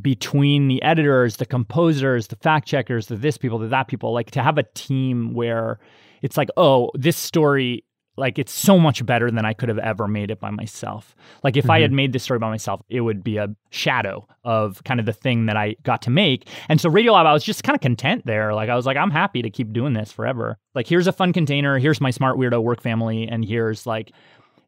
between 0.00 0.68
the 0.68 0.82
editors, 0.82 1.36
the 1.36 1.46
composers, 1.46 2.28
the 2.28 2.36
fact 2.36 2.66
checkers, 2.68 3.06
the 3.06 3.16
this 3.16 3.38
people, 3.38 3.58
the 3.58 3.68
that 3.68 3.88
people, 3.88 4.12
like 4.12 4.30
to 4.32 4.42
have 4.42 4.58
a 4.58 4.64
team 4.74 5.32
where 5.32 5.78
it's 6.22 6.36
like, 6.36 6.48
oh, 6.56 6.90
this 6.94 7.16
story, 7.16 7.84
like 8.16 8.38
it's 8.38 8.52
so 8.52 8.78
much 8.78 9.04
better 9.04 9.30
than 9.30 9.44
I 9.44 9.52
could 9.52 9.68
have 9.68 9.78
ever 9.78 10.08
made 10.08 10.30
it 10.30 10.40
by 10.40 10.50
myself. 10.50 11.14
Like 11.42 11.56
if 11.56 11.68
I 11.68 11.80
had 11.80 11.90
mm-hmm. 11.90 11.96
made 11.96 12.12
this 12.12 12.22
story 12.22 12.38
by 12.38 12.48
myself, 12.48 12.82
it 12.88 13.02
would 13.02 13.22
be 13.22 13.36
a 13.36 13.54
shadow 13.70 14.26
of 14.44 14.82
kind 14.84 15.00
of 15.00 15.06
the 15.06 15.12
thing 15.12 15.46
that 15.46 15.56
I 15.56 15.76
got 15.82 16.02
to 16.02 16.10
make. 16.10 16.48
And 16.68 16.80
so 16.80 16.88
Radiolab, 16.88 17.26
I 17.26 17.32
was 17.32 17.44
just 17.44 17.62
kind 17.62 17.74
of 17.74 17.80
content 17.80 18.24
there. 18.26 18.54
Like 18.54 18.68
I 18.68 18.76
was 18.76 18.86
like, 18.86 18.96
I'm 18.96 19.10
happy 19.10 19.42
to 19.42 19.50
keep 19.50 19.72
doing 19.72 19.92
this 19.92 20.10
forever. 20.10 20.58
Like 20.74 20.86
here's 20.86 21.06
a 21.06 21.12
fun 21.12 21.32
container, 21.32 21.78
here's 21.78 22.00
my 22.00 22.10
smart 22.10 22.38
weirdo 22.38 22.62
work 22.62 22.80
family, 22.80 23.28
and 23.28 23.44
here's 23.44 23.86
like 23.86 24.12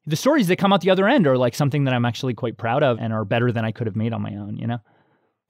the 0.06 0.16
stories 0.16 0.48
that 0.48 0.56
come 0.56 0.72
out 0.72 0.80
the 0.80 0.90
other 0.90 1.06
end 1.06 1.26
are 1.26 1.36
like 1.36 1.54
something 1.54 1.84
that 1.84 1.94
I'm 1.94 2.04
actually 2.04 2.34
quite 2.34 2.56
proud 2.56 2.82
of 2.82 2.98
and 2.98 3.12
are 3.12 3.24
better 3.24 3.52
than 3.52 3.64
I 3.64 3.72
could 3.72 3.86
have 3.86 3.96
made 3.96 4.12
on 4.12 4.22
my 4.22 4.34
own, 4.36 4.56
you 4.56 4.66
know? 4.66 4.78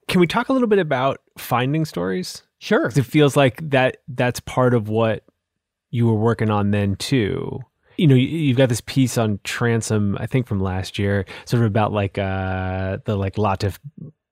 Can 0.09 0.19
we 0.19 0.27
talk 0.27 0.49
a 0.49 0.53
little 0.53 0.67
bit 0.67 0.79
about 0.79 1.21
finding 1.37 1.85
stories? 1.85 2.43
Sure. 2.57 2.87
it 2.87 3.03
feels 3.03 3.37
like 3.37 3.69
that 3.69 3.97
that's 4.09 4.41
part 4.41 4.73
of 4.73 4.89
what 4.89 5.23
you 5.91 6.07
were 6.07 6.15
working 6.15 6.49
on 6.49 6.71
then 6.71 6.95
too. 6.95 7.59
You 7.99 8.07
know, 8.07 8.15
you- 8.15 8.27
you've 8.27 8.57
got 8.57 8.69
this 8.69 8.81
piece 8.81 9.17
on 9.17 9.39
Transom, 9.43 10.17
I 10.19 10.25
think 10.25 10.47
from 10.47 10.59
last 10.59 10.97
year, 10.97 11.25
sort 11.45 11.61
of 11.61 11.67
about 11.67 11.91
like 11.93 12.17
uh 12.17 12.97
the 13.05 13.15
like 13.15 13.35
Latif 13.35 13.77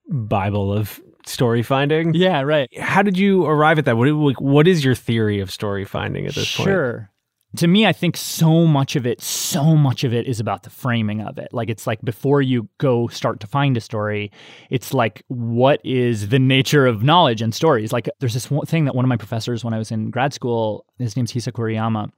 Bible 0.08 0.72
of 0.72 1.00
story 1.26 1.62
finding. 1.62 2.14
Yeah, 2.14 2.40
right. 2.42 2.68
How 2.78 3.02
did 3.02 3.18
you 3.18 3.44
arrive 3.44 3.78
at 3.78 3.84
that? 3.84 3.96
What 3.96 4.08
like, 4.08 4.40
what 4.40 4.66
is 4.66 4.84
your 4.84 4.94
theory 4.94 5.40
of 5.40 5.50
story 5.50 5.84
finding 5.84 6.26
at 6.26 6.34
this 6.34 6.56
point? 6.56 6.66
Sure. 6.68 7.10
To 7.56 7.66
me, 7.66 7.86
I 7.86 7.92
think 7.94 8.14
so 8.18 8.66
much 8.66 8.94
of 8.94 9.06
it, 9.06 9.22
so 9.22 9.74
much 9.74 10.04
of 10.04 10.12
it 10.12 10.26
is 10.26 10.38
about 10.38 10.64
the 10.64 10.70
framing 10.70 11.22
of 11.22 11.38
it. 11.38 11.48
Like 11.52 11.70
it's 11.70 11.86
like 11.86 11.98
before 12.02 12.42
you 12.42 12.68
go 12.76 13.08
start 13.08 13.40
to 13.40 13.46
find 13.46 13.74
a 13.76 13.80
story, 13.80 14.30
it's 14.70 14.92
like 14.92 15.22
what 15.28 15.80
is 15.82 16.28
the 16.28 16.38
nature 16.38 16.86
of 16.86 17.02
knowledge 17.02 17.40
and 17.40 17.54
stories? 17.54 17.90
Like 17.92 18.08
there's 18.20 18.34
this 18.34 18.50
one 18.50 18.66
thing 18.66 18.84
that 18.84 18.94
one 18.94 19.04
of 19.04 19.08
my 19.08 19.16
professors 19.16 19.64
when 19.64 19.72
I 19.72 19.78
was 19.78 19.90
in 19.90 20.10
grad 20.10 20.34
school, 20.34 20.84
his 20.98 21.16
name's 21.16 21.32
Hisa 21.32 21.50
Kuriyama, 21.52 22.10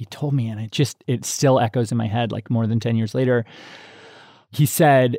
he 0.00 0.06
told 0.06 0.32
me, 0.32 0.48
and 0.48 0.58
it 0.58 0.72
just 0.72 1.04
it 1.06 1.26
still 1.26 1.60
echoes 1.60 1.92
in 1.92 1.98
my 1.98 2.06
head 2.06 2.32
like 2.32 2.48
more 2.48 2.66
than 2.66 2.80
10 2.80 2.96
years 2.96 3.14
later. 3.14 3.44
He 4.50 4.64
said, 4.64 5.18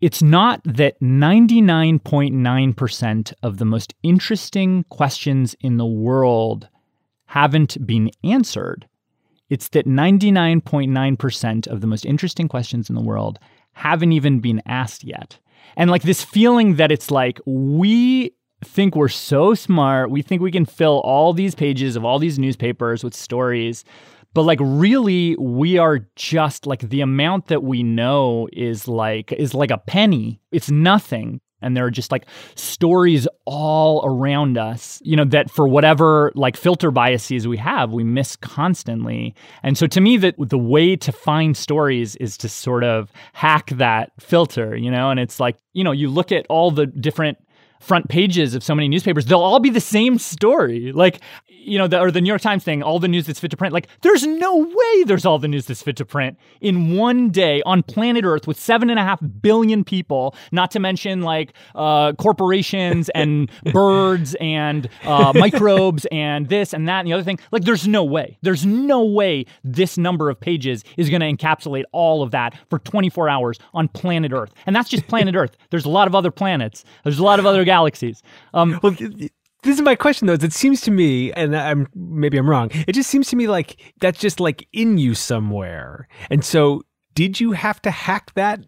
it's 0.00 0.22
not 0.22 0.60
that 0.62 1.00
99.9% 1.00 3.32
of 3.42 3.58
the 3.58 3.64
most 3.64 3.94
interesting 4.04 4.84
questions 4.90 5.56
in 5.58 5.76
the 5.76 5.84
world 5.84 6.68
haven't 7.24 7.84
been 7.84 8.12
answered. 8.22 8.86
It's 9.50 9.70
that 9.70 9.86
99.9% 9.86 11.66
of 11.66 11.80
the 11.80 11.88
most 11.88 12.06
interesting 12.06 12.46
questions 12.46 12.88
in 12.88 12.94
the 12.94 13.02
world 13.02 13.40
haven't 13.72 14.12
even 14.12 14.38
been 14.38 14.62
asked 14.66 15.02
yet. 15.02 15.40
And 15.76 15.90
like 15.90 16.02
this 16.02 16.22
feeling 16.22 16.76
that 16.76 16.92
it's 16.92 17.10
like 17.10 17.40
we 17.44 18.35
think 18.64 18.96
we're 18.96 19.08
so 19.08 19.54
smart, 19.54 20.10
we 20.10 20.22
think 20.22 20.42
we 20.42 20.50
can 20.50 20.64
fill 20.64 21.00
all 21.00 21.32
these 21.32 21.54
pages 21.54 21.96
of 21.96 22.04
all 22.04 22.18
these 22.18 22.38
newspapers 22.38 23.04
with 23.04 23.14
stories. 23.14 23.84
But 24.34 24.42
like 24.42 24.58
really 24.60 25.36
we 25.36 25.78
are 25.78 26.00
just 26.16 26.66
like 26.66 26.88
the 26.88 27.00
amount 27.00 27.46
that 27.46 27.62
we 27.62 27.82
know 27.82 28.48
is 28.52 28.86
like 28.86 29.32
is 29.32 29.54
like 29.54 29.70
a 29.70 29.78
penny. 29.78 30.40
It's 30.52 30.70
nothing 30.70 31.40
and 31.62 31.76
there 31.76 31.84
are 31.84 31.90
just 31.90 32.12
like 32.12 32.26
stories 32.54 33.26
all 33.44 34.02
around 34.04 34.58
us 34.58 35.00
you 35.04 35.16
know 35.16 35.24
that 35.24 35.50
for 35.50 35.66
whatever 35.66 36.32
like 36.34 36.56
filter 36.56 36.90
biases 36.90 37.48
we 37.48 37.56
have 37.56 37.92
we 37.92 38.04
miss 38.04 38.36
constantly 38.36 39.34
and 39.62 39.78
so 39.78 39.86
to 39.86 40.00
me 40.00 40.16
that 40.16 40.34
the 40.38 40.58
way 40.58 40.96
to 40.96 41.12
find 41.12 41.56
stories 41.56 42.14
is 42.16 42.36
to 42.36 42.48
sort 42.48 42.84
of 42.84 43.10
hack 43.32 43.70
that 43.70 44.12
filter 44.20 44.76
you 44.76 44.90
know 44.90 45.10
and 45.10 45.18
it's 45.18 45.40
like 45.40 45.56
you 45.72 45.82
know 45.82 45.92
you 45.92 46.08
look 46.08 46.30
at 46.30 46.46
all 46.48 46.70
the 46.70 46.86
different 46.86 47.38
front 47.80 48.08
pages 48.08 48.54
of 48.54 48.62
so 48.62 48.74
many 48.74 48.88
newspapers 48.88 49.26
they'll 49.26 49.40
all 49.40 49.60
be 49.60 49.70
the 49.70 49.80
same 49.80 50.18
story. 50.18 50.92
Like 50.92 51.20
you 51.66 51.78
know 51.78 51.86
the, 51.86 52.00
or 52.00 52.10
the 52.10 52.20
new 52.20 52.28
york 52.28 52.40
times 52.40 52.64
thing 52.64 52.82
all 52.82 52.98
the 52.98 53.08
news 53.08 53.26
that's 53.26 53.40
fit 53.40 53.50
to 53.50 53.56
print 53.56 53.72
like 53.72 53.88
there's 54.02 54.26
no 54.26 54.56
way 54.56 55.04
there's 55.04 55.26
all 55.26 55.38
the 55.38 55.48
news 55.48 55.66
that's 55.66 55.82
fit 55.82 55.96
to 55.96 56.04
print 56.04 56.38
in 56.60 56.96
one 56.96 57.30
day 57.30 57.62
on 57.66 57.82
planet 57.82 58.24
earth 58.24 58.46
with 58.46 58.58
seven 58.58 58.90
and 58.90 58.98
a 58.98 59.02
half 59.02 59.20
billion 59.40 59.84
people 59.84 60.34
not 60.52 60.70
to 60.70 60.80
mention 60.80 61.22
like 61.22 61.52
uh, 61.74 62.12
corporations 62.14 63.08
and 63.10 63.50
birds 63.72 64.36
and 64.40 64.88
uh, 65.04 65.32
microbes 65.34 66.06
and 66.12 66.48
this 66.48 66.72
and 66.72 66.88
that 66.88 67.00
and 67.00 67.08
the 67.08 67.12
other 67.12 67.22
thing. 67.22 67.38
Like 67.52 67.64
there's 67.64 67.86
no 67.86 68.04
way. 68.04 68.38
There's 68.42 68.64
no 68.64 69.04
way 69.04 69.46
this 69.64 69.98
number 69.98 70.30
of 70.30 70.40
pages 70.40 70.84
is 70.96 71.10
going 71.10 71.20
to 71.20 71.32
encapsulate 71.32 71.84
all 71.92 72.22
of 72.22 72.30
that 72.30 72.56
for 72.70 72.78
24 72.78 73.28
hours 73.28 73.58
on 73.74 73.88
planet 73.88 74.32
earth. 74.32 74.52
And 74.66 74.74
that's 74.74 74.88
just 74.88 75.06
planet 75.06 75.34
earth. 75.34 75.56
There's 75.70 75.84
a 75.84 75.90
lot 75.90 76.08
of 76.08 76.14
other 76.14 76.30
planets. 76.30 76.84
There's 77.04 77.18
a 77.18 77.24
lot 77.24 77.38
of 77.38 77.46
other 77.46 77.64
galaxies. 77.64 78.22
Um, 78.54 78.78
Well, 78.82 78.94
this 79.66 79.76
is 79.76 79.82
my 79.82 79.96
question 79.96 80.26
though. 80.26 80.34
Is 80.34 80.44
it 80.44 80.52
seems 80.52 80.80
to 80.82 80.90
me, 80.90 81.32
and 81.32 81.56
I'm 81.56 81.88
maybe 81.94 82.38
I'm 82.38 82.48
wrong. 82.48 82.70
It 82.86 82.92
just 82.92 83.10
seems 83.10 83.28
to 83.30 83.36
me 83.36 83.48
like 83.48 83.80
that's 84.00 84.18
just 84.18 84.40
like 84.40 84.66
in 84.72 84.98
you 84.98 85.14
somewhere. 85.14 86.08
And 86.30 86.44
so, 86.44 86.82
did 87.14 87.40
you 87.40 87.52
have 87.52 87.82
to 87.82 87.90
hack 87.90 88.32
that 88.34 88.60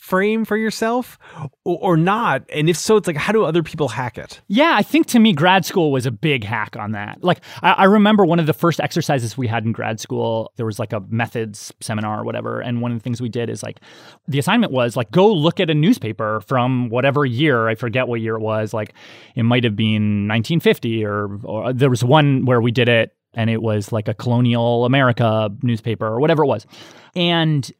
frame 0.00 0.46
for 0.46 0.56
yourself, 0.56 1.18
or, 1.64 1.78
or 1.80 1.96
not? 1.96 2.42
And 2.50 2.68
if 2.68 2.76
so, 2.76 2.96
it's 2.96 3.06
like 3.06 3.16
how 3.16 3.32
do 3.32 3.44
other 3.44 3.62
people 3.62 3.88
hack 3.88 4.18
it? 4.18 4.40
Yeah, 4.48 4.74
I 4.74 4.82
think 4.82 5.06
to 5.08 5.18
me, 5.18 5.32
grad 5.34 5.64
school 5.64 5.92
was 5.92 6.06
a 6.06 6.10
big 6.10 6.42
hack 6.42 6.74
on 6.76 6.92
that. 6.92 7.22
Like, 7.22 7.42
I, 7.62 7.72
I 7.72 7.84
remember 7.84 8.24
one 8.24 8.40
of 8.40 8.46
the 8.46 8.54
first 8.54 8.80
exercises 8.80 9.36
we 9.36 9.46
had 9.46 9.64
in 9.64 9.72
grad 9.72 10.00
school, 10.00 10.52
there 10.56 10.66
was 10.66 10.78
like 10.78 10.92
a 10.92 11.00
methods 11.10 11.72
seminar 11.80 12.20
or 12.20 12.24
whatever. 12.24 12.60
And 12.60 12.80
one 12.80 12.92
of 12.92 12.98
the 12.98 13.02
things 13.02 13.20
we 13.20 13.28
did 13.28 13.50
is 13.50 13.62
like, 13.62 13.80
the 14.26 14.38
assignment 14.38 14.72
was 14.72 14.96
like, 14.96 15.10
go 15.10 15.30
look 15.30 15.60
at 15.60 15.68
a 15.68 15.74
newspaper 15.74 16.40
from 16.40 16.88
whatever 16.88 17.26
year. 17.26 17.68
I 17.68 17.74
forget 17.74 18.08
what 18.08 18.22
year 18.22 18.36
it 18.36 18.42
was. 18.42 18.72
Like, 18.72 18.94
it 19.36 19.42
might 19.42 19.64
have 19.64 19.76
been 19.76 20.26
1950, 20.26 21.04
or, 21.04 21.38
or 21.44 21.72
there 21.74 21.90
was 21.90 22.02
one 22.02 22.46
where 22.46 22.60
we 22.60 22.72
did 22.72 22.88
it 22.88 23.14
and 23.34 23.48
it 23.48 23.62
was 23.62 23.92
like 23.92 24.08
a 24.08 24.14
colonial 24.14 24.84
America 24.84 25.50
newspaper 25.62 26.06
or 26.06 26.20
whatever 26.20 26.42
it 26.44 26.48
was. 26.48 26.66
And 27.14 27.70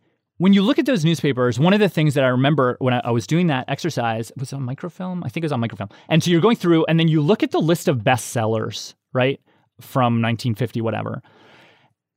when 0.41 0.55
you 0.55 0.63
look 0.63 0.79
at 0.79 0.87
those 0.87 1.05
newspapers, 1.05 1.61
one 1.61 1.75
of 1.75 1.81
the 1.81 1.89
things 1.91 2.15
that 2.15 2.25
I 2.25 2.29
remember 2.29 2.79
when 2.79 2.95
I, 2.95 3.03
I 3.05 3.11
was 3.11 3.27
doing 3.27 3.49
that 3.49 3.67
exercise 3.69 4.33
was 4.39 4.55
on 4.55 4.63
microfilm. 4.63 5.23
I 5.23 5.29
think 5.29 5.45
it 5.45 5.45
was 5.45 5.53
on 5.53 5.61
microfilm. 5.61 5.91
And 6.09 6.25
so 6.25 6.31
you're 6.31 6.41
going 6.41 6.57
through, 6.57 6.87
and 6.87 6.99
then 6.99 7.09
you 7.09 7.21
look 7.21 7.43
at 7.43 7.51
the 7.51 7.61
list 7.61 7.89
of 7.89 7.99
bestsellers, 7.99 8.95
right, 9.13 9.39
from 9.83 10.23
1950, 10.23 10.81
whatever. 10.81 11.21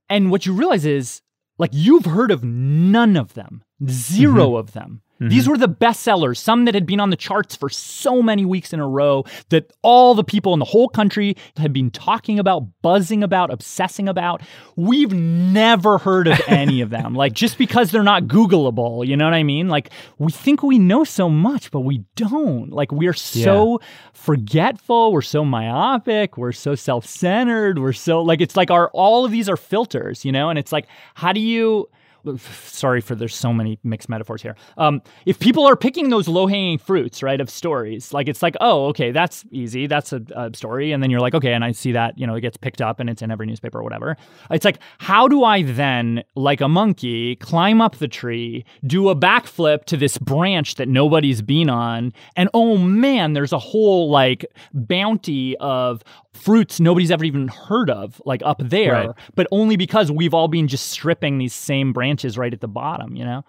And 0.07 0.31
what 0.31 0.45
you 0.45 0.53
realize 0.53 0.85
is, 0.85 1.21
like, 1.57 1.71
you've 1.73 2.05
heard 2.05 2.31
of 2.31 2.45
none 2.45 3.17
of 3.17 3.33
them, 3.33 3.61
0 3.85 4.33
mm-hmm. 4.33 4.55
of 4.55 4.71
them. 4.71 5.01
These 5.19 5.43
mm-hmm. 5.43 5.51
were 5.51 5.57
the 5.57 5.69
bestsellers, 5.69 6.37
some 6.37 6.65
that 6.65 6.73
had 6.73 6.85
been 6.85 6.99
on 6.99 7.11
the 7.11 7.15
charts 7.15 7.55
for 7.55 7.69
so 7.69 8.21
many 8.21 8.45
weeks 8.45 8.73
in 8.73 8.79
a 8.79 8.87
row 8.87 9.23
that 9.49 9.71
all 9.83 10.15
the 10.15 10.23
people 10.23 10.53
in 10.53 10.59
the 10.59 10.65
whole 10.65 10.89
country 10.89 11.37
had 11.57 11.71
been 11.71 11.91
talking 11.91 12.39
about, 12.39 12.63
buzzing 12.81 13.23
about, 13.23 13.51
obsessing 13.51 14.09
about. 14.09 14.41
We've 14.75 15.13
never 15.13 15.99
heard 15.99 16.27
of 16.27 16.41
any 16.47 16.81
of 16.81 16.89
them. 16.89 17.13
Like 17.13 17.33
just 17.33 17.57
because 17.57 17.91
they're 17.91 18.03
not 18.03 18.23
Googleable, 18.23 19.05
you 19.05 19.15
know 19.15 19.25
what 19.25 19.35
I 19.35 19.43
mean? 19.43 19.69
Like 19.69 19.91
we 20.17 20.31
think 20.31 20.63
we 20.63 20.79
know 20.79 21.03
so 21.03 21.29
much, 21.29 21.69
but 21.69 21.81
we 21.81 22.03
don't. 22.15 22.71
Like 22.71 22.91
we're 22.91 23.13
so 23.13 23.79
forgetful, 24.13 25.13
we're 25.13 25.21
so 25.21 25.45
myopic, 25.45 26.37
we're 26.37 26.51
so 26.51 26.73
self-centered, 26.73 27.77
we're 27.77 27.93
so 27.93 28.21
like 28.21 28.41
it's 28.41 28.57
like 28.57 28.71
our 28.71 28.89
all 28.93 29.25
of 29.25 29.31
these 29.31 29.47
are 29.47 29.57
filters, 29.57 30.25
you 30.25 30.31
know? 30.31 30.49
And 30.49 30.57
it's 30.57 30.71
like 30.71 30.87
how 31.13 31.33
do 31.33 31.39
you 31.39 31.87
sorry 32.65 33.01
for 33.01 33.15
there's 33.15 33.35
so 33.35 33.53
many 33.53 33.79
mixed 33.83 34.09
metaphors 34.09 34.41
here. 34.41 34.55
Um, 34.77 35.01
if 35.25 35.39
people 35.39 35.67
are 35.67 35.75
picking 35.75 36.09
those 36.09 36.27
low 36.27 36.47
hanging 36.47 36.77
fruits, 36.77 37.21
right, 37.21 37.39
of 37.39 37.49
stories, 37.49 38.13
like 38.13 38.27
it's 38.27 38.41
like, 38.41 38.55
oh, 38.61 38.85
okay, 38.87 39.11
that's 39.11 39.45
easy, 39.51 39.87
that's 39.87 40.13
a, 40.13 40.21
a, 40.35 40.51
story, 40.53 40.91
and 40.91 41.01
then 41.01 41.09
you're 41.09 41.19
like, 41.19 41.33
okay, 41.33 41.53
and 41.53 41.63
I 41.63 41.71
see 41.71 41.91
that 41.93 42.17
you 42.17 42.25
know 42.27 42.35
it 42.35 42.41
gets 42.41 42.57
picked 42.57 42.81
up 42.81 42.99
and 42.99 43.09
it's 43.09 43.21
in 43.21 43.31
every 43.31 43.45
newspaper 43.45 43.79
or 43.79 43.83
whatever. 43.83 44.17
It's 44.51 44.65
like, 44.65 44.79
how 44.99 45.27
do 45.27 45.43
I 45.43 45.63
then, 45.63 46.23
like 46.35 46.61
a 46.61 46.67
monkey, 46.67 47.35
climb 47.35 47.81
up 47.81 47.97
the 47.97 48.07
tree, 48.07 48.65
do 48.85 49.09
a 49.09 49.15
backflip 49.15 49.85
to 49.85 49.97
this 49.97 50.17
branch 50.17 50.75
that 50.75 50.87
nobody's 50.87 51.41
been 51.41 51.69
on, 51.69 52.13
and 52.35 52.49
oh 52.53 52.77
man, 52.77 53.33
there's 53.33 53.53
a 53.53 53.59
whole 53.59 54.09
like 54.09 54.45
bounty 54.73 55.57
of 55.57 56.03
fruits 56.33 56.79
nobody's 56.79 57.11
ever 57.11 57.25
even 57.25 57.47
heard 57.47 57.89
of, 57.89 58.21
like 58.25 58.41
up 58.43 58.61
there, 58.63 58.93
Right. 58.93 59.09
but 59.35 59.47
only 59.51 59.75
because 59.75 60.11
we've 60.11 60.33
all 60.33 60.47
been 60.47 60.67
just 60.67 60.89
stripping 60.89 61.37
these 61.37 61.53
same 61.53 61.93
branches 61.93 62.12
right 62.37 62.53
at 62.53 62.61
the 62.61 62.67
bottom, 62.67 63.15
you 63.15 63.25
know? 63.25 63.43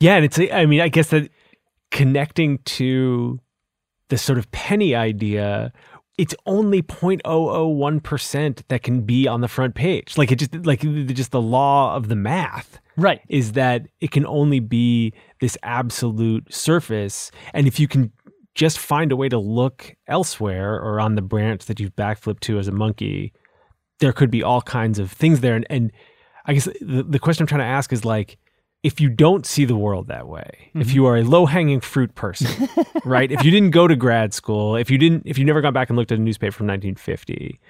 Yeah, 0.00 0.16
and 0.16 0.24
it's 0.24 0.38
I 0.38 0.66
mean, 0.66 0.80
I 0.80 0.88
guess 0.88 1.08
that 1.08 1.30
connecting 1.90 2.58
to 2.58 3.40
the 4.08 4.18
sort 4.18 4.38
of 4.38 4.50
penny 4.50 4.94
idea, 4.94 5.72
it's 6.18 6.34
only 6.46 6.82
0.001% 6.82 8.62
that 8.68 8.82
can 8.82 9.02
be 9.02 9.26
on 9.28 9.40
the 9.40 9.48
front 9.48 9.74
page. 9.74 10.18
Like 10.18 10.32
it 10.32 10.36
just 10.36 10.54
like 10.66 10.80
just 10.80 11.30
the 11.30 11.42
law 11.42 11.94
of 11.94 12.08
the 12.08 12.16
math 12.16 12.80
Right. 12.96 13.20
is 13.28 13.52
that 13.52 13.86
it 14.00 14.10
can 14.10 14.26
only 14.26 14.60
be 14.60 15.12
this 15.40 15.56
absolute 15.62 16.52
surface 16.52 17.30
and 17.54 17.66
if 17.66 17.80
you 17.80 17.88
can 17.88 18.12
just 18.54 18.78
find 18.78 19.12
a 19.12 19.16
way 19.16 19.28
to 19.28 19.38
look 19.38 19.94
elsewhere 20.06 20.74
or 20.74 21.00
on 21.00 21.14
the 21.14 21.22
branch 21.22 21.66
that 21.66 21.80
you've 21.80 21.94
backflipped 21.96 22.40
to 22.40 22.58
as 22.58 22.68
a 22.68 22.72
monkey, 22.72 23.32
there 24.00 24.12
could 24.12 24.30
be 24.30 24.42
all 24.42 24.60
kinds 24.60 24.98
of 24.98 25.12
things 25.12 25.40
there. 25.40 25.54
And, 25.54 25.66
and 25.70 25.92
I 26.46 26.54
guess 26.54 26.68
the, 26.80 27.02
the 27.02 27.18
question 27.18 27.42
I'm 27.42 27.46
trying 27.46 27.60
to 27.60 27.66
ask 27.66 27.92
is 27.92 28.04
like, 28.04 28.38
if 28.82 29.00
you 29.00 29.10
don't 29.10 29.44
see 29.44 29.64
the 29.64 29.76
world 29.76 30.08
that 30.08 30.26
way, 30.26 30.70
if 30.74 30.88
mm-hmm. 30.88 30.96
you 30.96 31.06
are 31.06 31.18
a 31.18 31.22
low 31.22 31.46
hanging 31.46 31.80
fruit 31.80 32.14
person, 32.14 32.68
right? 33.04 33.30
If 33.30 33.44
you 33.44 33.50
didn't 33.50 33.70
go 33.70 33.86
to 33.86 33.94
grad 33.94 34.32
school, 34.32 34.76
if 34.76 34.90
you 34.90 34.96
didn't, 34.96 35.24
if 35.26 35.36
you 35.36 35.44
never 35.44 35.60
gone 35.60 35.74
back 35.74 35.90
and 35.90 35.98
looked 35.98 36.12
at 36.12 36.18
a 36.18 36.22
newspaper 36.22 36.52
from 36.52 36.66
1950, 36.66 37.60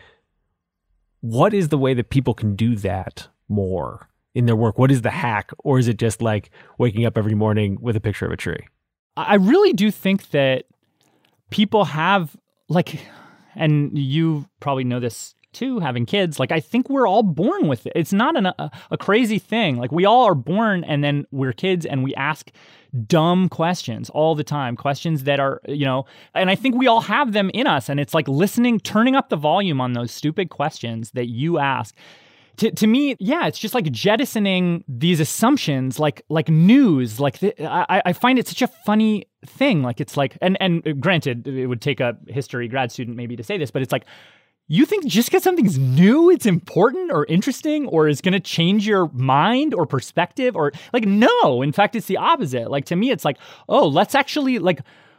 what 1.20 1.52
is 1.52 1.68
the 1.68 1.78
way 1.78 1.94
that 1.94 2.10
people 2.10 2.32
can 2.32 2.54
do 2.54 2.76
that 2.76 3.28
more 3.48 4.08
in 4.34 4.46
their 4.46 4.56
work? 4.56 4.78
What 4.78 4.92
is 4.92 5.02
the 5.02 5.10
hack? 5.10 5.50
Or 5.58 5.78
is 5.78 5.88
it 5.88 5.98
just 5.98 6.22
like 6.22 6.50
waking 6.78 7.04
up 7.04 7.18
every 7.18 7.34
morning 7.34 7.78
with 7.80 7.96
a 7.96 8.00
picture 8.00 8.26
of 8.26 8.32
a 8.32 8.36
tree? 8.36 8.68
I 9.16 9.34
really 9.34 9.72
do 9.72 9.90
think 9.90 10.30
that 10.30 10.66
people 11.50 11.84
have 11.84 12.36
like 12.68 13.00
and 13.56 13.98
you 13.98 14.46
probably 14.60 14.84
know 14.84 15.00
this 15.00 15.34
too 15.52 15.78
having 15.78 16.06
kids 16.06 16.38
like 16.38 16.52
i 16.52 16.60
think 16.60 16.88
we're 16.88 17.06
all 17.06 17.22
born 17.22 17.68
with 17.68 17.86
it 17.86 17.92
it's 17.94 18.12
not 18.12 18.36
an, 18.36 18.46
a, 18.46 18.70
a 18.90 18.98
crazy 18.98 19.38
thing 19.38 19.76
like 19.76 19.92
we 19.92 20.04
all 20.04 20.24
are 20.24 20.34
born 20.34 20.84
and 20.84 21.02
then 21.02 21.26
we're 21.30 21.52
kids 21.52 21.84
and 21.84 22.02
we 22.04 22.14
ask 22.14 22.50
dumb 23.06 23.48
questions 23.48 24.10
all 24.10 24.34
the 24.34 24.44
time 24.44 24.76
questions 24.76 25.24
that 25.24 25.40
are 25.40 25.60
you 25.68 25.84
know 25.84 26.04
and 26.34 26.50
i 26.50 26.54
think 26.54 26.74
we 26.74 26.86
all 26.86 27.00
have 27.00 27.32
them 27.32 27.50
in 27.54 27.66
us 27.66 27.88
and 27.88 28.00
it's 28.00 28.14
like 28.14 28.26
listening 28.28 28.78
turning 28.80 29.14
up 29.14 29.28
the 29.28 29.36
volume 29.36 29.80
on 29.80 29.92
those 29.92 30.10
stupid 30.10 30.50
questions 30.50 31.10
that 31.12 31.26
you 31.26 31.58
ask 31.58 31.94
to, 32.60 32.70
to 32.70 32.86
me, 32.86 33.16
yeah, 33.18 33.46
it's 33.46 33.58
just 33.58 33.74
like 33.74 33.90
jettisoning 33.90 34.84
these 34.86 35.18
assumptions, 35.18 35.98
like 35.98 36.22
like 36.28 36.50
news. 36.50 37.18
Like 37.18 37.42
I, 37.42 38.02
I 38.04 38.12
find 38.12 38.38
it 38.38 38.46
such 38.46 38.60
a 38.60 38.66
funny 38.66 39.24
thing. 39.46 39.82
Like 39.82 39.98
it's 39.98 40.14
like, 40.14 40.36
and 40.42 40.58
and 40.60 41.00
granted, 41.00 41.46
it 41.46 41.66
would 41.66 41.80
take 41.80 42.00
a 42.00 42.18
history 42.28 42.68
grad 42.68 42.92
student 42.92 43.16
maybe 43.16 43.34
to 43.34 43.42
say 43.42 43.56
this, 43.56 43.70
but 43.70 43.80
it's 43.80 43.92
like, 43.92 44.04
you 44.72 44.86
think 44.86 45.04
just 45.04 45.28
because 45.28 45.42
something's 45.42 45.78
new, 45.78 46.30
it's 46.30 46.46
important 46.46 47.10
or 47.10 47.26
interesting, 47.26 47.88
or 47.88 48.06
is 48.06 48.20
going 48.20 48.34
to 48.34 48.40
change 48.40 48.86
your 48.86 49.08
mind 49.08 49.74
or 49.74 49.84
perspective, 49.84 50.54
or 50.54 50.70
like 50.92 51.04
no. 51.04 51.60
In 51.60 51.72
fact, 51.72 51.96
it's 51.96 52.06
the 52.06 52.16
opposite. 52.16 52.70
Like 52.70 52.84
to 52.84 52.94
me, 52.94 53.10
it's 53.10 53.24
like, 53.24 53.36
oh, 53.68 53.88
let's 53.88 54.14
actually 54.14 54.60
like 54.60 54.78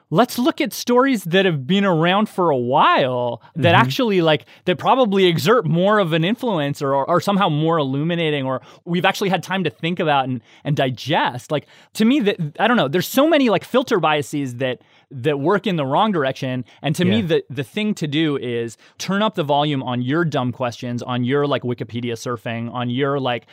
let's 0.10 0.38
look 0.38 0.62
at 0.62 0.72
stories 0.72 1.26
that 1.26 1.46
have 1.46 1.68
been 1.68 1.84
around 1.84 2.30
for 2.30 2.50
a 2.50 2.58
while 2.58 3.42
that 3.56 3.74
mm-hmm. 3.74 3.82
actually 3.82 4.22
like 4.22 4.46
that 4.66 4.78
probably 4.78 5.26
exert 5.26 5.66
more 5.66 6.00
of 6.00 6.14
an 6.14 6.24
influence 6.24 6.82
or, 6.82 6.94
or, 6.94 7.10
or 7.10 7.20
somehow 7.20 7.50
more 7.50 7.78
illuminating 7.78 8.46
or 8.46 8.62
we've 8.86 9.06
actually 9.06 9.30
had 9.30 9.42
time 9.42 9.64
to 9.64 9.70
think 9.70 10.00
about 10.00 10.28
and, 10.28 10.42
and 10.64 10.76
digest 10.76 11.50
like 11.50 11.66
to 11.94 12.06
me 12.06 12.20
that 12.20 12.38
i 12.60 12.68
don't 12.68 12.78
know 12.78 12.90
there's 12.90 13.08
so 13.08 13.28
many 13.28 13.50
like 13.50 13.64
filter 13.64 14.00
biases 14.00 14.56
that 14.58 14.82
that 15.12 15.40
work 15.40 15.68
in 15.68 15.76
the 15.76 15.86
wrong 15.86 16.12
direction. 16.12 16.66
And 16.82 16.96
to 16.96 17.06
me 17.06 17.22
the 17.22 17.44
the 17.50 17.64
thing 17.64 17.94
to 17.96 18.08
do 18.08 18.38
is 18.38 18.78
turn 18.98 19.22
up 19.22 19.36
the 19.36 19.44
volume 19.44 19.84
on 19.84 20.02
your 20.02 20.26
dumb 20.26 20.52
questions 20.52 21.04
on 21.04 21.24
your 21.24 21.48
like 21.48 21.64
wikipedia 21.64 22.14
surfing 22.14 22.72
on 22.74 22.90
your 22.90 23.20
like 23.20 23.46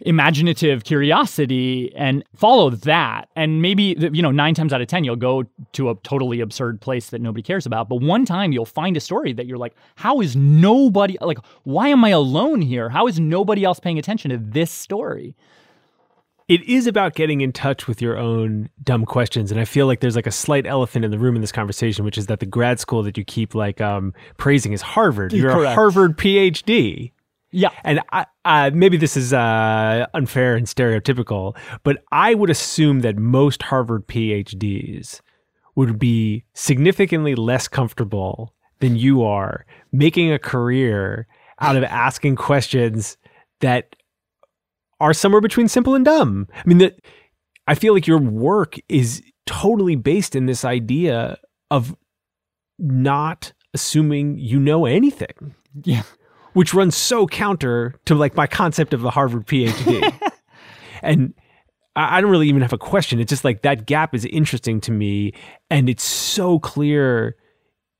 imaginative 0.00 0.82
curiosity 0.82 1.92
and 1.94 2.24
follow 2.34 2.70
that. 2.70 3.28
And 3.36 3.62
maybe 3.62 3.96
you 4.12 4.22
know 4.22 4.32
9 4.32 4.54
times 4.54 4.72
out 4.72 4.80
of 4.80 4.88
10 4.88 5.04
you'll 5.04 5.16
go 5.16 5.44
to 5.72 5.90
a 5.90 5.94
totally 6.02 6.40
absurd 6.40 6.80
place 6.80 7.10
that 7.10 7.20
nobody 7.20 7.42
cares 7.42 7.64
about. 7.64 7.88
But 7.88 7.96
one 7.96 8.24
time 8.24 8.52
you'll 8.52 8.64
find 8.64 8.96
a 8.96 9.00
story 9.00 9.32
that 9.34 9.46
you're 9.46 9.58
like 9.58 9.74
how 9.94 10.20
is 10.20 10.34
nobody 10.34 11.16
like 11.20 11.38
why 11.62 11.88
am 11.88 12.04
i 12.04 12.10
alone 12.10 12.60
here? 12.60 12.88
How 12.88 13.06
is 13.06 13.20
nobody 13.20 13.64
else 13.64 13.78
paying 13.78 13.98
attention 13.98 14.30
to 14.30 14.38
this 14.38 14.70
story 14.70 15.36
it 16.48 16.62
is 16.64 16.86
about 16.86 17.14
getting 17.14 17.40
in 17.40 17.52
touch 17.52 17.86
with 17.86 18.02
your 18.02 18.18
own 18.18 18.68
dumb 18.82 19.04
questions. 19.04 19.50
And 19.50 19.60
i 19.60 19.64
feel 19.64 19.86
like 19.86 20.00
there's 20.00 20.16
like 20.16 20.26
a 20.26 20.32
slight 20.32 20.66
elephant 20.66 21.04
in 21.04 21.10
the 21.10 21.18
room 21.18 21.34
in 21.34 21.40
this 21.40 21.52
conversation 21.52 22.04
which 22.04 22.18
is 22.18 22.26
that 22.26 22.40
the 22.40 22.46
grad 22.46 22.80
school 22.80 23.02
that 23.02 23.16
you 23.16 23.24
keep 23.24 23.54
like 23.54 23.80
um 23.80 24.12
praising 24.36 24.72
is 24.72 24.82
harvard. 24.82 25.32
You're 25.32 25.64
a 25.64 25.74
harvard 25.74 26.16
phd 26.18 27.12
yeah. 27.56 27.68
And 27.84 28.00
I, 28.10 28.26
uh, 28.44 28.72
maybe 28.74 28.96
this 28.96 29.16
is 29.16 29.32
uh, 29.32 30.06
unfair 30.12 30.56
and 30.56 30.66
stereotypical 30.66 31.56
but 31.82 32.02
i 32.12 32.34
would 32.34 32.50
assume 32.50 33.00
that 33.00 33.16
most 33.16 33.62
harvard 33.62 34.06
phds 34.08 35.20
would 35.76 35.98
be 35.98 36.44
significantly 36.54 37.34
less 37.34 37.68
comfortable 37.68 38.52
than 38.80 38.96
you 38.96 39.22
are 39.22 39.64
making 39.92 40.32
a 40.32 40.38
career 40.38 41.26
out 41.60 41.76
of 41.76 41.84
asking 41.84 42.36
questions 42.36 43.16
that 43.60 43.96
are 45.04 45.14
somewhere 45.14 45.40
between 45.40 45.68
simple 45.68 45.94
and 45.94 46.04
dumb. 46.04 46.48
I 46.52 46.62
mean, 46.64 46.78
that 46.78 46.98
I 47.68 47.74
feel 47.74 47.94
like 47.94 48.06
your 48.06 48.18
work 48.18 48.76
is 48.88 49.22
totally 49.46 49.96
based 49.96 50.34
in 50.34 50.46
this 50.46 50.64
idea 50.64 51.38
of 51.70 51.94
not 52.78 53.52
assuming 53.72 54.38
you 54.38 54.58
know 54.58 54.86
anything, 54.86 55.54
yeah 55.82 56.02
which 56.54 56.72
runs 56.72 56.96
so 56.96 57.26
counter 57.26 57.94
to 58.06 58.14
like 58.14 58.34
my 58.34 58.46
concept 58.46 58.94
of 58.94 59.04
a 59.04 59.10
Harvard 59.10 59.46
PhD. 59.46 60.12
and 61.02 61.34
I 61.94 62.16
I 62.16 62.20
don't 62.20 62.30
really 62.30 62.48
even 62.48 62.62
have 62.62 62.72
a 62.72 62.78
question. 62.78 63.20
It's 63.20 63.28
just 63.28 63.44
like 63.44 63.62
that 63.62 63.86
gap 63.86 64.14
is 64.14 64.24
interesting 64.24 64.80
to 64.82 64.92
me, 64.92 65.34
and 65.68 65.88
it's 65.88 66.04
so 66.04 66.58
clear 66.58 67.36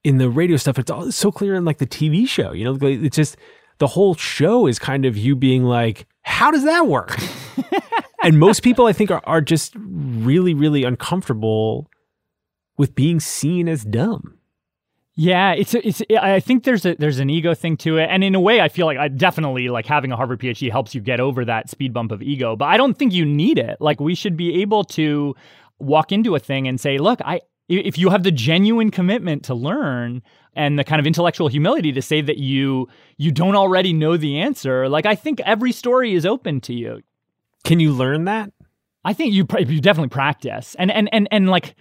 in 0.02 0.18
the 0.18 0.30
radio 0.30 0.56
stuff. 0.56 0.78
It's 0.78 0.90
all 0.90 1.12
so 1.12 1.30
clear 1.30 1.54
in 1.54 1.64
like 1.64 1.78
the 1.78 1.86
TV 1.86 2.26
show. 2.26 2.52
You 2.52 2.64
know, 2.64 2.78
it's 2.80 3.16
just 3.16 3.36
the 3.78 3.88
whole 3.88 4.14
show 4.14 4.66
is 4.66 4.78
kind 4.78 5.04
of 5.04 5.16
you 5.16 5.36
being 5.36 5.64
like, 5.64 6.06
"How 6.34 6.50
does 6.50 6.64
that 6.64 6.86
work?" 6.86 7.16
and 8.22 8.38
most 8.38 8.62
people, 8.62 8.86
I 8.86 8.92
think, 8.92 9.10
are 9.10 9.22
are 9.24 9.40
just 9.40 9.74
really, 9.76 10.54
really 10.54 10.84
uncomfortable 10.84 11.88
with 12.76 12.94
being 12.94 13.20
seen 13.20 13.68
as 13.68 13.84
dumb. 13.84 14.38
Yeah, 15.16 15.52
it's 15.52 15.74
it's. 15.74 16.02
I 16.20 16.40
think 16.40 16.64
there's 16.64 16.84
a 16.84 16.96
there's 16.96 17.20
an 17.20 17.30
ego 17.30 17.54
thing 17.54 17.76
to 17.78 17.98
it, 17.98 18.08
and 18.10 18.24
in 18.24 18.34
a 18.34 18.40
way, 18.40 18.60
I 18.60 18.68
feel 18.68 18.86
like 18.86 18.98
I 18.98 19.06
definitely 19.06 19.68
like 19.68 19.86
having 19.86 20.10
a 20.10 20.16
Harvard 20.16 20.40
PhD 20.40 20.70
helps 20.72 20.92
you 20.92 21.00
get 21.00 21.20
over 21.20 21.44
that 21.44 21.70
speed 21.70 21.92
bump 21.92 22.10
of 22.10 22.20
ego. 22.20 22.56
But 22.56 22.66
I 22.66 22.76
don't 22.76 22.98
think 22.98 23.12
you 23.12 23.24
need 23.24 23.58
it. 23.58 23.76
Like 23.80 24.00
we 24.00 24.16
should 24.16 24.36
be 24.36 24.60
able 24.62 24.82
to 24.84 25.36
walk 25.78 26.10
into 26.10 26.34
a 26.34 26.40
thing 26.40 26.66
and 26.66 26.80
say, 26.80 26.98
look, 26.98 27.20
I 27.24 27.42
if 27.68 27.98
you 27.98 28.10
have 28.10 28.22
the 28.22 28.30
genuine 28.30 28.90
commitment 28.90 29.44
to 29.44 29.54
learn 29.54 30.22
and 30.54 30.78
the 30.78 30.84
kind 30.84 31.00
of 31.00 31.06
intellectual 31.06 31.48
humility 31.48 31.92
to 31.92 32.02
say 32.02 32.20
that 32.20 32.38
you 32.38 32.88
you 33.16 33.32
don't 33.32 33.56
already 33.56 33.92
know 33.92 34.16
the 34.16 34.38
answer, 34.38 34.88
like 34.88 35.06
I 35.06 35.14
think 35.14 35.40
every 35.40 35.72
story 35.72 36.14
is 36.14 36.26
open 36.26 36.60
to 36.62 36.74
you. 36.74 37.00
Can 37.64 37.80
you 37.80 37.92
learn 37.92 38.24
that? 38.24 38.52
I 39.04 39.12
think 39.12 39.34
you 39.34 39.46
you 39.58 39.80
definitely 39.80 40.08
practice, 40.08 40.74
and 40.78 40.90
and 40.90 41.08
and 41.12 41.28
and 41.30 41.48
like 41.48 41.74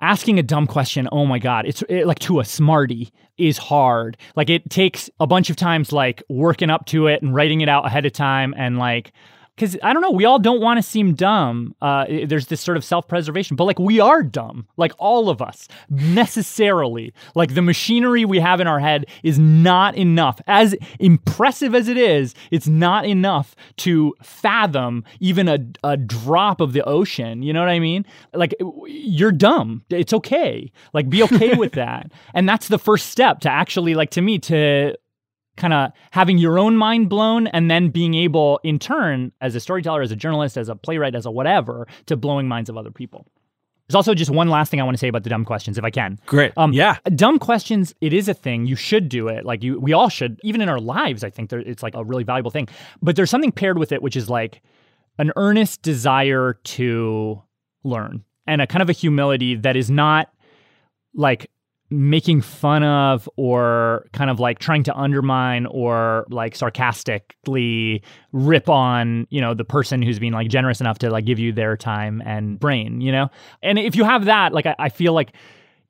asking 0.00 0.38
a 0.38 0.42
dumb 0.42 0.66
question. 0.66 1.08
Oh 1.10 1.26
my 1.26 1.38
god, 1.38 1.66
it's 1.66 1.82
it, 1.88 2.06
like 2.06 2.18
to 2.20 2.40
a 2.40 2.44
smarty 2.44 3.12
is 3.38 3.58
hard. 3.58 4.16
Like 4.36 4.50
it 4.50 4.70
takes 4.70 5.10
a 5.20 5.26
bunch 5.26 5.50
of 5.50 5.56
times, 5.56 5.92
like 5.92 6.22
working 6.28 6.70
up 6.70 6.86
to 6.86 7.06
it 7.06 7.22
and 7.22 7.34
writing 7.34 7.60
it 7.60 7.68
out 7.68 7.86
ahead 7.86 8.06
of 8.06 8.12
time, 8.12 8.54
and 8.56 8.78
like 8.78 9.12
because 9.56 9.76
I 9.82 9.92
don't 9.92 10.02
know, 10.02 10.10
we 10.10 10.24
all 10.24 10.38
don't 10.38 10.60
want 10.60 10.78
to 10.78 10.82
seem 10.82 11.14
dumb. 11.14 11.74
Uh, 11.80 12.06
there's 12.26 12.48
this 12.48 12.60
sort 12.60 12.76
of 12.76 12.84
self 12.84 13.06
preservation, 13.06 13.56
but 13.56 13.64
like 13.64 13.78
we 13.78 14.00
are 14.00 14.22
dumb, 14.22 14.66
like 14.76 14.92
all 14.98 15.28
of 15.28 15.40
us, 15.40 15.68
necessarily. 15.88 17.12
Like 17.34 17.54
the 17.54 17.62
machinery 17.62 18.24
we 18.24 18.40
have 18.40 18.60
in 18.60 18.66
our 18.66 18.80
head 18.80 19.06
is 19.22 19.38
not 19.38 19.96
enough. 19.96 20.40
As 20.46 20.74
impressive 20.98 21.74
as 21.74 21.88
it 21.88 21.96
is, 21.96 22.34
it's 22.50 22.66
not 22.66 23.06
enough 23.06 23.54
to 23.78 24.14
fathom 24.22 25.04
even 25.20 25.48
a, 25.48 25.58
a 25.84 25.96
drop 25.96 26.60
of 26.60 26.72
the 26.72 26.82
ocean. 26.84 27.42
You 27.42 27.52
know 27.52 27.60
what 27.60 27.68
I 27.68 27.78
mean? 27.78 28.04
Like 28.32 28.54
you're 28.86 29.32
dumb. 29.32 29.84
It's 29.90 30.12
okay. 30.12 30.72
Like 30.92 31.08
be 31.08 31.22
okay 31.22 31.54
with 31.54 31.72
that. 31.74 32.10
And 32.32 32.48
that's 32.48 32.68
the 32.68 32.78
first 32.78 33.06
step 33.06 33.40
to 33.40 33.50
actually, 33.50 33.94
like 33.94 34.10
to 34.10 34.20
me, 34.20 34.38
to 34.40 34.96
kind 35.56 35.72
of 35.72 35.92
having 36.10 36.38
your 36.38 36.58
own 36.58 36.76
mind 36.76 37.08
blown 37.08 37.46
and 37.48 37.70
then 37.70 37.88
being 37.88 38.14
able 38.14 38.60
in 38.64 38.78
turn 38.78 39.32
as 39.40 39.54
a 39.54 39.60
storyteller 39.60 40.02
as 40.02 40.10
a 40.10 40.16
journalist 40.16 40.56
as 40.56 40.68
a 40.68 40.74
playwright 40.74 41.14
as 41.14 41.26
a 41.26 41.30
whatever 41.30 41.86
to 42.06 42.16
blowing 42.16 42.48
minds 42.48 42.68
of 42.68 42.76
other 42.76 42.90
people 42.90 43.26
there's 43.88 43.96
also 43.96 44.14
just 44.14 44.30
one 44.30 44.48
last 44.48 44.70
thing 44.70 44.80
I 44.80 44.84
want 44.84 44.94
to 44.94 44.98
say 44.98 45.08
about 45.08 45.24
the 45.24 45.30
dumb 45.30 45.44
questions, 45.44 45.76
if 45.76 45.84
I 45.84 45.90
can. 45.90 46.18
Great. 46.24 46.52
Um, 46.56 46.72
yeah. 46.72 46.96
Dumb 47.14 47.38
questions, 47.38 47.94
it 48.00 48.14
is 48.14 48.28
a 48.28 48.34
thing. 48.34 48.66
You 48.66 48.76
should 48.76 49.10
do 49.10 49.28
it. 49.28 49.44
Like 49.44 49.62
you, 49.62 49.78
we 49.78 49.92
all 49.92 50.08
should. 50.08 50.40
Even 50.42 50.62
in 50.62 50.70
our 50.70 50.80
lives, 50.80 51.22
I 51.22 51.28
think 51.28 51.52
it's 51.52 51.82
like 51.82 51.94
a 51.94 52.02
really 52.02 52.24
valuable 52.24 52.50
thing. 52.50 52.68
But 53.02 53.14
there's 53.14 53.28
something 53.28 53.52
paired 53.52 53.76
with 53.76 53.92
it, 53.92 54.00
which 54.00 54.16
is 54.16 54.30
like 54.30 54.62
an 55.18 55.32
earnest 55.36 55.82
desire 55.82 56.54
to 56.64 57.42
learn 57.82 58.24
and 58.46 58.62
a 58.62 58.66
kind 58.66 58.82
of 58.82 58.88
a 58.88 58.92
humility 58.92 59.54
that 59.56 59.76
is 59.76 59.90
not 59.90 60.32
like 61.14 61.50
making 61.90 62.40
fun 62.40 62.82
of 62.82 63.28
or 63.36 64.06
kind 64.12 64.30
of 64.30 64.40
like 64.40 64.58
trying 64.58 64.82
to 64.82 64.96
undermine 64.96 65.66
or 65.66 66.26
like 66.30 66.56
sarcastically 66.56 68.02
rip 68.32 68.68
on 68.68 69.26
you 69.30 69.40
know 69.40 69.54
the 69.54 69.64
person 69.64 70.02
who's 70.02 70.18
being 70.18 70.32
like 70.32 70.48
generous 70.48 70.80
enough 70.80 70.98
to 70.98 71.10
like 71.10 71.24
give 71.24 71.38
you 71.38 71.52
their 71.52 71.76
time 71.76 72.22
and 72.24 72.58
brain 72.58 73.00
you 73.00 73.12
know 73.12 73.28
and 73.62 73.78
if 73.78 73.94
you 73.94 74.02
have 74.02 74.24
that 74.24 74.52
like 74.52 74.66
I, 74.66 74.74
I 74.78 74.88
feel 74.88 75.12
like 75.12 75.34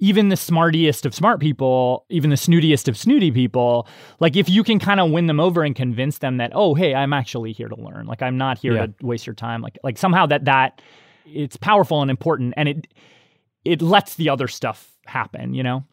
even 0.00 0.28
the 0.28 0.36
smartiest 0.36 1.06
of 1.06 1.14
smart 1.14 1.40
people, 1.40 2.04
even 2.10 2.28
the 2.28 2.36
snootiest 2.36 2.88
of 2.88 2.96
snooty 2.96 3.30
people, 3.30 3.86
like 4.20 4.36
if 4.36 4.50
you 4.50 4.64
can 4.64 4.78
kind 4.78 5.00
of 5.00 5.10
win 5.10 5.28
them 5.28 5.38
over 5.38 5.62
and 5.62 5.74
convince 5.74 6.18
them 6.18 6.38
that, 6.38 6.50
oh, 6.54 6.74
hey, 6.74 6.94
I'm 6.94 7.12
actually 7.12 7.52
here 7.52 7.68
to 7.68 7.76
learn. 7.76 8.06
Like 8.06 8.20
I'm 8.20 8.36
not 8.36 8.58
here 8.58 8.74
yeah. 8.74 8.86
to 8.86 8.94
waste 9.02 9.26
your 9.26 9.34
time. 9.34 9.62
Like 9.62 9.78
like 9.84 9.96
somehow 9.96 10.26
that 10.26 10.46
that 10.46 10.82
it's 11.26 11.56
powerful 11.56 12.02
and 12.02 12.10
important 12.10 12.54
and 12.56 12.68
it 12.68 12.88
it 13.64 13.80
lets 13.80 14.16
the 14.16 14.28
other 14.28 14.48
stuff 14.48 14.93
happen, 15.06 15.54
you 15.54 15.62
know? 15.62 15.84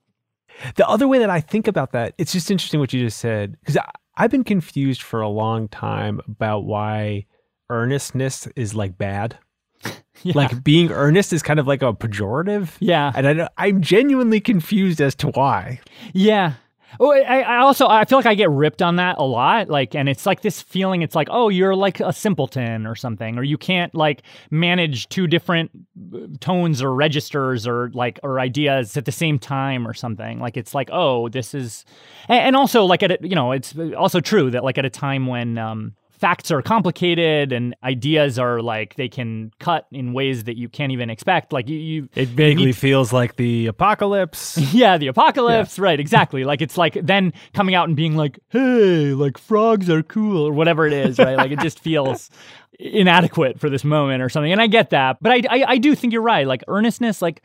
The 0.76 0.88
other 0.88 1.08
way 1.08 1.20
that 1.20 1.30
I 1.30 1.40
think 1.42 1.68
about 1.68 1.92
that, 1.94 2.14
it's 2.18 2.32
just 2.32 2.52
interesting 2.52 2.80
what 2.80 2.94
you 2.94 3.00
just 3.00 3.20
said, 3.20 3.58
because 3.60 3.78
I've 4.18 4.32
been 4.32 4.44
confused 4.44 5.02
for 5.02 5.22
a 5.22 5.30
long 5.30 5.68
time 5.68 6.22
about 6.28 6.66
why 6.66 7.26
earnestness 7.70 8.48
is 8.56 8.76
like 8.76 8.98
bad. 8.98 9.38
Yeah. 10.24 10.34
Like 10.36 10.64
being 10.64 10.92
earnest 10.92 11.34
is 11.34 11.42
kind 11.42 11.60
of 11.60 11.66
like 11.66 11.82
a 11.82 11.94
pejorative. 11.94 12.74
Yeah. 12.80 13.12
And 13.16 13.42
I, 13.42 13.50
I'm 13.58 13.82
genuinely 13.82 14.40
confused 14.40 15.02
as 15.02 15.16
to 15.16 15.30
why. 15.30 15.80
Yeah. 16.14 16.54
Oh, 17.00 17.12
I, 17.12 17.42
I, 17.42 17.58
also 17.58 17.88
I 17.88 18.06
feel 18.06 18.18
like 18.18 18.26
I 18.26 18.36
get 18.36 18.50
ripped 18.50 18.82
on 18.82 18.98
that 18.98 19.18
a 19.18 19.24
lot. 19.24 19.70
Like, 19.70 19.96
and 19.96 20.10
it's 20.10 20.26
like 20.26 20.42
this 20.42 20.62
feeling. 20.62 21.02
It's 21.02 21.16
like, 21.16 21.28
oh, 21.32 21.50
you're 21.50 21.76
like 21.76 22.00
a 22.00 22.12
simpleton 22.12 22.86
or 22.86 22.96
something, 22.96 23.38
or 23.38 23.44
you 23.44 23.58
can't 23.58 23.94
like 23.96 24.24
manage 24.50 25.08
two 25.10 25.28
different 25.28 25.72
uh, 26.14 26.28
tones 26.40 26.82
or 26.82 26.94
registers 26.94 27.66
or 27.66 27.90
like 27.94 28.20
or 28.24 28.40
ideas 28.40 28.98
at 28.98 29.06
the 29.06 29.12
same 29.12 29.40
time 29.40 29.88
or 29.88 29.94
something. 29.94 30.40
Like, 30.40 30.58
it's 30.58 30.76
like, 30.76 30.90
oh, 30.92 31.30
this 31.30 31.54
is, 31.54 31.86
and, 32.28 32.40
and 32.40 32.56
also 32.56 32.86
like 32.86 33.04
at 33.04 33.12
a, 33.12 33.18
you 33.22 33.36
know, 33.36 33.52
it's 33.52 33.74
also 33.98 34.20
true 34.20 34.52
that 34.52 34.64
like 34.64 34.78
at 34.78 34.86
a 34.86 34.90
time 34.90 35.28
when 35.28 35.58
um, 35.58 35.96
facts 36.22 36.52
are 36.52 36.62
complicated 36.62 37.52
and 37.52 37.76
ideas 37.84 38.38
are 38.38 38.62
like 38.62 38.96
they 38.96 39.10
can 39.10 39.52
cut 39.60 39.88
in 39.92 40.14
ways 40.14 40.44
that 40.44 40.56
you 40.56 40.70
can't 40.70 40.92
even 40.92 41.10
expect. 41.10 41.52
Like 41.52 41.68
you, 41.68 41.78
you 41.78 42.10
it 42.14 42.30
vaguely 42.30 42.68
you 42.68 42.74
feels 42.74 43.12
like 43.12 43.38
the 43.38 43.66
apocalypse. 43.66 44.58
yeah, 44.74 45.00
the 45.00 45.08
apocalypse. 45.08 45.78
Yeah. 45.80 45.84
Right, 45.84 46.00
exactly. 46.00 46.44
like 46.44 46.62
it's 46.62 46.78
like 46.78 46.94
then 47.02 47.34
coming 47.54 47.74
out 47.74 47.88
and 47.88 47.98
being 47.98 48.16
like, 48.16 48.40
"Hey, 48.50 49.14
like 49.14 49.40
frogs 49.40 49.90
are 49.90 50.04
cool" 50.04 50.48
or 50.48 50.54
whatever 50.54 50.86
it 50.86 50.94
is. 50.94 51.18
Right, 51.18 51.36
like 51.36 51.52
it 51.52 51.60
just 51.60 51.80
feels 51.80 52.30
inadequate 52.80 53.60
for 53.60 53.70
this 53.70 53.84
moment 53.84 54.22
or 54.22 54.30
something. 54.30 54.52
And 54.52 54.62
I 54.62 54.68
get 54.68 54.92
that, 54.92 55.18
but 55.22 55.32
I, 55.32 55.42
I, 55.50 55.64
I 55.70 55.78
do 55.80 55.96
think 55.96 56.14
you're 56.14 56.22
right. 56.22 56.46
Like 56.46 56.64
earnestness, 56.68 57.22
like 57.22 57.42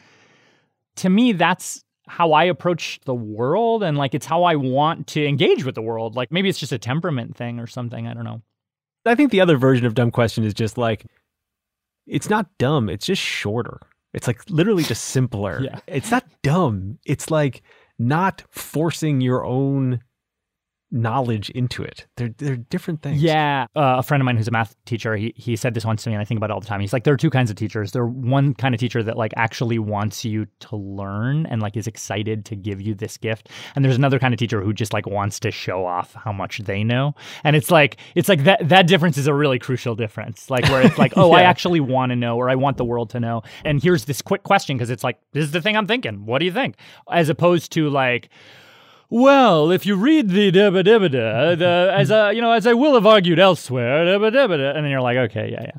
to 0.96 1.08
me, 1.08 1.32
that's 1.32 1.82
how 2.08 2.32
I 2.32 2.44
approach 2.44 3.00
the 3.04 3.14
world 3.14 3.82
and 3.82 3.96
like 3.98 4.14
it's 4.14 4.26
how 4.26 4.44
I 4.44 4.54
want 4.54 5.08
to 5.08 5.26
engage 5.26 5.64
with 5.64 5.74
the 5.74 5.82
world. 5.82 6.14
Like 6.14 6.30
maybe 6.30 6.50
it's 6.50 6.58
just 6.58 6.72
a 6.72 6.78
temperament 6.78 7.36
thing 7.36 7.58
or 7.58 7.66
something. 7.66 8.06
I 8.06 8.14
don't 8.14 8.24
know. 8.24 8.42
I 9.06 9.14
think 9.14 9.30
the 9.30 9.40
other 9.40 9.56
version 9.56 9.86
of 9.86 9.94
dumb 9.94 10.10
question 10.10 10.44
is 10.44 10.54
just 10.54 10.78
like 10.78 11.06
it's 12.06 12.30
not 12.30 12.46
dumb, 12.58 12.88
it's 12.88 13.06
just 13.06 13.22
shorter. 13.22 13.80
It's 14.12 14.26
like 14.26 14.40
literally 14.48 14.84
just 14.84 15.06
simpler. 15.06 15.60
yeah. 15.64 15.80
It's 15.86 16.10
not 16.10 16.24
dumb. 16.42 16.98
It's 17.04 17.30
like 17.30 17.62
not 17.98 18.42
forcing 18.50 19.20
your 19.20 19.44
own 19.44 20.00
knowledge 20.90 21.50
into 21.50 21.82
it. 21.82 22.06
They're 22.16 22.34
they're 22.38 22.56
different 22.56 23.02
things. 23.02 23.22
Yeah, 23.22 23.66
uh, 23.74 23.96
a 23.98 24.02
friend 24.02 24.20
of 24.20 24.24
mine 24.24 24.36
who's 24.36 24.48
a 24.48 24.52
math 24.52 24.76
teacher, 24.84 25.16
he 25.16 25.32
he 25.36 25.56
said 25.56 25.74
this 25.74 25.84
once 25.84 26.04
to 26.04 26.10
me, 26.10 26.14
and 26.14 26.22
I 26.22 26.24
think 26.24 26.38
about 26.38 26.50
it 26.50 26.52
all 26.52 26.60
the 26.60 26.66
time. 26.66 26.80
He's 26.80 26.92
like, 26.92 27.04
there 27.04 27.14
are 27.14 27.18
two 27.18 27.30
kinds 27.30 27.50
of 27.50 27.56
teachers. 27.56 27.92
There 27.92 28.02
are 28.02 28.08
one 28.08 28.54
kind 28.54 28.74
of 28.74 28.80
teacher 28.80 29.02
that 29.02 29.16
like 29.16 29.32
actually 29.36 29.78
wants 29.78 30.24
you 30.24 30.46
to 30.60 30.76
learn 30.76 31.46
and 31.46 31.60
like 31.60 31.76
is 31.76 31.86
excited 31.86 32.44
to 32.46 32.56
give 32.56 32.80
you 32.80 32.94
this 32.94 33.16
gift, 33.16 33.48
and 33.74 33.84
there's 33.84 33.96
another 33.96 34.18
kind 34.18 34.32
of 34.32 34.38
teacher 34.38 34.62
who 34.62 34.72
just 34.72 34.92
like 34.92 35.06
wants 35.06 35.40
to 35.40 35.50
show 35.50 35.84
off 35.84 36.14
how 36.14 36.32
much 36.32 36.58
they 36.60 36.84
know. 36.84 37.14
And 37.42 37.56
it's 37.56 37.70
like 37.70 37.96
it's 38.14 38.28
like 38.28 38.44
that 38.44 38.68
that 38.68 38.86
difference 38.86 39.18
is 39.18 39.26
a 39.26 39.34
really 39.34 39.58
crucial 39.58 39.96
difference. 39.96 40.50
Like 40.50 40.64
where 40.68 40.82
it's 40.82 40.98
like, 40.98 41.12
oh, 41.16 41.30
yeah. 41.30 41.38
I 41.38 41.42
actually 41.42 41.80
want 41.80 42.10
to 42.10 42.16
know, 42.16 42.36
or 42.36 42.48
I 42.48 42.54
want 42.54 42.76
the 42.76 42.84
world 42.84 43.10
to 43.10 43.20
know. 43.20 43.42
And 43.64 43.82
here's 43.82 44.04
this 44.04 44.22
quick 44.22 44.44
question 44.44 44.76
because 44.76 44.90
it's 44.90 45.04
like 45.04 45.18
this 45.32 45.44
is 45.44 45.50
the 45.50 45.60
thing 45.60 45.76
I'm 45.76 45.86
thinking. 45.86 46.26
What 46.26 46.38
do 46.38 46.44
you 46.44 46.52
think? 46.52 46.76
As 47.10 47.28
opposed 47.28 47.72
to 47.72 47.90
like 47.90 48.28
well, 49.08 49.70
if 49.70 49.86
you 49.86 49.96
read 49.96 50.30
the 50.30 50.50
debba 50.50 50.84
da, 51.10 51.90
as 51.94 52.10
a, 52.10 52.32
you 52.34 52.40
know, 52.40 52.52
as 52.52 52.66
I 52.66 52.74
will 52.74 52.94
have 52.94 53.06
argued 53.06 53.38
elsewhere, 53.38 54.14
and 54.14 54.24
then 54.24 54.90
you're 54.90 55.00
like, 55.00 55.16
okay, 55.16 55.50
yeah, 55.52 55.62
yeah. 55.62 55.78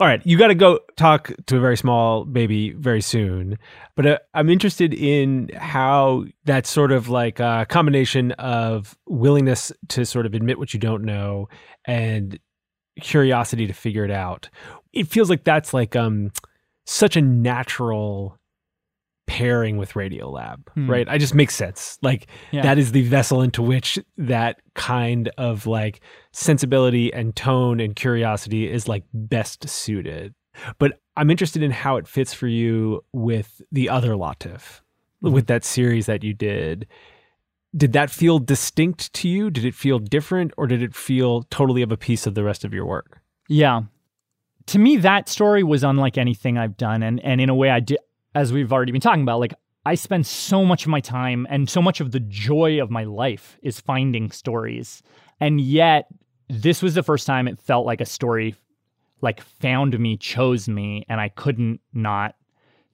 All 0.00 0.06
right, 0.06 0.24
you 0.24 0.38
got 0.38 0.46
to 0.48 0.54
go 0.54 0.78
talk 0.96 1.32
to 1.46 1.56
a 1.56 1.60
very 1.60 1.76
small 1.76 2.24
baby 2.24 2.70
very 2.70 3.00
soon, 3.00 3.58
but 3.96 4.06
uh, 4.06 4.18
I'm 4.32 4.48
interested 4.48 4.94
in 4.94 5.50
how 5.56 6.26
that 6.44 6.66
sort 6.66 6.92
of 6.92 7.08
like 7.08 7.40
uh, 7.40 7.64
combination 7.64 8.30
of 8.32 8.96
willingness 9.08 9.72
to 9.88 10.06
sort 10.06 10.24
of 10.24 10.34
admit 10.34 10.56
what 10.56 10.72
you 10.72 10.78
don't 10.78 11.02
know 11.02 11.48
and 11.84 12.38
curiosity 13.00 13.66
to 13.66 13.72
figure 13.72 14.04
it 14.04 14.12
out. 14.12 14.48
It 14.92 15.08
feels 15.08 15.28
like 15.30 15.42
that's 15.42 15.74
like 15.74 15.96
um 15.96 16.30
such 16.86 17.16
a 17.16 17.20
natural 17.20 18.37
pairing 19.28 19.76
with 19.76 19.92
Radiolab, 19.92 20.66
hmm. 20.74 20.90
right? 20.90 21.06
I 21.08 21.18
just 21.18 21.34
makes 21.34 21.54
sense. 21.54 21.98
Like 22.02 22.26
yeah. 22.50 22.62
that 22.62 22.78
is 22.78 22.90
the 22.92 23.02
vessel 23.02 23.42
into 23.42 23.62
which 23.62 23.98
that 24.16 24.60
kind 24.74 25.30
of 25.38 25.66
like 25.66 26.00
sensibility 26.32 27.12
and 27.12 27.36
tone 27.36 27.78
and 27.78 27.94
curiosity 27.94 28.68
is 28.68 28.88
like 28.88 29.04
best 29.12 29.68
suited. 29.68 30.34
But 30.78 30.98
I'm 31.16 31.30
interested 31.30 31.62
in 31.62 31.70
how 31.70 31.98
it 31.98 32.08
fits 32.08 32.32
for 32.32 32.48
you 32.48 33.04
with 33.12 33.60
the 33.70 33.90
other 33.90 34.14
Latif, 34.14 34.80
hmm. 35.20 35.30
with 35.30 35.46
that 35.46 35.62
series 35.62 36.06
that 36.06 36.24
you 36.24 36.34
did. 36.34 36.88
Did 37.76 37.92
that 37.92 38.10
feel 38.10 38.38
distinct 38.38 39.12
to 39.12 39.28
you? 39.28 39.50
Did 39.50 39.66
it 39.66 39.74
feel 39.74 39.98
different 39.98 40.52
or 40.56 40.66
did 40.66 40.82
it 40.82 40.94
feel 40.94 41.42
totally 41.50 41.82
of 41.82 41.92
a 41.92 41.98
piece 41.98 42.26
of 42.26 42.34
the 42.34 42.42
rest 42.42 42.64
of 42.64 42.72
your 42.72 42.86
work? 42.86 43.20
Yeah. 43.46 43.82
To 44.68 44.78
me, 44.78 44.96
that 44.96 45.28
story 45.28 45.62
was 45.62 45.84
unlike 45.84 46.16
anything 46.16 46.56
I've 46.56 46.78
done. 46.78 47.02
And, 47.02 47.20
and 47.22 47.42
in 47.42 47.50
a 47.50 47.54
way, 47.54 47.68
I 47.68 47.80
did, 47.80 47.98
as 48.38 48.52
we've 48.52 48.72
already 48.72 48.92
been 48.92 49.00
talking 49.00 49.22
about, 49.22 49.40
like 49.40 49.54
I 49.84 49.96
spend 49.96 50.24
so 50.24 50.64
much 50.64 50.84
of 50.84 50.90
my 50.90 51.00
time 51.00 51.44
and 51.50 51.68
so 51.68 51.82
much 51.82 52.00
of 52.00 52.12
the 52.12 52.20
joy 52.20 52.80
of 52.80 52.88
my 52.88 53.02
life 53.02 53.58
is 53.62 53.80
finding 53.80 54.30
stories. 54.30 55.02
And 55.40 55.60
yet, 55.60 56.06
this 56.48 56.80
was 56.80 56.94
the 56.94 57.02
first 57.02 57.26
time 57.26 57.48
it 57.48 57.60
felt 57.60 57.84
like 57.84 58.00
a 58.00 58.06
story 58.06 58.54
like 59.20 59.40
found 59.40 59.98
me, 59.98 60.16
chose 60.16 60.68
me, 60.68 61.04
and 61.08 61.20
I 61.20 61.30
couldn't 61.30 61.80
not 61.92 62.36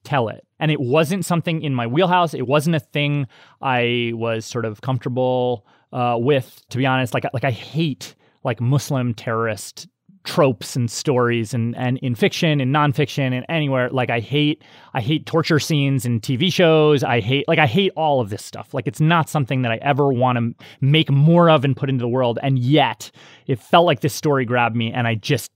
tell 0.03 0.29
it. 0.29 0.47
And 0.59 0.71
it 0.71 0.81
wasn't 0.81 1.27
something 1.27 1.61
in 1.61 1.75
my 1.75 1.87
wheelhouse. 1.87 2.33
It 2.33 2.47
wasn't 2.47 2.77
a 2.77 2.81
thing 2.81 3.27
I 3.61 4.13
was 4.15 4.47
sort 4.47 4.65
of 4.65 4.81
comfortable 4.81 5.67
uh, 5.93 6.17
with, 6.19 6.63
to 6.71 6.79
be 6.79 6.87
honest. 6.87 7.13
Like, 7.13 7.25
like 7.35 7.45
I 7.45 7.51
hate 7.51 8.15
like 8.45 8.63
Muslim 8.63 9.13
terrorist 9.13 9.89
tropes 10.25 10.75
and 10.75 10.91
stories 10.91 11.53
and 11.53 11.77
and 11.77 11.99
in 11.99 12.15
fiction 12.15 12.61
and 12.61 12.75
nonfiction 12.75 13.33
and 13.33 13.45
anywhere 13.51 13.91
like 13.91 14.09
i 14.09 14.21
hate 14.21 14.65
i 14.95 15.01
hate 15.01 15.27
torture 15.27 15.59
scenes 15.59 16.07
in 16.07 16.19
tv 16.19 16.51
shows 16.51 17.05
i 17.05 17.21
hate 17.21 17.47
like 17.47 17.59
i 17.59 17.67
hate 17.67 17.93
all 17.95 18.23
of 18.23 18.31
this 18.31 18.43
stuff 18.43 18.73
like 18.73 18.87
it's 18.87 19.01
not 19.01 19.29
something 19.29 19.61
that 19.61 19.71
i 19.71 19.77
ever 19.83 20.11
want 20.11 20.39
to 20.39 20.65
make 20.81 21.11
more 21.11 21.51
of 21.51 21.63
and 21.63 21.77
put 21.77 21.91
into 21.91 22.01
the 22.01 22.09
world 22.09 22.39
and 22.43 22.59
yet 22.59 23.11
it 23.47 23.61
felt 23.61 23.85
like 23.85 24.01
this 24.01 24.15
story 24.15 24.47
grabbed 24.47 24.75
me 24.75 24.91
and 24.91 25.07
i 25.07 25.15
just 25.15 25.53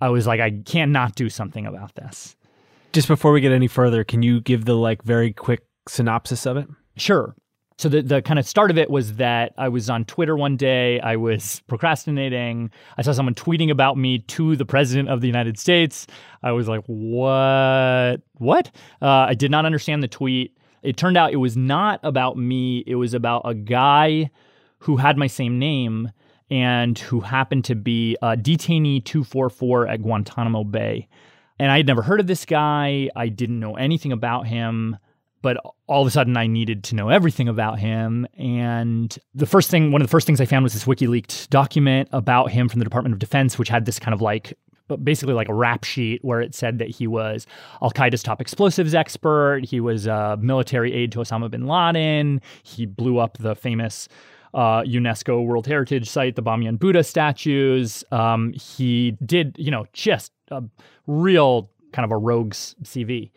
I 0.00 0.08
was 0.08 0.26
like, 0.26 0.40
I 0.40 0.50
cannot 0.50 1.14
do 1.14 1.30
something 1.30 1.66
about 1.66 1.94
this. 1.94 2.36
Just 2.92 3.08
before 3.08 3.32
we 3.32 3.40
get 3.40 3.52
any 3.52 3.68
further, 3.68 4.04
can 4.04 4.22
you 4.22 4.40
give 4.42 4.66
the 4.66 4.74
like 4.74 5.02
very 5.02 5.32
quick 5.32 5.62
synopsis 5.88 6.46
of 6.46 6.58
it? 6.58 6.68
Sure. 6.96 7.34
So 7.76 7.88
the 7.88 8.02
the 8.02 8.22
kind 8.22 8.38
of 8.38 8.46
start 8.46 8.70
of 8.70 8.78
it 8.78 8.88
was 8.88 9.14
that 9.14 9.52
I 9.58 9.68
was 9.68 9.90
on 9.90 10.04
Twitter 10.04 10.36
one 10.36 10.56
day. 10.56 11.00
I 11.00 11.16
was 11.16 11.60
procrastinating. 11.68 12.70
I 12.96 13.02
saw 13.02 13.12
someone 13.12 13.34
tweeting 13.34 13.70
about 13.70 13.98
me 13.98 14.20
to 14.20 14.56
the 14.56 14.64
president 14.64 15.08
of 15.08 15.20
the 15.20 15.26
United 15.26 15.58
States. 15.58 16.06
I 16.42 16.52
was 16.52 16.68
like, 16.68 16.84
"What? 16.86 18.20
What?" 18.34 18.70
Uh, 19.02 19.08
I 19.28 19.34
did 19.34 19.50
not 19.50 19.66
understand 19.66 20.02
the 20.02 20.08
tweet. 20.08 20.56
It 20.82 20.96
turned 20.96 21.16
out 21.16 21.32
it 21.32 21.36
was 21.36 21.56
not 21.56 21.98
about 22.02 22.36
me. 22.36 22.84
It 22.86 22.94
was 22.96 23.14
about 23.14 23.42
a 23.44 23.54
guy 23.54 24.30
who 24.80 24.98
had 24.98 25.16
my 25.16 25.26
same 25.26 25.58
name 25.58 26.10
and 26.50 26.98
who 26.98 27.20
happened 27.20 27.64
to 27.64 27.74
be 27.74 28.16
a 28.22 28.36
detainee 28.36 29.02
244 29.02 29.88
at 29.88 30.02
Guantanamo 30.02 30.62
Bay. 30.62 31.08
And 31.58 31.72
I 31.72 31.78
had 31.78 31.86
never 31.86 32.02
heard 32.02 32.20
of 32.20 32.26
this 32.26 32.44
guy. 32.44 33.08
I 33.16 33.28
didn't 33.28 33.60
know 33.60 33.76
anything 33.76 34.12
about 34.12 34.46
him 34.46 34.98
but 35.44 35.58
all 35.88 36.00
of 36.00 36.08
a 36.08 36.10
sudden 36.10 36.38
I 36.38 36.46
needed 36.46 36.82
to 36.84 36.94
know 36.94 37.10
everything 37.10 37.48
about 37.48 37.78
him. 37.78 38.26
And 38.38 39.14
the 39.34 39.44
first 39.44 39.70
thing, 39.70 39.92
one 39.92 40.00
of 40.00 40.08
the 40.08 40.10
first 40.10 40.26
things 40.26 40.40
I 40.40 40.46
found 40.46 40.62
was 40.62 40.72
this 40.72 40.86
WikiLeaks 40.86 41.50
document 41.50 42.08
about 42.12 42.50
him 42.50 42.66
from 42.66 42.78
the 42.78 42.84
Department 42.84 43.12
of 43.12 43.18
Defense, 43.18 43.58
which 43.58 43.68
had 43.68 43.84
this 43.84 43.98
kind 43.98 44.14
of 44.14 44.22
like 44.22 44.56
basically 45.02 45.34
like 45.34 45.50
a 45.50 45.54
rap 45.54 45.84
sheet 45.84 46.24
where 46.24 46.40
it 46.40 46.54
said 46.54 46.78
that 46.78 46.88
he 46.88 47.06
was 47.06 47.46
Al 47.82 47.90
Qaeda's 47.90 48.22
top 48.22 48.40
explosives 48.40 48.94
expert. 48.94 49.66
He 49.66 49.80
was 49.80 50.06
a 50.06 50.38
military 50.40 50.94
aide 50.94 51.12
to 51.12 51.18
Osama 51.18 51.50
bin 51.50 51.66
Laden. 51.66 52.40
He 52.62 52.86
blew 52.86 53.18
up 53.18 53.36
the 53.36 53.54
famous 53.54 54.08
uh, 54.54 54.80
UNESCO 54.84 55.44
World 55.44 55.66
Heritage 55.66 56.08
Site, 56.08 56.36
the 56.36 56.42
Bamyan 56.42 56.78
Buddha 56.78 57.04
statues. 57.04 58.02
Um, 58.10 58.54
he 58.54 59.18
did, 59.26 59.56
you 59.58 59.70
know, 59.70 59.84
just 59.92 60.32
a 60.50 60.62
real 61.06 61.68
kind 61.92 62.06
of 62.06 62.12
a 62.12 62.16
rogue's 62.16 62.74
CV. 62.82 63.30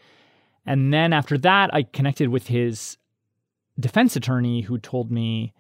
And 0.68 0.94
then 0.94 1.14
after 1.14 1.38
that, 1.40 1.74
I 1.74 1.84
connected 1.84 2.28
with 2.30 2.48
his 2.48 2.98
defense 3.80 4.16
attorney 4.16 4.62
who 4.62 4.78
told 4.78 5.10
me, 5.12 5.54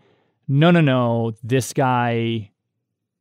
no, 0.47 0.69
no, 0.69 0.81
no, 0.81 1.33
this 1.41 1.71
guy 1.73 2.51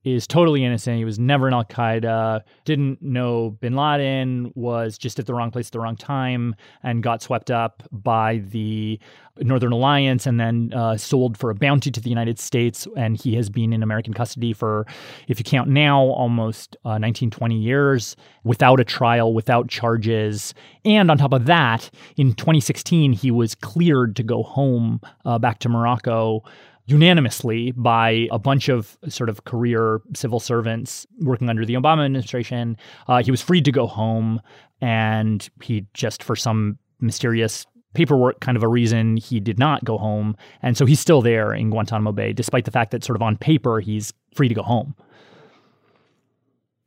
is 0.07 0.25
totally 0.25 0.65
innocent. 0.65 0.97
He 0.97 1.05
was 1.05 1.19
never 1.19 1.49
in 1.49 1.53
Al 1.53 1.65
Qaeda, 1.65 2.43
didn't 2.65 3.03
know 3.03 3.51
bin 3.61 3.75
Laden, 3.75 4.53
was 4.55 4.97
just 4.97 5.19
at 5.19 5.27
the 5.27 5.35
wrong 5.35 5.51
place 5.51 5.67
at 5.67 5.73
the 5.73 5.81
wrong 5.81 5.97
time, 5.97 6.55
and 6.85 7.03
got 7.03 7.23
swept 7.23 7.51
up 7.51 7.83
by 7.91 8.37
the 8.39 9.01
Northern 9.41 9.73
Alliance 9.73 10.25
and 10.25 10.39
then 10.39 10.73
uh, 10.73 10.97
sold 10.97 11.37
for 11.37 11.51
a 11.51 11.57
bounty 11.57 11.91
to 11.91 12.01
the 12.01 12.09
United 12.09 12.39
States. 12.39 12.87
And 12.97 13.21
he 13.21 13.35
has 13.35 13.51
been 13.51 13.73
in 13.73 13.83
American 13.83 14.15
custody 14.15 14.53
for, 14.53 14.87
if 15.27 15.41
you 15.41 15.45
count 15.45 15.69
now, 15.69 16.01
almost 16.01 16.77
uh, 16.85 16.99
19, 16.99 17.33
20 17.33 17.59
years 17.59 18.15
without 18.45 18.79
a 18.79 18.85
trial, 18.85 19.35
without 19.35 19.69
charges. 19.69 20.55
And 20.85 21.11
on 21.11 21.19
top 21.19 21.33
of 21.33 21.47
that, 21.47 21.91
in 22.17 22.35
2016, 22.35 23.13
he 23.13 23.33
was 23.33 23.57
cleared 23.57 24.15
to 24.17 24.23
go 24.23 24.45
home 24.45 25.01
uh, 25.25 25.41
back 25.41 25.59
to 25.61 25.69
Morocco 25.69 26.45
unanimously 26.87 27.73
by 27.73 28.29
a 28.31 28.39
bunch 28.39 28.69
of 28.69 28.97
sort 29.09 29.29
of 29.29 29.45
career 29.45 30.01
civil 30.15 30.41
servants 30.41 31.07
working 31.21 31.49
under 31.49 31.65
the 31.65 31.75
Obama 31.75 32.05
administration. 32.05 32.77
Uh, 33.09 33.23
he 33.23 33.31
was 33.31 33.43
freed 33.43 33.65
to 33.65 33.73
go 33.73 33.87
home, 33.87 34.41
and 34.81 35.49
he 35.63 35.87
just, 35.95 36.23
for 36.23 36.37
some 36.37 36.79
mysterious 37.01 37.67
paperwork 37.95 38.41
kind 38.41 38.57
of 38.57 38.63
a 38.63 38.69
reason, 38.69 39.17
he 39.17 39.41
did 39.41 39.59
not 39.59 39.85
go 39.85 39.99
home. 39.99 40.37
And 40.63 40.77
so 40.77 40.87
he's 40.87 41.01
still 41.01 41.23
there 41.23 41.53
in 41.53 41.71
Guantanamo 41.71 42.13
Bay, 42.13 42.33
despite 42.33 42.67
the 42.67 42.71
fact 42.71 42.91
that, 42.93 43.03
sort 43.03 43.17
of 43.17 43.23
on 43.23 43.37
paper, 43.37 43.81
he's 43.81 44.13
free 44.35 44.49
to 44.49 44.55
go 44.55 44.63
home. 44.63 44.95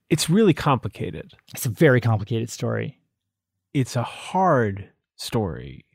It's 0.10 0.30
really 0.30 0.54
complicated. 0.54 1.34
It's 1.54 1.66
a 1.66 1.70
very 1.70 2.00
complicated 2.00 2.50
story. 2.50 3.00
It's 3.74 3.96
a 3.96 4.04
hard 4.04 4.90
story. 5.16 5.86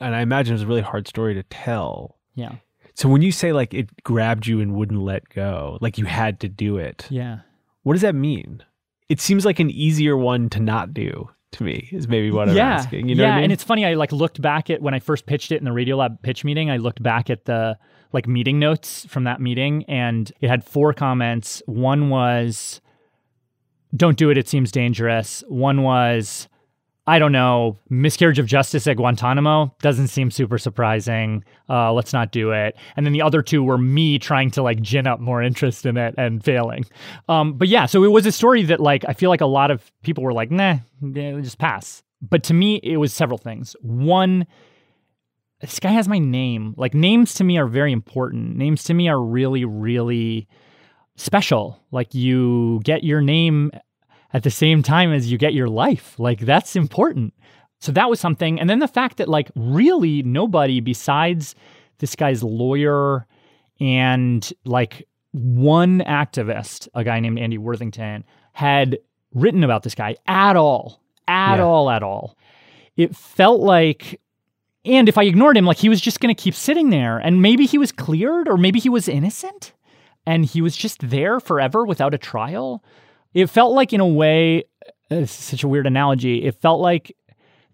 And 0.00 0.14
I 0.14 0.20
imagine 0.20 0.54
it's 0.54 0.64
a 0.64 0.66
really 0.66 0.80
hard 0.80 1.06
story 1.06 1.34
to 1.34 1.42
tell. 1.44 2.18
Yeah. 2.34 2.56
So 2.94 3.08
when 3.08 3.22
you 3.22 3.32
say 3.32 3.52
like 3.52 3.74
it 3.74 4.02
grabbed 4.02 4.46
you 4.46 4.60
and 4.60 4.74
wouldn't 4.74 5.00
let 5.00 5.28
go, 5.28 5.78
like 5.80 5.98
you 5.98 6.04
had 6.04 6.40
to 6.40 6.48
do 6.48 6.76
it. 6.76 7.06
Yeah. 7.10 7.40
What 7.82 7.94
does 7.94 8.02
that 8.02 8.14
mean? 8.14 8.62
It 9.08 9.20
seems 9.20 9.44
like 9.44 9.58
an 9.58 9.70
easier 9.70 10.16
one 10.16 10.48
to 10.50 10.60
not 10.60 10.94
do 10.94 11.28
to 11.52 11.64
me 11.64 11.88
is 11.92 12.08
maybe 12.08 12.30
what 12.30 12.48
I'm 12.48 12.56
yeah. 12.56 12.74
asking. 12.74 13.08
You 13.08 13.14
know 13.14 13.24
yeah, 13.24 13.32
I 13.32 13.34
mean? 13.36 13.44
and 13.44 13.52
it's 13.52 13.64
funny. 13.64 13.84
I 13.84 13.94
like 13.94 14.12
looked 14.12 14.40
back 14.40 14.70
at 14.70 14.82
when 14.82 14.94
I 14.94 15.00
first 15.00 15.26
pitched 15.26 15.52
it 15.52 15.56
in 15.56 15.64
the 15.64 15.70
Radiolab 15.70 16.22
pitch 16.22 16.44
meeting. 16.44 16.70
I 16.70 16.76
looked 16.76 17.02
back 17.02 17.30
at 17.30 17.44
the 17.44 17.78
like 18.12 18.26
meeting 18.26 18.58
notes 18.58 19.06
from 19.06 19.24
that 19.24 19.40
meeting, 19.40 19.84
and 19.88 20.30
it 20.40 20.48
had 20.48 20.64
four 20.64 20.92
comments. 20.92 21.62
One 21.66 22.08
was, 22.08 22.80
"Don't 23.94 24.16
do 24.16 24.30
it. 24.30 24.38
It 24.38 24.48
seems 24.48 24.70
dangerous." 24.70 25.42
One 25.48 25.82
was, 25.82 26.48
I 27.10 27.18
don't 27.18 27.32
know, 27.32 27.76
miscarriage 27.88 28.38
of 28.38 28.46
justice 28.46 28.86
at 28.86 28.96
Guantanamo 28.96 29.74
doesn't 29.82 30.06
seem 30.06 30.30
super 30.30 30.58
surprising. 30.58 31.42
Uh, 31.68 31.92
let's 31.92 32.12
not 32.12 32.30
do 32.30 32.52
it. 32.52 32.76
And 32.94 33.04
then 33.04 33.12
the 33.12 33.20
other 33.20 33.42
two 33.42 33.64
were 33.64 33.78
me 33.78 34.16
trying 34.20 34.52
to 34.52 34.62
like 34.62 34.80
gin 34.80 35.08
up 35.08 35.18
more 35.18 35.42
interest 35.42 35.86
in 35.86 35.96
it 35.96 36.14
and 36.16 36.44
failing. 36.44 36.84
Um, 37.28 37.54
but 37.54 37.66
yeah, 37.66 37.86
so 37.86 38.04
it 38.04 38.12
was 38.12 38.26
a 38.26 38.32
story 38.32 38.62
that 38.62 38.78
like 38.78 39.04
I 39.08 39.14
feel 39.14 39.28
like 39.28 39.40
a 39.40 39.46
lot 39.46 39.72
of 39.72 39.90
people 40.04 40.22
were 40.22 40.32
like, 40.32 40.52
nah, 40.52 40.76
just 41.12 41.58
pass. 41.58 42.04
But 42.22 42.44
to 42.44 42.54
me, 42.54 42.76
it 42.76 42.98
was 42.98 43.12
several 43.12 43.38
things. 43.38 43.74
One, 43.80 44.46
this 45.60 45.80
guy 45.80 45.90
has 45.90 46.06
my 46.06 46.20
name. 46.20 46.74
Like 46.76 46.94
names 46.94 47.34
to 47.34 47.44
me 47.44 47.58
are 47.58 47.66
very 47.66 47.90
important. 47.90 48.56
Names 48.56 48.84
to 48.84 48.94
me 48.94 49.08
are 49.08 49.20
really, 49.20 49.64
really 49.64 50.46
special. 51.16 51.82
Like 51.90 52.14
you 52.14 52.80
get 52.84 53.02
your 53.02 53.20
name 53.20 53.72
at 54.32 54.42
the 54.42 54.50
same 54.50 54.82
time 54.82 55.12
as 55.12 55.30
you 55.30 55.38
get 55.38 55.54
your 55.54 55.68
life. 55.68 56.18
Like 56.18 56.40
that's 56.40 56.76
important. 56.76 57.34
So 57.80 57.92
that 57.92 58.10
was 58.10 58.20
something. 58.20 58.60
And 58.60 58.68
then 58.68 58.78
the 58.78 58.88
fact 58.88 59.16
that 59.16 59.28
like 59.28 59.50
really 59.54 60.22
nobody 60.22 60.80
besides 60.80 61.54
this 61.98 62.14
guy's 62.14 62.42
lawyer 62.42 63.26
and 63.80 64.52
like 64.64 65.06
one 65.32 66.00
activist, 66.00 66.88
a 66.94 67.04
guy 67.04 67.20
named 67.20 67.38
Andy 67.38 67.58
Worthington, 67.58 68.24
had 68.52 68.98
written 69.34 69.64
about 69.64 69.82
this 69.82 69.94
guy 69.94 70.16
at 70.26 70.56
all, 70.56 71.00
at 71.28 71.56
Yeah. 71.56 71.64
all, 71.64 71.90
at 71.90 72.02
all. 72.02 72.36
It 72.96 73.14
felt 73.16 73.60
like, 73.60 74.20
and 74.84 75.08
if 75.08 75.16
I 75.16 75.22
ignored 75.24 75.56
him, 75.56 75.64
like 75.64 75.76
he 75.78 75.88
was 75.88 76.00
just 76.00 76.20
going 76.20 76.34
to 76.34 76.42
keep 76.42 76.54
sitting 76.54 76.90
there 76.90 77.18
and 77.18 77.40
maybe 77.40 77.64
he 77.64 77.78
was 77.78 77.92
cleared 77.92 78.48
or 78.48 78.56
maybe 78.56 78.80
he 78.80 78.88
was 78.88 79.08
innocent 79.08 79.72
and 80.26 80.44
he 80.44 80.60
was 80.60 80.76
just 80.76 81.08
there 81.08 81.40
forever 81.40 81.84
without 81.84 82.12
a 82.12 82.18
trial. 82.18 82.84
It 83.34 83.46
felt 83.46 83.74
like, 83.74 83.92
in 83.92 84.00
a 84.00 84.06
way, 84.06 84.64
it's 85.10 85.32
such 85.32 85.62
a 85.64 85.68
weird 85.68 85.86
analogy. 85.86 86.44
It 86.44 86.60
felt 86.60 86.80
like 86.80 87.16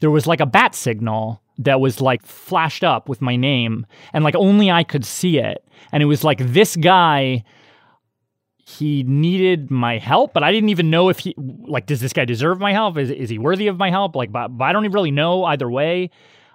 there 0.01 0.11
was 0.11 0.27
like 0.27 0.41
a 0.41 0.47
bat 0.47 0.75
signal 0.75 1.41
that 1.59 1.81
was 1.81 2.01
like 2.01 2.25
flashed 2.25 2.85
up 2.85 3.09
with 3.09 3.23
my 3.23 3.37
name, 3.37 3.87
and 4.13 4.25
like 4.25 4.37
only 4.37 4.71
I 4.71 4.85
could 4.85 5.05
see 5.05 5.39
it. 5.39 5.67
And 5.93 6.03
it 6.03 6.07
was 6.07 6.23
like 6.23 6.39
this 6.39 6.77
guy, 6.77 7.45
he 8.59 9.05
needed 9.05 9.71
my 9.71 9.97
help, 9.97 10.35
but 10.35 10.43
I 10.43 10.53
didn't 10.53 10.69
even 10.69 10.91
know 10.91 11.09
if 11.09 11.21
he, 11.21 11.35
like, 11.39 11.87
does 11.87 12.01
this 12.01 12.13
guy 12.13 12.25
deserve 12.25 12.59
my 12.59 12.73
help? 12.73 12.99
Is, 12.99 13.11
is 13.11 13.31
he 13.31 13.39
worthy 13.39 13.69
of 13.69 13.79
my 13.79 13.91
help? 13.91 14.17
Like, 14.17 14.33
but, 14.33 14.49
but 14.49 14.65
I 14.65 14.73
don't 14.73 14.85
even 14.85 14.95
really 14.95 15.13
know 15.13 15.45
either 15.45 15.71
way. 15.71 16.11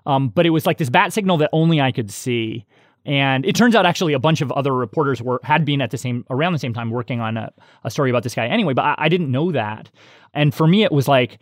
Um, 0.05 0.29
but 0.29 0.45
it 0.45 0.49
was 0.49 0.65
like 0.65 0.77
this 0.77 0.89
bat 0.89 1.13
signal 1.13 1.37
that 1.37 1.49
only 1.53 1.79
I 1.79 1.91
could 1.91 2.11
see. 2.11 2.65
And 3.05 3.45
it 3.45 3.55
turns 3.55 3.75
out 3.75 3.85
actually 3.85 4.13
a 4.13 4.19
bunch 4.19 4.41
of 4.41 4.51
other 4.51 4.73
reporters 4.73 5.21
were 5.21 5.39
had 5.43 5.65
been 5.65 5.81
at 5.81 5.91
the 5.91 5.97
same 5.97 6.25
around 6.29 6.53
the 6.53 6.59
same 6.59 6.73
time 6.73 6.91
working 6.91 7.19
on 7.19 7.37
a, 7.37 7.51
a 7.83 7.91
story 7.91 8.09
about 8.09 8.23
this 8.23 8.35
guy 8.35 8.47
anyway, 8.47 8.73
but 8.73 8.83
I, 8.83 8.95
I 8.97 9.09
didn't 9.09 9.31
know 9.31 9.51
that. 9.51 9.89
And 10.33 10.53
for 10.53 10.67
me, 10.67 10.83
it 10.83 10.91
was 10.91 11.07
like, 11.07 11.39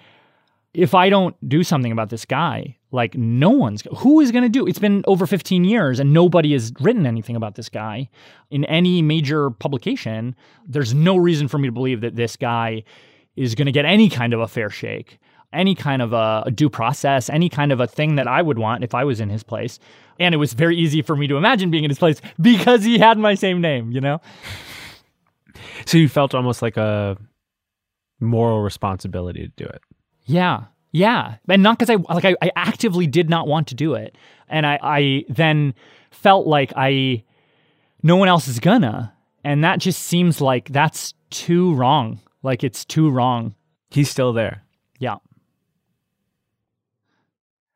if 0.74 0.94
I 0.94 1.10
don't 1.10 1.36
do 1.50 1.64
something 1.64 1.92
about 1.92 2.10
this 2.10 2.26
guy, 2.26 2.78
like 2.92 3.16
no 3.16 3.50
one's 3.50 3.84
who 3.98 4.20
is 4.20 4.32
going 4.32 4.44
to 4.44 4.50
do. 4.50 4.68
It's 4.68 4.80
been 4.80 5.04
over 5.08 5.26
15 5.26 5.64
years 5.64 6.00
and 6.00 6.14
nobody 6.14 6.54
has 6.54 6.72
written 6.80 7.06
anything 7.06 7.36
about 7.36 7.56
this 7.56 7.70
guy 7.70 8.10
in 8.52 8.66
any 8.66 9.02
major 9.02 9.50
publication. 9.50 10.36
There's 10.68 10.94
no 10.94 11.18
reason 11.18 11.48
for 11.48 11.58
me 11.58 11.68
to 11.68 11.72
believe 11.72 12.02
that 12.02 12.16
this 12.16 12.36
guy 12.36 12.84
is 13.36 13.56
going 13.56 13.66
to 13.66 13.72
get 13.72 13.86
any 13.86 14.10
kind 14.10 14.34
of 14.34 14.40
a 14.40 14.48
fair 14.48 14.70
shake, 14.70 15.20
any 15.54 15.74
kind 15.74 16.02
of 16.02 16.14
a, 16.14 16.44
a 16.46 16.52
due 16.52 16.70
process, 16.70 17.30
any 17.30 17.50
kind 17.50 17.72
of 17.72 17.80
a 17.80 17.88
thing 17.88 18.16
that 18.16 18.28
I 18.28 18.42
would 18.42 18.60
want 18.60 18.84
if 18.84 18.94
I 18.94 19.04
was 19.04 19.20
in 19.20 19.30
his 19.30 19.44
place. 19.44 19.80
And 20.20 20.36
it 20.36 20.38
was 20.38 20.54
very 20.54 20.76
easy 20.78 21.02
for 21.02 21.16
me 21.16 21.28
to 21.28 21.38
imagine 21.38 21.72
being 21.72 21.84
in 21.84 21.90
his 21.90 22.00
place 22.00 22.22
because 22.42 22.84
he 22.84 23.00
had 23.00 23.18
my 23.18 23.36
same 23.36 23.62
name, 23.62 23.92
you 23.92 24.02
know? 24.02 24.22
so 25.86 25.98
you 25.98 26.10
felt 26.10 26.36
almost 26.36 26.62
like 26.62 26.78
a 26.78 27.18
moral 28.20 28.62
responsibility 28.62 29.42
to 29.42 29.54
do 29.56 29.66
it. 29.66 29.82
Yeah. 30.26 30.66
Yeah. 30.92 31.36
And 31.48 31.64
not 31.64 31.78
because 31.80 31.90
I 31.90 32.14
like 32.14 32.26
I, 32.26 32.36
I 32.42 32.52
actively 32.56 33.08
did 33.08 33.30
not 33.30 33.48
want 33.48 33.68
to 33.68 33.76
do 33.76 33.94
it. 33.94 34.18
And 34.48 34.66
I, 34.66 34.80
I 34.82 35.26
then 35.30 35.74
felt 36.12 36.48
like 36.48 36.74
I 36.76 37.24
no 38.02 38.16
one 38.16 38.28
else 38.28 38.48
is 38.48 38.60
gonna. 38.60 39.14
And 39.44 39.64
that 39.64 39.80
just 39.80 40.02
seems 40.02 40.42
like 40.42 40.70
that's 40.70 41.14
too 41.30 41.74
wrong. 41.76 42.20
Like 42.44 42.64
it's 42.64 42.86
too 42.86 43.10
wrong. 43.10 43.56
He's 43.90 44.10
still 44.10 44.34
there. 44.34 44.64
Yeah. 45.00 45.16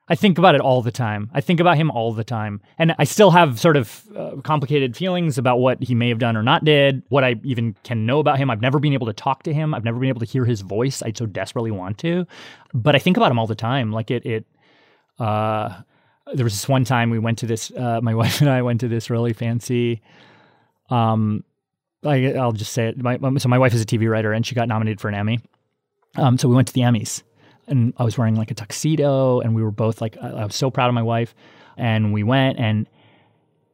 I 0.10 0.16
think 0.16 0.38
about 0.38 0.54
it 0.54 0.60
all 0.60 0.82
the 0.82 0.92
time. 0.92 1.32
I 1.34 1.40
think 1.40 1.62
about 1.62 1.78
him 1.78 1.90
all 1.90 2.12
the 2.12 2.26
time. 2.26 2.62
And 2.78 2.94
I 3.00 3.06
still 3.06 3.32
have 3.32 3.60
sort 3.60 3.78
of 3.78 4.04
uh, 4.16 4.36
complicated 4.44 4.98
feelings 4.98 5.38
about 5.38 5.60
what 5.60 5.82
he 5.82 5.96
may 5.96 6.10
have 6.10 6.20
done 6.20 6.36
or 6.36 6.44
not 6.44 6.66
did, 6.66 7.04
what 7.08 7.24
I 7.24 7.36
even 7.44 7.76
can 7.84 8.06
know 8.06 8.20
about 8.20 8.38
him. 8.38 8.50
I've 8.50 8.62
never 8.62 8.80
been 8.80 8.94
able 8.94 9.08
to 9.08 9.14
talk 9.14 9.44
to 9.44 9.54
him. 9.54 9.74
I've 9.74 9.86
never 9.86 10.00
been 10.00 10.10
able 10.10 10.20
to 10.20 10.26
hear 10.26 10.44
his 10.44 10.60
voice. 10.60 11.02
I 11.02 11.14
so 11.16 11.26
desperately 11.26 11.72
want 11.72 12.00
to. 12.00 12.28
But 12.74 12.96
I 12.96 13.00
think 13.00 13.16
about 13.16 13.32
him 13.32 13.40
all 13.40 13.48
the 13.48 13.56
time. 13.56 13.94
Like 13.94 14.12
it, 14.12 14.26
it, 14.26 14.46
uh, 15.20 15.82
there 16.34 16.44
was 16.44 16.54
this 16.54 16.68
one 16.68 16.84
time 16.84 17.10
we 17.10 17.20
went 17.20 17.38
to 17.40 17.46
this, 17.46 17.72
uh, 17.72 18.02
my 18.04 18.14
wife 18.14 18.42
and 18.42 18.50
I 18.50 18.62
went 18.62 18.82
to 18.82 18.90
this 18.90 19.10
really 19.10 19.34
fancy, 19.34 20.02
um, 20.90 21.46
I, 22.04 22.34
I'll 22.34 22.52
just 22.52 22.74
say 22.74 22.88
it. 22.88 23.02
My, 23.02 23.18
so 23.38 23.48
my 23.48 23.58
wife 23.58 23.74
is 23.74 23.82
a 23.82 23.86
TV 23.86 24.10
writer 24.10 24.34
and 24.34 24.46
she 24.46 24.54
got 24.54 24.68
nominated 24.68 25.00
for 25.00 25.08
an 25.08 25.16
Emmy. 25.16 25.40
Um, 26.18 26.38
so 26.38 26.50
we 26.50 26.56
went 26.56 26.68
to 26.68 26.74
the 26.74 26.82
Emmys 26.82 27.24
and 27.68 27.94
I 27.98 28.04
was 28.04 28.18
wearing 28.18 28.36
like 28.36 28.52
a 28.52 28.56
tuxedo, 28.56 29.40
and 29.40 29.56
we 29.56 29.64
were 29.64 29.72
both 29.72 30.02
like, 30.02 30.18
I, 30.22 30.30
I 30.30 30.46
was 30.46 30.56
so 30.56 30.70
proud 30.70 30.88
of 30.88 30.94
my 30.94 31.02
wife, 31.02 31.34
and 31.78 32.14
we 32.14 32.24
went 32.24 32.60
and 32.60 32.88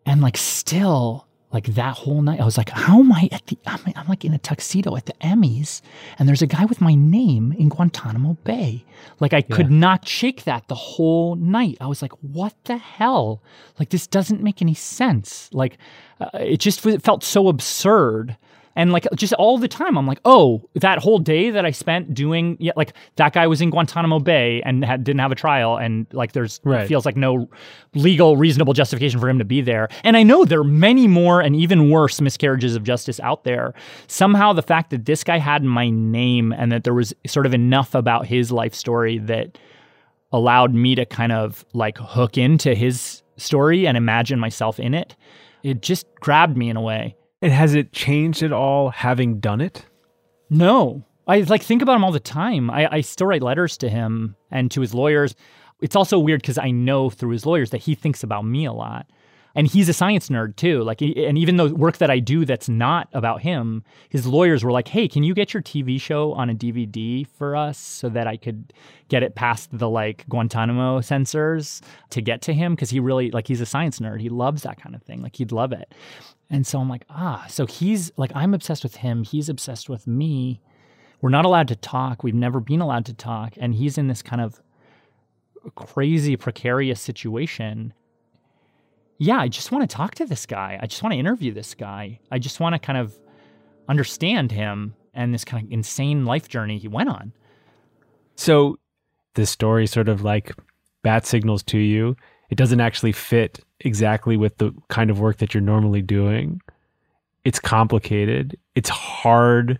and 0.05 0.21
like 0.21 0.37
still 0.37 1.27
like 1.51 1.65
that 1.65 1.95
whole 1.95 2.21
night, 2.21 2.39
I 2.39 2.45
was 2.45 2.57
like, 2.57 2.69
how 2.69 2.99
am 2.99 3.11
I 3.11 3.27
at 3.31 3.47
the? 3.47 3.57
I'm, 3.65 3.79
I'm, 3.95 4.07
like 4.07 4.23
in 4.23 4.33
a 4.33 4.37
tuxedo 4.37 4.95
at 4.95 5.07
the 5.07 5.13
Emmys, 5.13 5.81
and 6.19 6.29
there's 6.29 6.43
a 6.43 6.47
guy 6.47 6.65
with 6.65 6.79
my 6.79 6.93
name 6.93 7.53
in 7.53 7.69
Guantanamo 7.69 8.37
Bay. 8.43 8.85
Like 9.19 9.33
I 9.33 9.41
could 9.41 9.71
not 9.71 10.07
shake 10.07 10.43
that 10.43 10.67
the 10.67 10.75
whole 10.75 11.35
night. 11.35 11.77
I 11.81 11.87
was 11.87 12.03
like, 12.03 12.11
what 12.21 12.53
the 12.65 12.77
hell? 12.77 13.41
Like 13.79 13.89
this 13.89 14.05
doesn't 14.05 14.43
make 14.43 14.61
any 14.61 14.75
sense. 14.75 15.49
Like 15.51 15.79
uh, 16.21 16.29
it 16.33 16.57
just 16.57 16.85
it 16.85 17.01
felt 17.01 17.23
so 17.23 17.47
absurd 17.47 18.37
and 18.79 18.93
like 18.93 19.05
just 19.13 19.33
all 19.33 19.57
the 19.57 19.67
time, 19.67 19.97
I'm 19.97 20.07
like, 20.07 20.21
oh, 20.23 20.61
that 20.75 20.99
whole 20.99 21.19
day 21.19 21.49
that 21.49 21.65
I 21.65 21.71
spent 21.71 22.13
doing, 22.13 22.55
yeah, 22.61 22.71
like 22.77 22.93
that 23.17 23.33
guy 23.33 23.45
was 23.45 23.59
in 23.59 23.71
Guantanamo 23.71 24.19
Bay 24.19 24.61
and 24.61 24.85
had, 24.85 25.03
didn't 25.03 25.19
have 25.19 25.33
a 25.33 25.35
trial, 25.35 25.75
and 25.75 26.07
like 26.13 26.31
there's 26.31 26.61
right. 26.63 26.87
feels 26.87 27.05
like 27.05 27.17
no 27.17 27.49
legal, 27.93 28.37
reasonable 28.37 28.71
justification 28.71 29.19
for 29.19 29.27
him 29.27 29.37
to 29.37 29.43
be 29.43 29.59
there. 29.59 29.89
And 30.05 30.15
I 30.15 30.23
know 30.23 30.45
there 30.45 30.61
are 30.61 30.63
many 30.63 31.09
more 31.09 31.41
and 31.41 31.57
even 31.57 31.89
worse 31.89 32.21
miscarriages 32.21 32.77
of 32.77 32.85
justice 32.85 33.19
out 33.19 33.43
there. 33.43 33.73
Somehow, 34.07 34.53
the 34.53 34.61
fact 34.61 34.91
that 34.91 35.03
this 35.03 35.25
guy 35.25 35.39
had 35.39 35.61
my 35.61 35.89
name 35.89 36.53
and 36.53 36.71
that 36.71 36.85
there 36.85 36.93
was 36.93 37.13
sort 37.27 37.45
of 37.45 37.53
enough 37.53 37.93
about 37.93 38.27
his 38.27 38.49
life 38.49 38.73
story 38.73 39.17
that 39.17 39.57
allowed 40.31 40.73
me 40.73 40.95
to 40.95 41.05
kind 41.05 41.33
of 41.33 41.65
like 41.73 41.97
hook 41.97 42.37
into 42.37 42.73
his 42.73 43.23
story 43.35 43.85
and 43.85 43.97
imagine 43.97 44.39
myself 44.39 44.79
in 44.79 44.93
it, 44.93 45.17
it 45.63 45.81
just 45.81 46.07
grabbed 46.21 46.55
me 46.55 46.69
in 46.69 46.77
a 46.77 46.81
way. 46.81 47.17
And 47.41 47.53
has 47.53 47.73
it 47.73 47.93
changed 47.93 48.43
at 48.43 48.51
all 48.51 48.89
having 48.89 49.39
done 49.39 49.61
it? 49.61 49.85
No. 50.49 51.03
I 51.27 51.41
like 51.41 51.61
think 51.61 51.81
about 51.81 51.95
him 51.95 52.03
all 52.03 52.11
the 52.11 52.19
time. 52.19 52.69
I, 52.69 52.95
I 52.95 53.01
still 53.01 53.27
write 53.27 53.43
letters 53.43 53.77
to 53.77 53.89
him 53.89 54.35
and 54.51 54.69
to 54.71 54.81
his 54.81 54.93
lawyers. 54.93 55.35
It's 55.79 55.95
also 55.95 56.19
weird 56.19 56.41
because 56.41 56.57
I 56.57 56.71
know 56.71 57.09
through 57.09 57.31
his 57.31 57.45
lawyers 57.45 57.69
that 57.69 57.77
he 57.77 57.95
thinks 57.95 58.23
about 58.23 58.45
me 58.45 58.65
a 58.65 58.73
lot 58.73 59.05
and 59.55 59.67
he's 59.67 59.89
a 59.89 59.93
science 59.93 60.29
nerd 60.29 60.55
too 60.55 60.81
like 60.83 61.01
and 61.01 61.37
even 61.37 61.57
the 61.57 61.73
work 61.75 61.97
that 61.97 62.09
i 62.09 62.19
do 62.19 62.45
that's 62.45 62.69
not 62.69 63.09
about 63.13 63.41
him 63.41 63.83
his 64.09 64.25
lawyers 64.25 64.63
were 64.63 64.71
like 64.71 64.87
hey 64.87 65.07
can 65.07 65.23
you 65.23 65.33
get 65.33 65.53
your 65.53 65.63
tv 65.63 65.99
show 65.99 66.33
on 66.33 66.49
a 66.49 66.53
dvd 66.53 67.27
for 67.27 67.55
us 67.55 67.77
so 67.77 68.09
that 68.09 68.27
i 68.27 68.37
could 68.37 68.73
get 69.09 69.23
it 69.23 69.35
past 69.35 69.69
the 69.77 69.89
like 69.89 70.25
guantanamo 70.29 71.01
censors 71.01 71.81
to 72.09 72.21
get 72.21 72.41
to 72.41 72.53
him 72.53 72.75
because 72.75 72.89
he 72.89 72.99
really 72.99 73.31
like 73.31 73.47
he's 73.47 73.61
a 73.61 73.65
science 73.65 73.99
nerd 73.99 74.21
he 74.21 74.29
loves 74.29 74.63
that 74.63 74.81
kind 74.81 74.95
of 74.95 75.03
thing 75.03 75.21
like 75.21 75.35
he'd 75.35 75.51
love 75.51 75.71
it 75.71 75.93
and 76.49 76.65
so 76.65 76.79
i'm 76.79 76.89
like 76.89 77.05
ah 77.09 77.45
so 77.47 77.65
he's 77.65 78.11
like 78.17 78.31
i'm 78.35 78.53
obsessed 78.53 78.83
with 78.83 78.95
him 78.97 79.23
he's 79.23 79.49
obsessed 79.49 79.89
with 79.89 80.07
me 80.07 80.61
we're 81.21 81.29
not 81.29 81.45
allowed 81.45 81.67
to 81.67 81.75
talk 81.75 82.23
we've 82.23 82.35
never 82.35 82.59
been 82.59 82.81
allowed 82.81 83.05
to 83.05 83.13
talk 83.13 83.53
and 83.57 83.75
he's 83.75 83.97
in 83.97 84.07
this 84.07 84.21
kind 84.21 84.41
of 84.41 84.61
crazy 85.75 86.35
precarious 86.35 87.01
situation 87.01 87.93
yeah, 89.19 89.37
I 89.37 89.49
just 89.49 89.71
want 89.71 89.87
to 89.87 89.95
talk 89.95 90.15
to 90.15 90.25
this 90.25 90.45
guy. 90.45 90.79
I 90.81 90.87
just 90.87 91.03
want 91.03 91.13
to 91.13 91.19
interview 91.19 91.53
this 91.53 91.75
guy. 91.75 92.19
I 92.31 92.39
just 92.39 92.61
want 92.61 92.73
to 92.73 92.79
kind 92.79 92.97
of 92.97 93.13
understand 93.89 94.51
him 94.51 94.95
and 95.13 95.33
this 95.33 95.43
kind 95.43 95.65
of 95.65 95.71
insane 95.71 96.25
life 96.25 96.47
journey 96.47 96.77
he 96.77 96.87
went 96.87 97.09
on. 97.09 97.33
So 98.35 98.77
the 99.35 99.45
story 99.45 99.87
sort 99.87 100.07
of 100.07 100.23
like 100.23 100.55
bat 101.03 101.25
signals 101.25 101.63
to 101.63 101.77
you. 101.77 102.15
It 102.49 102.55
doesn't 102.55 102.81
actually 102.81 103.11
fit 103.11 103.59
exactly 103.79 104.37
with 104.37 104.57
the 104.57 104.73
kind 104.89 105.09
of 105.09 105.19
work 105.19 105.37
that 105.37 105.53
you're 105.53 105.61
normally 105.61 106.01
doing. 106.01 106.61
It's 107.43 107.59
complicated. 107.59 108.57
It's 108.75 108.89
hard 108.89 109.79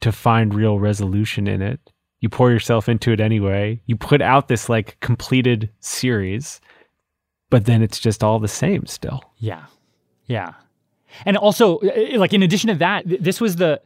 to 0.00 0.12
find 0.12 0.54
real 0.54 0.78
resolution 0.78 1.46
in 1.46 1.62
it. 1.62 1.80
You 2.20 2.28
pour 2.28 2.50
yourself 2.50 2.88
into 2.88 3.12
it 3.12 3.20
anyway. 3.20 3.80
You 3.86 3.96
put 3.96 4.20
out 4.20 4.48
this 4.48 4.68
like 4.68 4.98
completed 5.00 5.70
series 5.80 6.60
but 7.50 7.66
then 7.66 7.82
it's 7.82 7.98
just 7.98 8.24
all 8.24 8.38
the 8.38 8.48
same 8.48 8.86
still. 8.86 9.22
Yeah. 9.38 9.66
Yeah. 10.26 10.54
And 11.26 11.36
also, 11.36 11.78
uh, 11.78 12.18
like, 12.18 12.32
in 12.32 12.42
addition 12.42 12.68
to 12.68 12.76
that, 12.76 13.02
this 13.04 13.40
was 13.40 13.56
the, 13.56 13.82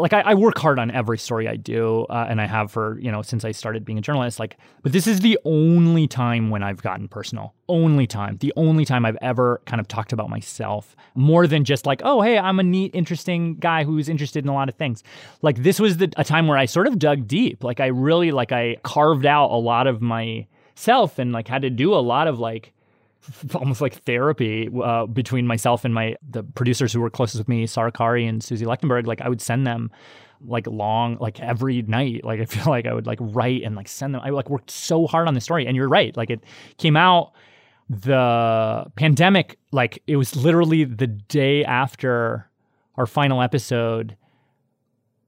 like, 0.00 0.12
I, 0.12 0.20
I 0.20 0.34
work 0.34 0.58
hard 0.58 0.78
on 0.78 0.90
every 0.90 1.18
story 1.18 1.48
I 1.48 1.56
do, 1.56 2.06
uh, 2.10 2.26
and 2.28 2.40
I 2.40 2.46
have 2.46 2.70
for, 2.70 2.98
you 3.00 3.10
know, 3.12 3.22
since 3.22 3.44
I 3.44 3.52
started 3.52 3.84
being 3.84 3.98
a 3.98 4.00
journalist. 4.00 4.38
Like, 4.38 4.56
but 4.82 4.92
this 4.92 5.06
is 5.06 5.20
the 5.20 5.38
only 5.44 6.06
time 6.06 6.50
when 6.50 6.62
I've 6.62 6.82
gotten 6.82 7.08
personal. 7.08 7.54
Only 7.68 8.06
time. 8.06 8.36
The 8.38 8.52
only 8.56 8.84
time 8.84 9.04
I've 9.04 9.18
ever 9.20 9.60
kind 9.66 9.80
of 9.80 9.88
talked 9.88 10.12
about 10.12 10.30
myself 10.30 10.94
more 11.14 11.46
than 11.46 11.64
just 11.64 11.86
like, 11.86 12.00
oh, 12.04 12.22
hey, 12.22 12.38
I'm 12.38 12.60
a 12.60 12.62
neat, 12.62 12.94
interesting 12.94 13.56
guy 13.56 13.84
who's 13.84 14.08
interested 14.08 14.44
in 14.44 14.48
a 14.48 14.54
lot 14.54 14.68
of 14.68 14.74
things. 14.76 15.02
Like, 15.42 15.62
this 15.62 15.80
was 15.80 15.96
the, 15.96 16.12
a 16.16 16.24
time 16.24 16.46
where 16.46 16.58
I 16.58 16.66
sort 16.66 16.86
of 16.86 16.98
dug 16.98 17.26
deep. 17.26 17.64
Like, 17.64 17.80
I 17.80 17.86
really, 17.86 18.32
like, 18.32 18.52
I 18.52 18.76
carved 18.82 19.26
out 19.26 19.50
a 19.50 19.56
lot 19.56 19.86
of 19.86 20.00
myself 20.00 21.18
and, 21.18 21.32
like, 21.32 21.48
had 21.48 21.62
to 21.62 21.70
do 21.70 21.94
a 21.94 21.96
lot 21.96 22.28
of, 22.28 22.38
like, 22.38 22.72
almost 23.54 23.80
like 23.80 23.94
therapy 24.04 24.68
uh, 24.82 25.06
between 25.06 25.46
myself 25.46 25.84
and 25.84 25.94
my 25.94 26.16
the 26.28 26.42
producers 26.42 26.92
who 26.92 27.00
were 27.00 27.10
closest 27.10 27.38
with 27.38 27.48
me, 27.48 27.66
Sarah 27.66 27.92
Qari 27.92 28.28
and 28.28 28.42
Susie 28.42 28.64
Lechtenberg. 28.64 29.06
Like 29.06 29.20
I 29.20 29.28
would 29.28 29.40
send 29.40 29.66
them 29.66 29.90
like 30.40 30.66
long, 30.66 31.16
like 31.20 31.40
every 31.40 31.82
night. 31.82 32.24
Like 32.24 32.40
I 32.42 32.44
feel 32.44 32.70
like 32.70 32.86
I 32.86 32.92
would 32.92 33.06
like 33.06 33.18
write 33.20 33.62
and 33.62 33.76
like 33.76 33.88
send 33.88 34.14
them. 34.14 34.22
I 34.24 34.30
like 34.30 34.50
worked 34.50 34.70
so 34.70 35.06
hard 35.06 35.28
on 35.28 35.34
the 35.34 35.40
story. 35.40 35.66
And 35.66 35.76
you're 35.76 35.88
right. 35.88 36.16
Like 36.16 36.30
it 36.30 36.42
came 36.78 36.96
out 36.96 37.32
the 37.88 38.86
pandemic. 38.96 39.58
Like 39.72 40.02
it 40.06 40.16
was 40.16 40.34
literally 40.36 40.84
the 40.84 41.06
day 41.06 41.64
after 41.64 42.48
our 42.96 43.06
final 43.06 43.42
episode 43.42 44.16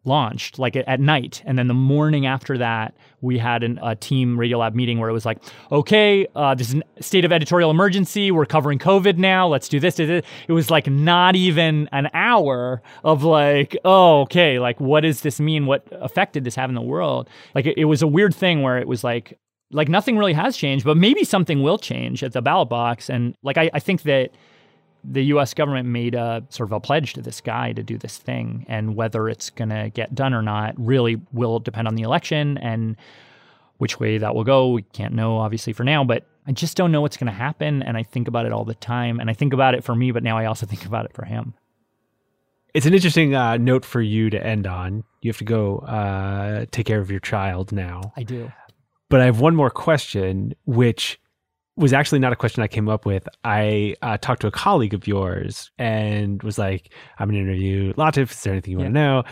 launched 0.05 0.59
like 0.59 0.77
at 0.77 1.01
night. 1.01 1.43
And 1.45 1.59
then 1.59 1.69
the 1.69 1.75
morning 1.75 2.27
after 2.27 2.59
that 2.59 2.95
we 3.21 3.37
had 3.39 3.63
an, 3.63 3.79
a 3.83 3.97
team 3.97 4.37
radiolab 4.37 4.75
meeting 4.75 4.99
where 4.99 5.11
it 5.11 5.13
was 5.13 5.27
like 5.27 5.39
okay 5.71 6.27
uh, 6.37 6.55
this 6.55 6.73
is 6.73 6.83
a 6.97 7.03
state 7.03 7.25
of 7.25 7.33
editorial 7.33 7.71
emergency. 7.71 8.31
We're 8.31 8.47
covering 8.47 8.79
covid 8.79 9.19
now. 9.19 9.47
Let's 9.49 9.69
do 9.69 9.81
this. 9.81 9.99
It 9.99 10.25
was 10.49 10.71
like 10.71 10.87
not 10.87 11.37
even 11.37 11.89
an 11.93 12.09
hour 12.15 12.83
of 13.05 13.23
like 13.23 13.77
oh 13.85 14.23
okay 14.23 14.59
like 14.59 14.81
what 14.81 15.01
does 15.01 15.21
this 15.21 15.41
mean? 15.41 15.67
What 15.67 15.87
effect 15.93 16.33
did 16.33 16.45
this 16.45 16.55
have 16.55 16.71
in 16.71 16.75
the 16.75 16.83
world? 16.83 17.29
Like 17.55 17.67
it, 17.67 17.77
it 17.77 17.85
was 17.85 18.03
a 18.03 18.07
weird 18.07 18.35
thing 18.35 18.63
where 18.63 18.79
it 18.79 18.89
was 18.89 19.05
like 19.05 19.39
like 19.71 19.89
nothing 19.89 20.17
really 20.17 20.33
has 20.33 20.57
changed 20.57 20.85
but 20.85 20.97
maybe 20.97 21.25
something 21.25 21.63
will 21.63 21.79
change 21.79 22.23
at 22.23 22.33
the 22.33 22.41
ballot 22.41 22.69
box. 22.69 23.11
And 23.11 23.35
like 23.43 23.59
I, 23.59 23.71
I 23.75 23.81
think 23.81 24.03
that 24.03 24.31
the 25.05 25.25
US 25.25 25.55
government 25.55 25.89
made 25.89 26.15
a 26.15 26.45
sort 26.49 26.69
of 26.69 26.73
a 26.73 26.81
pledge 26.81 27.13
to 27.15 27.23
this 27.23 27.41
guy 27.41 27.73
to 27.73 27.83
do 27.83 27.99
this 27.99 28.19
thing. 28.19 28.67
And 28.69 28.97
whether 28.97 29.29
it's 29.29 29.51
going 29.51 29.71
to 29.71 29.91
get 29.91 30.15
done 30.15 30.35
or 30.35 30.43
not 30.43 30.75
really 30.79 31.21
will 31.33 31.59
depend 31.61 31.89
on 31.89 31.95
the 31.95 32.03
election 32.03 32.59
and 32.59 32.97
which 33.79 34.01
way 34.01 34.19
that 34.19 34.35
will 34.35 34.45
go. 34.45 34.69
We 34.71 34.83
can't 34.83 35.15
know, 35.15 35.39
obviously, 35.39 35.73
for 35.73 35.85
now, 35.85 36.05
but 36.05 36.27
I 36.47 36.53
just 36.53 36.77
don't 36.77 36.93
know 36.93 37.01
what's 37.01 37.17
going 37.17 37.29
to 37.29 37.33
happen. 37.33 37.83
And 37.83 37.97
I 37.97 38.03
think 38.03 38.29
about 38.29 38.47
it 38.47 38.53
all 38.53 38.65
the 38.65 38.75
time. 38.75 39.21
And 39.21 39.31
I 39.31 39.33
think 39.33 39.53
about 39.53 39.75
it 39.75 39.85
for 39.85 39.95
me, 39.95 40.11
but 40.11 40.23
now 40.23 40.37
I 40.37 40.47
also 40.47 40.67
think 40.67 40.85
about 40.85 41.05
it 41.05 41.13
for 41.15 41.25
him. 41.25 41.55
It's 42.75 42.87
an 42.87 42.95
interesting 42.95 43.35
uh, 43.35 43.57
note 43.57 43.85
for 43.85 44.01
you 44.01 44.31
to 44.31 44.45
end 44.45 44.67
on. 44.67 45.05
You 45.23 45.31
have 45.31 45.39
to 45.39 45.45
go 45.45 45.79
uh, 45.79 46.67
take 46.71 46.87
care 46.87 47.01
of 47.01 47.11
your 47.11 47.21
child 47.21 47.73
now. 47.73 48.13
I 48.17 48.23
do. 48.23 48.53
But 49.09 49.21
I 49.21 49.25
have 49.25 49.41
one 49.41 49.57
more 49.57 49.71
question, 49.71 50.55
which 50.67 51.19
was 51.79 51.93
actually 51.93 52.19
not 52.19 52.33
a 52.33 52.37
question 52.37 52.63
I 52.63 52.69
came 52.69 52.89
up 52.89 53.07
with. 53.07 53.29
I 53.45 53.95
uh, 54.03 54.19
talked 54.19 54.41
to 54.43 54.49
a 54.49 54.51
colleague 54.51 54.95
of 54.95 55.07
yours 55.07 55.71
and 55.79 56.43
was 56.43 56.59
like, 56.59 56.93
I'm 57.19 57.31
going 57.31 57.45
to 57.45 57.51
interview 57.51 57.93
Latif. 57.95 58.33
Is 58.33 58.43
there 58.43 58.53
anything 58.53 58.73
you 58.73 58.79
yeah. 58.79 58.85
want 58.85 58.95
to 58.95 59.01
know? 59.01 59.23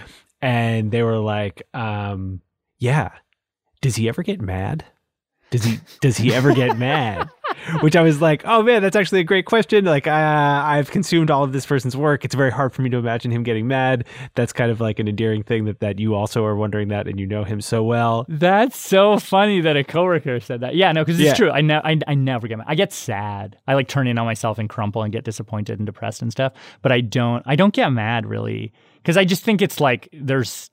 And 0.41 0.91
they 0.93 1.03
were 1.03 1.19
like, 1.19 1.63
um, 1.75 2.41
yeah. 2.79 3.11
Does 3.81 3.97
he 3.97 4.09
ever 4.09 4.23
get 4.23 4.41
mad? 4.41 4.85
Does 5.51 5.63
he 5.63 5.79
does 6.01 6.17
he 6.17 6.35
ever 6.35 6.53
get 6.53 6.77
mad? 6.79 7.29
Which 7.81 7.95
I 7.95 8.03
was 8.03 8.21
like, 8.21 8.43
oh 8.45 8.63
man, 8.63 8.83
that's 8.83 8.97
actually 8.97 9.21
a 9.21 9.25
great 9.25 9.47
question. 9.47 9.85
Like, 9.85 10.07
uh, 10.07 10.11
I've 10.11 10.91
consumed 10.91 11.31
all 11.31 11.45
of 11.45 11.53
this 11.53 11.65
person's 11.65 11.97
work. 11.97 12.25
It's 12.25 12.35
very 12.35 12.51
hard 12.51 12.73
for 12.73 12.83
me 12.83 12.91
to 12.91 12.97
imagine 12.97 13.31
him 13.31 13.45
getting 13.45 13.69
mad. 13.69 14.05
That's 14.35 14.53
kind 14.53 14.71
of 14.71 14.81
like 14.81 14.99
an 14.99 15.07
endearing 15.07 15.45
thing 15.45 15.65
that 15.67 15.79
that 15.81 16.01
you 16.01 16.15
also 16.15 16.45
are 16.45 16.57
wondering 16.57 16.89
that, 16.89 17.07
and 17.07 17.21
you 17.21 17.27
know 17.27 17.45
him 17.45 17.61
so 17.61 17.85
well. 17.85 18.27
That's 18.29 18.77
so 18.77 19.19
funny 19.19 19.61
that 19.61 19.77
a 19.77 19.85
coworker 19.85 20.41
said 20.41 20.61
that. 20.61 20.75
Yeah, 20.75 20.91
no, 20.91 21.05
because 21.05 21.21
it's 21.21 21.29
yeah. 21.29 21.35
true. 21.35 21.51
I, 21.51 21.61
ne- 21.61 21.81
I 21.83 21.99
I 22.09 22.15
never 22.15 22.49
get 22.49 22.59
mad. 22.59 22.67
I 22.69 22.75
get 22.75 22.93
sad. 22.93 23.57
I 23.69 23.75
like 23.75 23.87
turn 23.87 24.09
in 24.09 24.19
on 24.19 24.27
myself 24.27 24.59
and 24.59 24.69
crumple 24.69 25.03
and 25.03 25.13
get 25.13 25.25
disappointed 25.25 25.79
and 25.79 25.87
depressed 25.87 26.23
and 26.23 26.33
stuff. 26.33 26.55
But 26.83 26.91
I 26.91 27.01
don't. 27.01 27.45
I 27.47 27.55
don't 27.55 27.73
get 27.73 27.89
mad 27.91 28.27
really 28.27 28.73
because 28.97 29.17
I 29.17 29.25
just 29.25 29.45
think 29.45 29.63
it's 29.63 29.79
like 29.79 30.09
there's. 30.13 30.71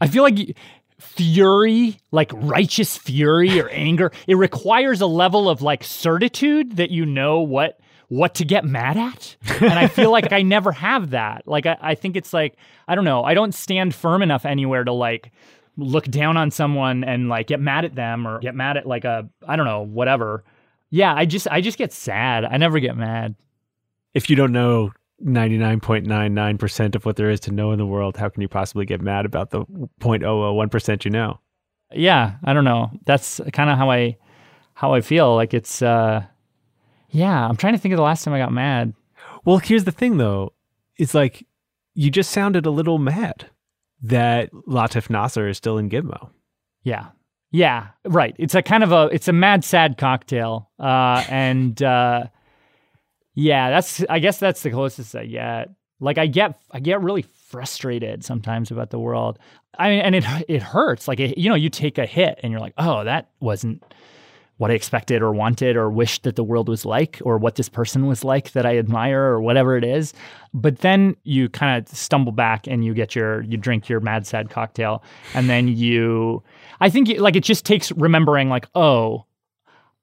I 0.00 0.08
feel 0.08 0.24
like 0.24 0.56
fury, 1.02 1.98
like 2.10 2.30
righteous 2.34 2.96
fury 2.96 3.60
or 3.60 3.68
anger. 3.70 4.12
It 4.26 4.36
requires 4.36 5.00
a 5.00 5.06
level 5.06 5.48
of 5.48 5.62
like 5.62 5.84
certitude 5.84 6.76
that 6.76 6.90
you 6.90 7.04
know 7.04 7.40
what 7.40 7.78
what 8.08 8.34
to 8.34 8.44
get 8.44 8.64
mad 8.64 8.98
at. 8.98 9.36
And 9.62 9.72
I 9.72 9.88
feel 9.88 10.10
like 10.10 10.32
I 10.32 10.42
never 10.42 10.70
have 10.70 11.10
that. 11.10 11.46
Like 11.46 11.64
I, 11.64 11.78
I 11.80 11.94
think 11.94 12.14
it's 12.14 12.34
like, 12.34 12.56
I 12.86 12.94
don't 12.94 13.06
know, 13.06 13.24
I 13.24 13.32
don't 13.32 13.54
stand 13.54 13.94
firm 13.94 14.20
enough 14.20 14.44
anywhere 14.44 14.84
to 14.84 14.92
like 14.92 15.32
look 15.78 16.04
down 16.04 16.36
on 16.36 16.50
someone 16.50 17.04
and 17.04 17.30
like 17.30 17.46
get 17.46 17.58
mad 17.58 17.86
at 17.86 17.94
them 17.94 18.28
or 18.28 18.38
get 18.40 18.54
mad 18.54 18.76
at 18.76 18.86
like 18.86 19.04
a 19.04 19.28
I 19.46 19.56
don't 19.56 19.66
know, 19.66 19.82
whatever. 19.82 20.44
Yeah, 20.90 21.14
I 21.14 21.24
just 21.24 21.48
I 21.50 21.62
just 21.62 21.78
get 21.78 21.92
sad. 21.92 22.44
I 22.44 22.58
never 22.58 22.80
get 22.80 22.96
mad. 22.96 23.34
If 24.12 24.28
you 24.28 24.36
don't 24.36 24.52
know 24.52 24.92
99.99% 25.24 26.94
of 26.94 27.04
what 27.04 27.16
there 27.16 27.30
is 27.30 27.40
to 27.40 27.50
know 27.52 27.72
in 27.72 27.78
the 27.78 27.86
world, 27.86 28.16
how 28.16 28.28
can 28.28 28.42
you 28.42 28.48
possibly 28.48 28.84
get 28.84 29.00
mad 29.00 29.24
about 29.24 29.50
the 29.50 29.64
0.001% 30.00 31.04
you 31.04 31.10
know? 31.10 31.38
Yeah, 31.94 32.34
I 32.44 32.52
don't 32.52 32.64
know. 32.64 32.90
That's 33.04 33.40
kind 33.52 33.70
of 33.70 33.78
how 33.78 33.90
I 33.90 34.16
how 34.74 34.94
I 34.94 35.00
feel. 35.00 35.34
Like 35.34 35.54
it's 35.54 35.82
uh 35.82 36.24
yeah, 37.10 37.46
I'm 37.46 37.56
trying 37.56 37.74
to 37.74 37.78
think 37.78 37.92
of 37.92 37.96
the 37.96 38.02
last 38.02 38.24
time 38.24 38.34
I 38.34 38.38
got 38.38 38.52
mad. 38.52 38.94
Well, 39.44 39.58
here's 39.58 39.84
the 39.84 39.92
thing 39.92 40.16
though. 40.16 40.52
It's 40.96 41.14
like 41.14 41.46
you 41.94 42.10
just 42.10 42.30
sounded 42.30 42.66
a 42.66 42.70
little 42.70 42.98
mad 42.98 43.46
that 44.02 44.50
Latif 44.52 45.10
Nasser 45.10 45.48
is 45.48 45.56
still 45.58 45.78
in 45.78 45.90
Gitmo. 45.90 46.30
Yeah. 46.82 47.08
Yeah, 47.50 47.88
right. 48.06 48.34
It's 48.38 48.54
a 48.54 48.62
kind 48.62 48.82
of 48.82 48.92
a 48.92 49.10
it's 49.12 49.28
a 49.28 49.32
mad 49.32 49.64
sad 49.64 49.98
cocktail. 49.98 50.70
Uh 50.78 51.24
and 51.28 51.82
uh 51.82 52.24
yeah, 53.34 53.70
that's 53.70 54.04
I 54.08 54.18
guess 54.18 54.38
that's 54.38 54.62
the 54.62 54.70
closest 54.70 55.14
I 55.14 55.26
get. 55.26 55.70
Like 56.00 56.18
I 56.18 56.26
get 56.26 56.60
I 56.70 56.80
get 56.80 57.00
really 57.00 57.22
frustrated 57.22 58.24
sometimes 58.24 58.70
about 58.70 58.90
the 58.90 58.98
world. 58.98 59.38
I 59.78 59.90
mean, 59.90 60.00
and 60.00 60.14
it 60.14 60.24
it 60.48 60.62
hurts. 60.62 61.08
Like 61.08 61.20
it, 61.20 61.38
you 61.38 61.48
know, 61.48 61.54
you 61.54 61.70
take 61.70 61.98
a 61.98 62.06
hit 62.06 62.40
and 62.42 62.50
you're 62.50 62.60
like, 62.60 62.74
"Oh, 62.78 63.04
that 63.04 63.30
wasn't 63.40 63.82
what 64.62 64.70
I 64.70 64.74
expected 64.74 65.22
or 65.22 65.32
wanted 65.32 65.76
or 65.76 65.90
wished 65.90 66.22
that 66.22 66.36
the 66.36 66.44
world 66.44 66.68
was 66.68 66.84
like 66.84 67.20
or 67.24 67.36
what 67.36 67.56
this 67.56 67.68
person 67.68 68.06
was 68.06 68.22
like 68.22 68.52
that 68.52 68.64
I 68.64 68.78
admire 68.78 69.22
or 69.22 69.40
whatever 69.40 69.76
it 69.76 69.82
is. 69.82 70.14
But 70.54 70.78
then 70.78 71.16
you 71.24 71.48
kind 71.48 71.84
of 71.84 71.88
stumble 71.96 72.30
back 72.30 72.68
and 72.68 72.84
you 72.84 72.94
get 72.94 73.16
your 73.16 73.42
you 73.42 73.56
drink 73.56 73.88
your 73.88 73.98
mad 73.98 74.24
sad 74.24 74.50
cocktail 74.50 75.02
and 75.34 75.50
then 75.50 75.66
you 75.66 76.44
I 76.80 76.90
think 76.90 77.08
like 77.18 77.34
it 77.34 77.42
just 77.42 77.66
takes 77.66 77.90
remembering 77.92 78.50
like 78.50 78.68
oh 78.76 79.26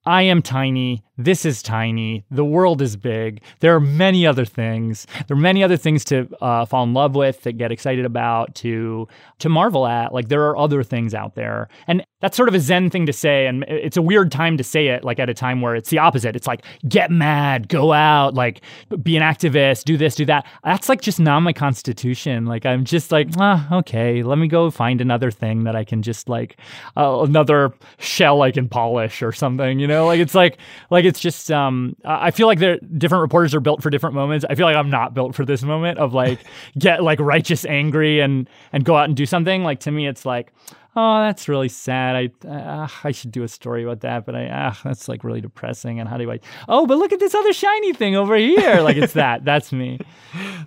I 0.06 0.24
am 0.24 0.42
tiny. 0.42 1.04
This 1.20 1.44
is 1.44 1.62
tiny. 1.62 2.24
The 2.32 2.46
world 2.46 2.82
is 2.82 2.96
big. 2.96 3.42
There 3.60 3.76
are 3.76 3.82
many 3.82 4.26
other 4.26 4.46
things. 4.46 5.06
There 5.28 5.36
are 5.36 5.40
many 5.40 5.62
other 5.62 5.76
things 5.76 6.06
to 6.06 6.30
uh, 6.42 6.64
fall 6.64 6.86
in 6.86 6.94
love 6.94 7.14
with, 7.14 7.42
to 7.42 7.52
get 7.52 7.74
excited 7.74 8.06
about, 8.06 8.56
to 8.56 9.06
to 9.40 9.50
marvel 9.50 9.86
at. 9.86 10.14
Like 10.14 10.30
there 10.30 10.48
are 10.48 10.56
other 10.58 10.82
things 10.82 11.14
out 11.14 11.36
there, 11.36 11.68
and 11.88 12.06
that's 12.22 12.38
sort 12.38 12.48
of 12.48 12.56
a 12.56 12.60
Zen 12.62 12.90
thing 12.90 13.06
to 13.06 13.12
say. 13.12 13.48
And 13.48 13.66
it's 13.68 13.98
a 13.98 14.02
weird 14.02 14.32
time 14.32 14.56
to 14.58 14.64
say 14.64 14.88
it, 14.88 15.04
like 15.04 15.20
at 15.20 15.30
a 15.30 15.34
time 15.34 15.60
where 15.60 15.76
it's 15.76 15.90
the 15.90 15.98
opposite. 15.98 16.38
It's 16.38 16.48
like 16.48 16.64
get 16.88 17.12
mad, 17.12 17.68
go 17.68 17.92
out, 17.92 18.34
like 18.34 18.62
be 19.04 19.18
an 19.18 19.22
activist, 19.22 19.84
do 19.84 19.98
this, 19.98 20.16
do 20.16 20.24
that. 20.24 20.48
That's 20.64 20.88
like 20.88 21.02
just 21.02 21.20
not 21.20 21.42
my 21.42 21.52
constitution. 21.52 22.46
Like 22.46 22.66
I'm 22.66 22.86
just 22.86 23.12
like, 23.12 23.28
ah, 23.38 23.68
okay, 23.80 24.24
let 24.24 24.38
me 24.38 24.48
go 24.48 24.72
find 24.72 25.02
another 25.02 25.32
thing 25.32 25.66
that 25.66 25.76
I 25.76 25.84
can 25.84 26.02
just 26.02 26.30
like 26.30 26.56
uh, 26.96 27.24
another 27.24 27.74
shell 27.98 28.42
I 28.42 28.52
can 28.52 28.70
polish 28.70 29.22
or 29.22 29.34
something. 29.34 29.80
You 29.80 29.88
know, 29.88 30.06
like 30.06 30.22
it's 30.22 30.36
like 30.36 30.58
like 30.90 31.09
it's 31.10 31.20
just 31.20 31.52
um 31.52 31.96
I 32.06 32.32
feel 32.32 32.48
like 32.48 32.60
the 32.60 32.80
different 32.98 33.24
reporters 33.24 33.54
are 33.56 33.60
built 33.60 33.82
for 33.82 33.90
different 33.90 34.16
moments. 34.16 34.46
I 34.50 34.56
feel 34.56 34.66
like 34.66 34.76
I'm 34.76 34.90
not 34.90 35.14
built 35.14 35.36
for 35.36 35.44
this 35.44 35.64
moment 35.64 35.98
of 35.98 36.14
like 36.14 36.40
get 36.78 37.04
like 37.04 37.20
righteous 37.20 37.66
angry 37.66 38.20
and 38.20 38.48
and 38.72 38.86
go 38.86 38.96
out 38.96 39.06
and 39.06 39.18
do 39.18 39.26
something. 39.26 39.64
Like 39.64 39.80
to 39.82 39.92
me 39.92 40.08
it's 40.08 40.26
like 40.26 40.54
oh 40.96 41.20
that's 41.22 41.48
really 41.50 41.70
sad. 41.70 42.16
I 42.16 42.48
uh, 42.48 42.88
I 43.04 43.12
should 43.12 43.32
do 43.32 43.44
a 43.44 43.48
story 43.48 43.84
about 43.84 44.02
that, 44.02 44.26
but 44.26 44.36
I 44.36 44.50
ah 44.52 44.80
that's 44.84 45.08
like 45.10 45.24
really 45.24 45.42
depressing 45.42 46.00
and 46.00 46.08
how 46.08 46.18
do 46.18 46.32
I 46.32 46.40
Oh, 46.68 46.86
but 46.86 46.98
look 46.98 47.12
at 47.12 47.20
this 47.20 47.34
other 47.34 47.54
shiny 47.54 47.94
thing 47.94 48.16
over 48.16 48.36
here. 48.36 48.82
Like 48.82 48.98
it's 48.98 49.14
that. 49.14 49.44
That's 49.50 49.72
me. 49.72 50.00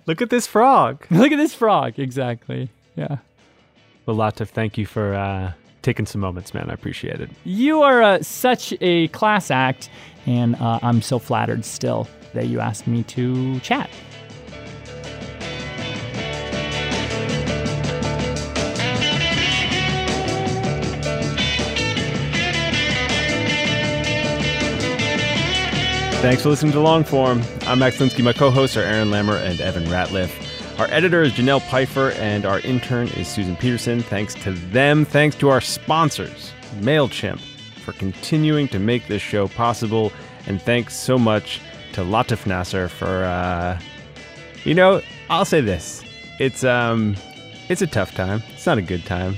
Look 0.05 0.21
at 0.21 0.29
this 0.29 0.45
frog. 0.45 1.05
look 1.11 1.31
at 1.31 1.37
this 1.37 1.53
frog. 1.55 1.97
Exactly. 1.97 2.69
Yeah. 2.95 3.17
Well, 4.05 4.17
Latif, 4.17 4.49
thank 4.49 4.77
you 4.77 4.85
for 4.85 5.13
uh, 5.13 5.53
taking 5.81 6.05
some 6.05 6.19
moments, 6.21 6.53
man. 6.53 6.69
I 6.69 6.73
appreciate 6.73 7.21
it. 7.21 7.29
You 7.43 7.81
are 7.81 8.01
uh, 8.01 8.21
such 8.23 8.73
a 8.81 9.07
class 9.09 9.51
act, 9.51 9.89
and 10.25 10.55
uh, 10.55 10.79
I'm 10.81 11.01
so 11.01 11.19
flattered 11.19 11.65
still 11.65 12.07
that 12.33 12.47
you 12.47 12.59
asked 12.59 12.87
me 12.87 13.03
to 13.03 13.59
chat. 13.59 13.89
Thanks 26.23 26.41
for 26.41 26.47
listening 26.47 26.71
to 26.71 26.77
Longform. 26.77 27.67
I'm 27.67 27.79
Max 27.79 27.97
Linsky. 27.97 28.23
My 28.23 28.31
co-hosts 28.31 28.77
are 28.77 28.81
Aaron 28.81 29.09
Lammer 29.09 29.37
and 29.45 29.59
Evan 29.59 29.83
Ratliff. 29.85 30.79
Our 30.79 30.87
editor 30.89 31.21
is 31.21 31.33
Jenelle 31.33 31.59
Pifer, 31.67 32.11
and 32.11 32.45
our 32.45 32.61
intern 32.61 33.09
is 33.09 33.27
Susan 33.27 33.57
Peterson. 33.57 34.01
Thanks 34.01 34.33
to 34.35 34.53
them. 34.53 35.03
Thanks 35.03 35.35
to 35.35 35.49
our 35.49 35.59
sponsors, 35.59 36.53
MailChimp, 36.79 37.41
for 37.83 37.91
continuing 37.93 38.67
to 38.69 38.79
make 38.79 39.07
this 39.07 39.21
show 39.21 39.47
possible. 39.47 40.11
And 40.47 40.61
thanks 40.61 40.95
so 40.95 41.17
much 41.17 41.61
to 41.93 42.01
Latif 42.01 42.45
Nasser 42.45 42.87
for, 42.87 43.23
uh, 43.23 43.79
you 44.63 44.73
know, 44.73 45.01
I'll 45.29 45.45
say 45.45 45.61
this. 45.61 46.03
It's, 46.39 46.63
um, 46.63 47.15
it's 47.69 47.81
a 47.81 47.87
tough 47.87 48.13
time. 48.15 48.41
It's 48.53 48.65
not 48.65 48.77
a 48.77 48.81
good 48.81 49.05
time. 49.05 49.35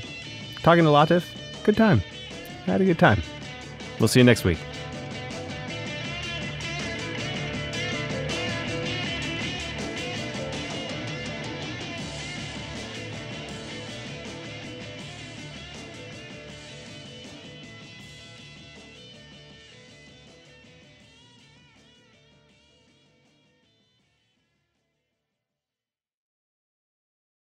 Talking 0.63 0.83
to 0.83 0.89
Latif, 0.89 1.25
good 1.63 1.77
time. 1.77 2.01
I 2.67 2.71
had 2.71 2.81
a 2.81 2.85
good 2.85 2.99
time. 2.99 3.21
We'll 3.99 4.07
see 4.07 4.19
you 4.19 4.23
next 4.23 4.43
week. 4.43 4.57